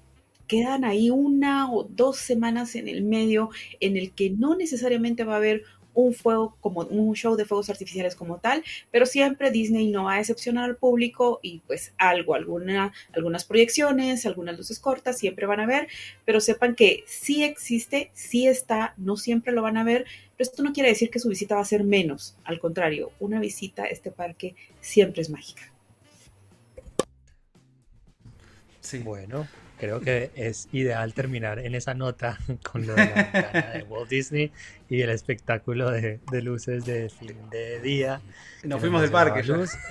Quedan 0.48 0.84
ahí 0.84 1.10
una 1.10 1.72
o 1.72 1.84
dos 1.84 2.18
semanas 2.18 2.76
en 2.76 2.88
el 2.88 3.04
medio 3.04 3.50
en 3.80 3.98
el 3.98 4.12
que 4.12 4.32
no 4.32 4.56
necesariamente 4.56 5.24
va 5.24 5.36
a 5.36 5.38
haber 5.38 5.64
un 5.94 6.14
fuego 6.14 6.58
como 6.62 6.82
un 6.82 7.16
show 7.16 7.36
de 7.36 7.46
fuegos 7.46 7.70
artificiales 7.70 8.16
como 8.16 8.40
tal, 8.40 8.64
pero 8.92 9.06
siempre 9.06 9.52
Disney 9.52 9.90
no 9.90 10.06
va 10.06 10.16
a 10.16 10.18
decepcionar 10.18 10.66
al 10.66 10.78
público 10.78 11.40
y 11.42 11.60
pues 11.68 11.94
algo, 11.98 12.36
alguna, 12.36 12.94
algunas 13.14 13.46
proyecciones, 13.46 14.26
algunas 14.26 14.58
luces 14.58 14.80
cortas 14.80 15.18
siempre 15.18 15.46
van 15.46 15.60
a 15.60 15.66
ver, 15.66 15.88
pero 16.26 16.42
sepan 16.42 16.76
que 16.76 17.04
sí 17.08 17.44
existe, 17.44 18.12
sí 18.14 18.48
está, 18.48 18.94
no 18.98 19.18
siempre 19.18 19.54
lo 19.54 19.62
van 19.62 19.78
a 19.78 19.84
ver, 19.84 20.06
pero 20.38 20.50
esto 20.50 20.64
no 20.64 20.74
quiere 20.74 20.90
decir 20.90 21.10
que 21.10 21.20
su 21.20 21.30
visita 21.30 21.56
va 21.56 21.62
a 21.62 21.66
ser 21.66 21.84
menos, 21.84 22.36
al 22.44 22.60
contrario, 22.60 23.12
una 23.20 23.40
visita 23.40 23.84
a 23.84 23.88
este 23.88 24.12
parque 24.12 24.56
siempre 24.82 25.22
es 25.22 25.30
mágica. 25.30 25.74
Sí. 28.84 29.00
Bueno, 29.00 29.48
creo 29.80 30.02
que 30.02 30.32
es 30.36 30.68
ideal 30.72 31.14
terminar 31.14 31.60
en 31.60 31.74
esa 31.74 31.94
nota 31.94 32.38
con 32.64 32.86
lo 32.86 32.94
de 32.96 33.06
la 33.06 33.72
de 33.74 33.84
Walt 33.84 34.10
Disney 34.10 34.52
y 34.94 35.02
el 35.02 35.10
espectáculo 35.10 35.90
de, 35.90 36.20
luces 36.44 36.86
de 36.86 37.10
fin 37.10 37.36
de 37.50 37.80
día. 37.80 38.22
Nos 38.62 38.80
fuimos 38.80 39.02
del 39.02 39.10
parque. 39.10 39.42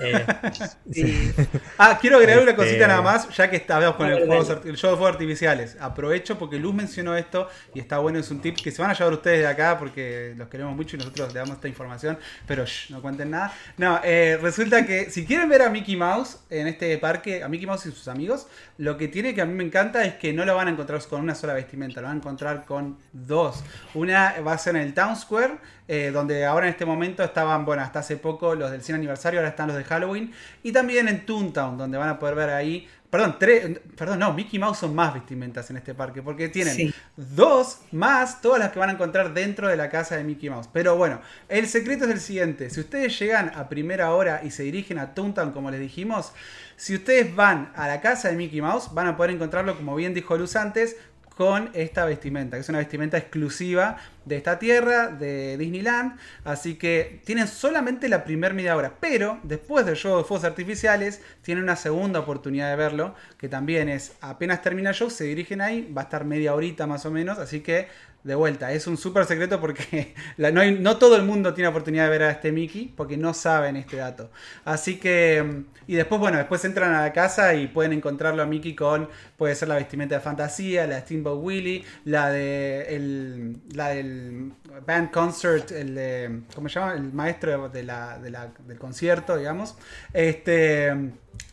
Eh, 0.00 0.26
ah, 1.78 1.98
quiero 2.00 2.18
agregar 2.18 2.40
una 2.40 2.55
cosita 2.55 2.86
nada 2.86 3.00
este, 3.00 3.28
más, 3.28 3.36
ya 3.36 3.50
que 3.50 3.57
estábamos 3.57 3.96
con 3.96 4.07
el, 4.07 4.26
juego, 4.26 4.61
el, 4.64 4.76
show 4.76 4.92
de 4.92 4.96
fuegos 4.96 5.14
artificiales. 5.14 5.76
Aprovecho 5.80 6.38
porque 6.38 6.57
Luz 6.57 6.72
mencionó 6.72 7.16
esto 7.16 7.48
y 7.74 7.80
está 7.80 7.98
bueno, 7.98 8.20
es 8.20 8.30
un 8.30 8.40
tip 8.40 8.57
que 8.57 8.70
se 8.70 8.80
van 8.80 8.92
a 8.92 8.94
llevar 8.94 9.12
ustedes 9.12 9.40
de 9.40 9.46
acá 9.48 9.76
porque 9.76 10.34
los 10.36 10.48
queremos 10.48 10.76
mucho 10.76 10.94
y 10.94 11.00
nosotros 11.00 11.34
le 11.34 11.40
damos 11.40 11.57
esta 11.57 11.66
información, 11.66 12.16
pero 12.46 12.64
no 12.90 13.03
cuenten 13.03 13.30
nada. 13.30 13.53
No, 13.76 14.00
eh, 14.05 14.38
resulta 14.40 14.86
que 14.86 15.11
si 15.11 15.26
quieren 15.26 15.48
ver 15.48 15.62
a 15.62 15.68
Mickey 15.68 15.96
Mouse 15.96 16.38
en 16.48 16.68
este 16.68 16.96
parque, 16.98 17.42
a 17.42 17.48
Mickey 17.48 17.66
Mouse 17.66 17.86
y 17.86 17.90
sus 17.90 18.07
amigos, 18.07 18.46
lo 18.78 18.96
que 18.96 19.09
tiene 19.09 19.34
que 19.34 19.42
a 19.42 19.46
mí 19.46 19.53
me 19.53 19.64
encanta 19.64 20.05
es 20.05 20.14
que 20.14 20.32
no 20.32 20.44
lo 20.44 20.55
van 20.55 20.68
a 20.68 20.70
encontrar 20.70 21.03
con 21.09 21.20
una 21.20 21.34
sola 21.34 21.55
vestimenta, 21.55 22.00
lo 22.00 22.07
van 22.07 22.16
a 22.16 22.20
encontrar 22.20 22.64
con 22.64 22.96
dos. 23.12 23.64
Una 23.94 24.40
va 24.40 24.53
a 24.53 24.59
ser 24.59 24.76
en 24.76 24.82
el 24.82 24.91
Town 24.95 25.16
Square, 25.16 25.59
eh, 25.88 26.11
donde 26.12 26.45
ahora 26.45 26.66
en 26.66 26.72
este 26.72 26.84
momento 26.84 27.22
estaban, 27.22 27.64
bueno, 27.64 27.82
hasta 27.82 28.01
hace 28.01 28.16
poco 28.16 28.55
los 28.55 28.70
del 28.70 28.82
100 28.82 28.97
aniversario, 28.97 29.40
ahora 29.40 29.51
están 29.51 29.68
los 29.68 29.76
de 29.76 29.84
Halloween, 29.84 30.32
y 30.62 30.72
también 30.72 31.09
en 31.09 31.26
Toontown, 31.26 31.76
donde 31.76 31.99
van 31.99 32.09
a 32.09 32.18
poder 32.18 32.34
ver 32.34 32.51
ahí, 32.51 32.88
perdón, 33.11 33.36
tres, 33.38 33.78
perdón, 33.95 34.20
no, 34.20 34.32
Mickey 34.32 34.59
Mouse 34.59 34.78
son 34.78 34.95
más 34.95 35.12
vestimentas 35.12 35.68
en 35.68 35.76
este 35.76 35.93
parque, 35.93 36.22
porque 36.22 36.49
tienen 36.49 36.95
dos 37.14 37.80
más 37.90 38.40
todas 38.40 38.59
las 38.59 38.72
que 38.72 38.78
van 38.78 38.88
a 38.88 38.93
encontrar 38.93 39.34
dentro 39.34 39.68
de 39.68 39.76
la 39.76 39.90
casa 39.90 40.16
de 40.16 40.24
Mickey 40.24 40.49
Mouse. 40.49 40.68
Pero 40.72 40.97
bueno, 40.97 41.20
el 41.51 41.68
secreto 41.68 42.07
es 42.07 42.11
el 42.11 42.20
siguiente, 42.20 42.70
si 42.70 42.80
ustedes 42.80 43.18
llegan 43.18 43.53
a 43.55 43.68
primera 43.68 44.14
hora 44.14 44.40
y 44.43 44.51
se 44.51 44.62
dirigen 44.62 44.99
a 44.99 45.14
Toontown, 45.14 45.53
como 45.53 45.70
les 45.70 45.80
dijimos, 45.80 46.32
si 46.76 46.95
ustedes 46.95 47.36
van 47.36 47.70
a 47.76 47.86
la 47.86 48.01
casa 48.01 48.28
de 48.28 48.36
Mickey 48.36 48.61
Mouse, 48.61 48.95
van 48.95 49.07
a 49.07 49.16
poder 49.16 49.32
encontrarlo, 49.32 49.76
como 49.76 49.95
bien 49.95 50.14
dijo 50.14 50.36
Luz 50.38 50.57
antes, 50.57 50.97
con 51.37 51.70
esta 51.72 52.05
vestimenta, 52.05 52.57
que 52.57 52.61
es 52.61 52.68
una 52.68 52.78
vestimenta 52.78 53.16
exclusiva 53.16 53.97
de 54.24 54.37
esta 54.37 54.59
tierra, 54.59 55.09
de 55.09 55.57
Disneyland. 55.57 56.18
Así 56.45 56.74
que 56.74 57.20
tienen 57.24 57.49
solamente 57.49 58.09
la 58.09 58.24
primera 58.24 58.55
media 58.55 58.76
hora. 58.76 58.95
Pero 59.01 59.41
después 59.43 59.87
del 59.87 59.97
show 59.97 60.18
de 60.18 60.24
fuegos 60.24 60.45
artificiales, 60.45 61.20
tienen 61.43 61.64
una 61.64 61.76
segunda 61.76 62.20
oportunidad 62.20 62.70
de 62.70 62.76
verlo. 62.76 63.14
Que 63.39 63.49
también 63.49 63.89
es 63.89 64.12
apenas 64.20 64.62
termina 64.62 64.91
el 64.91 64.97
show, 64.97 65.11
se 65.11 65.24
dirigen 65.24 65.61
ahí. 65.61 65.91
Va 65.97 66.03
a 66.03 66.05
estar 66.05 66.24
media 66.24 66.55
horita 66.55 66.87
más 66.87 67.07
o 67.07 67.11
menos. 67.11 67.39
Así 67.39 67.61
que 67.61 67.89
de 68.25 68.37
vuelta, 68.37 68.70
es 68.73 68.87
un 68.87 68.97
súper 68.97 69.25
secreto 69.25 69.61
porque 69.61 70.14
no, 70.37 70.97
todo 70.97 71.16
el 71.16 71.25
mundo 71.25 71.55
tiene 71.55 71.68
oportunidad 71.68 72.05
de 72.05 72.11
ver 72.11 72.23
a 72.23 72.31
este 72.31 72.53
Mickey 72.53 72.93
porque 72.97 73.16
no 73.16 73.35
saben 73.35 73.77
este 73.77 73.97
dato. 73.97 74.31
Así 74.64 74.99
que, 74.99 75.43
mm, 75.43 75.64
y 75.89 75.95
después, 75.95 76.20
bueno, 76.20 76.39
después 76.39 76.64
entran 76.64 76.95
a 76.95 77.01
la 77.01 77.12
casa 77.12 77.55
y 77.55 77.66
pueden 77.66 77.93
encontrarlo 77.93 78.43
a 78.43 78.47
Mickey 78.47 78.77
con, 78.77 79.09
puede 79.37 79.55
ser 79.57 79.68
la 79.68 79.75
vestimenta 79.75 80.14
de 80.14 80.20
fantasía, 80.20 80.87
la 80.87 80.97
de 80.97 81.01
Steamboat 81.01 81.39
Willie, 81.43 81.85
la 82.05 82.31
de 82.31 82.95
el, 82.95 83.57
la 83.75 83.89
del 83.89 84.53
band 84.87 85.11
concert, 85.11 85.73
el 85.73 85.95
de, 85.95 86.43
¿cómo 86.55 86.68
se 86.68 86.79
llama? 86.79 86.95
El 86.95 87.12
maestro 87.12 87.68
de 87.68 87.83
la, 87.83 88.18
del 88.18 88.79
concierto, 88.79 89.37
digamos. 89.37 89.77
Este, 90.12 90.93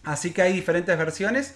así 0.03 0.31
que 0.31 0.43
hay 0.43 0.53
diferentes 0.53 0.95
versiones. 0.97 1.55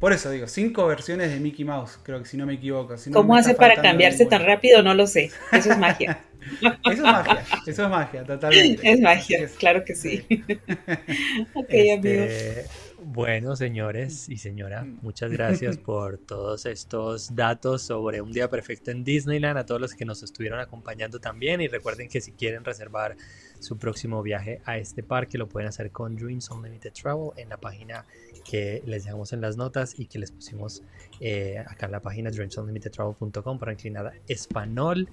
Por 0.00 0.14
eso 0.14 0.30
digo, 0.30 0.48
cinco 0.48 0.86
versiones 0.86 1.30
de 1.30 1.38
Mickey 1.40 1.62
Mouse, 1.62 1.98
creo 2.02 2.20
que 2.20 2.24
si 2.24 2.38
no 2.38 2.46
me 2.46 2.54
equivoco. 2.54 2.94
¿Cómo 3.12 3.36
hace 3.36 3.54
para 3.54 3.80
cambiarse 3.82 4.24
tan 4.24 4.46
rápido? 4.46 4.82
No 4.82 4.94
lo 4.94 5.06
sé. 5.06 5.30
Eso 5.52 5.70
es 5.70 5.78
magia. 5.78 6.24
eso 6.62 6.72
es 6.90 7.00
magia, 7.00 7.44
eso 7.66 7.84
es 7.84 7.90
magia, 7.90 8.24
totalmente. 8.24 8.90
Es 8.90 9.00
magia, 9.00 9.48
claro 9.58 9.84
que 9.84 9.94
sí. 9.94 10.24
ok, 11.54 11.66
este, 11.68 12.64
Bueno, 13.04 13.56
señores 13.56 14.26
y 14.30 14.38
señora, 14.38 14.86
muchas 15.02 15.30
gracias 15.30 15.76
por 15.76 16.16
todos 16.16 16.64
estos 16.64 17.34
datos 17.36 17.82
sobre 17.82 18.22
un 18.22 18.32
día 18.32 18.48
perfecto 18.48 18.90
en 18.90 19.04
Disneyland, 19.04 19.58
a 19.58 19.66
todos 19.66 19.82
los 19.82 19.92
que 19.92 20.06
nos 20.06 20.22
estuvieron 20.22 20.60
acompañando 20.60 21.20
también 21.20 21.60
y 21.60 21.68
recuerden 21.68 22.08
que 22.08 22.22
si 22.22 22.32
quieren 22.32 22.64
reservar 22.64 23.16
su 23.58 23.76
próximo 23.76 24.22
viaje 24.22 24.60
a 24.64 24.78
este 24.78 25.02
parque. 25.02 25.38
Lo 25.38 25.48
pueden 25.48 25.68
hacer 25.68 25.90
con 25.90 26.16
Dreams 26.16 26.50
Unlimited 26.50 26.92
Travel 26.92 27.30
en 27.36 27.50
la 27.50 27.58
página 27.58 28.06
que 28.50 28.82
les 28.84 29.04
dejamos 29.04 29.32
en 29.32 29.40
las 29.40 29.56
notas 29.56 29.96
y 29.96 30.06
que 30.06 30.18
les 30.18 30.32
pusimos 30.32 30.82
eh, 31.20 31.62
acá 31.68 31.86
en 31.86 31.92
la 31.92 32.00
página 32.00 32.32
dreamsunlimitedtravel.com 32.32 33.58
para 33.60 33.72
inclinar 33.72 34.12
español. 34.26 35.08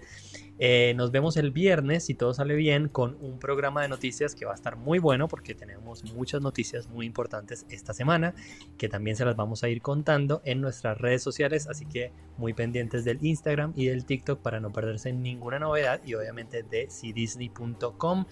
Eh, 0.58 0.94
nos 0.96 1.12
vemos 1.12 1.38
el 1.38 1.52
viernes, 1.52 2.06
si 2.06 2.16
todo 2.16 2.34
sale 2.34 2.56
bien, 2.56 2.88
con 2.88 3.16
un 3.22 3.38
programa 3.38 3.84
de 3.84 3.90
noticias 3.90 4.34
que 4.34 4.46
va 4.46 4.54
a 4.54 4.56
estar 4.56 4.76
muy 4.76 4.98
bueno 4.98 5.28
porque 5.28 5.54
tenemos 5.54 6.04
muchas 6.16 6.42
noticias 6.42 6.88
muy 6.88 7.06
importantes 7.06 7.68
esta 7.70 7.94
semana 7.94 8.34
que 8.80 8.90
también 8.90 9.16
se 9.16 9.24
las 9.24 9.36
vamos 9.36 9.64
a 9.64 9.70
ir 9.70 9.84
contando 9.84 10.42
en 10.44 10.60
nuestras 10.60 10.98
redes 10.98 11.22
sociales, 11.22 11.68
así 11.68 11.86
que 11.86 12.12
muy 12.38 12.54
pendientes 12.54 13.06
del 13.06 13.24
Instagram 13.24 13.72
y 13.76 13.86
del 13.86 14.06
TikTok 14.06 14.42
para 14.42 14.60
no 14.60 14.74
perderse 14.74 15.14
ninguna 15.14 15.60
novedad 15.60 16.02
y 16.04 16.16
obviamente 16.16 16.64
de 16.64 16.88
cdisney.com 16.88 18.26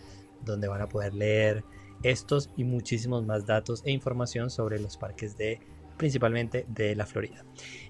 donde 0.44 0.68
van 0.68 0.82
a 0.82 0.90
poder 0.90 1.14
leer 1.14 1.64
estos 2.12 2.50
y 2.56 2.64
muchísimos 2.64 3.26
más 3.26 3.46
datos 3.46 3.82
e 3.86 3.92
información 3.92 4.50
sobre 4.50 4.80
los 4.80 4.98
parques 4.98 5.38
de 5.38 5.60
principalmente 5.98 6.66
de 6.68 6.96
la 6.96 7.06
Florida. 7.06 7.46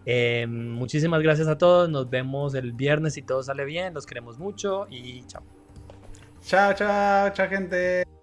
Eh, 0.06 0.46
muchísimas 0.48 1.22
gracias 1.22 1.48
a 1.48 1.58
todos, 1.58 1.90
nos 1.90 2.10
vemos 2.10 2.54
el 2.54 2.74
viernes 2.74 3.16
si 3.16 3.24
todo 3.24 3.42
sale 3.44 3.66
bien, 3.66 3.94
los 3.94 4.06
queremos 4.06 4.38
mucho 4.38 4.88
y 4.90 5.24
chao. 5.26 5.44
Chao, 6.44 6.74
chao, 6.74 7.30
chao 7.32 7.50
gente. 7.50 8.15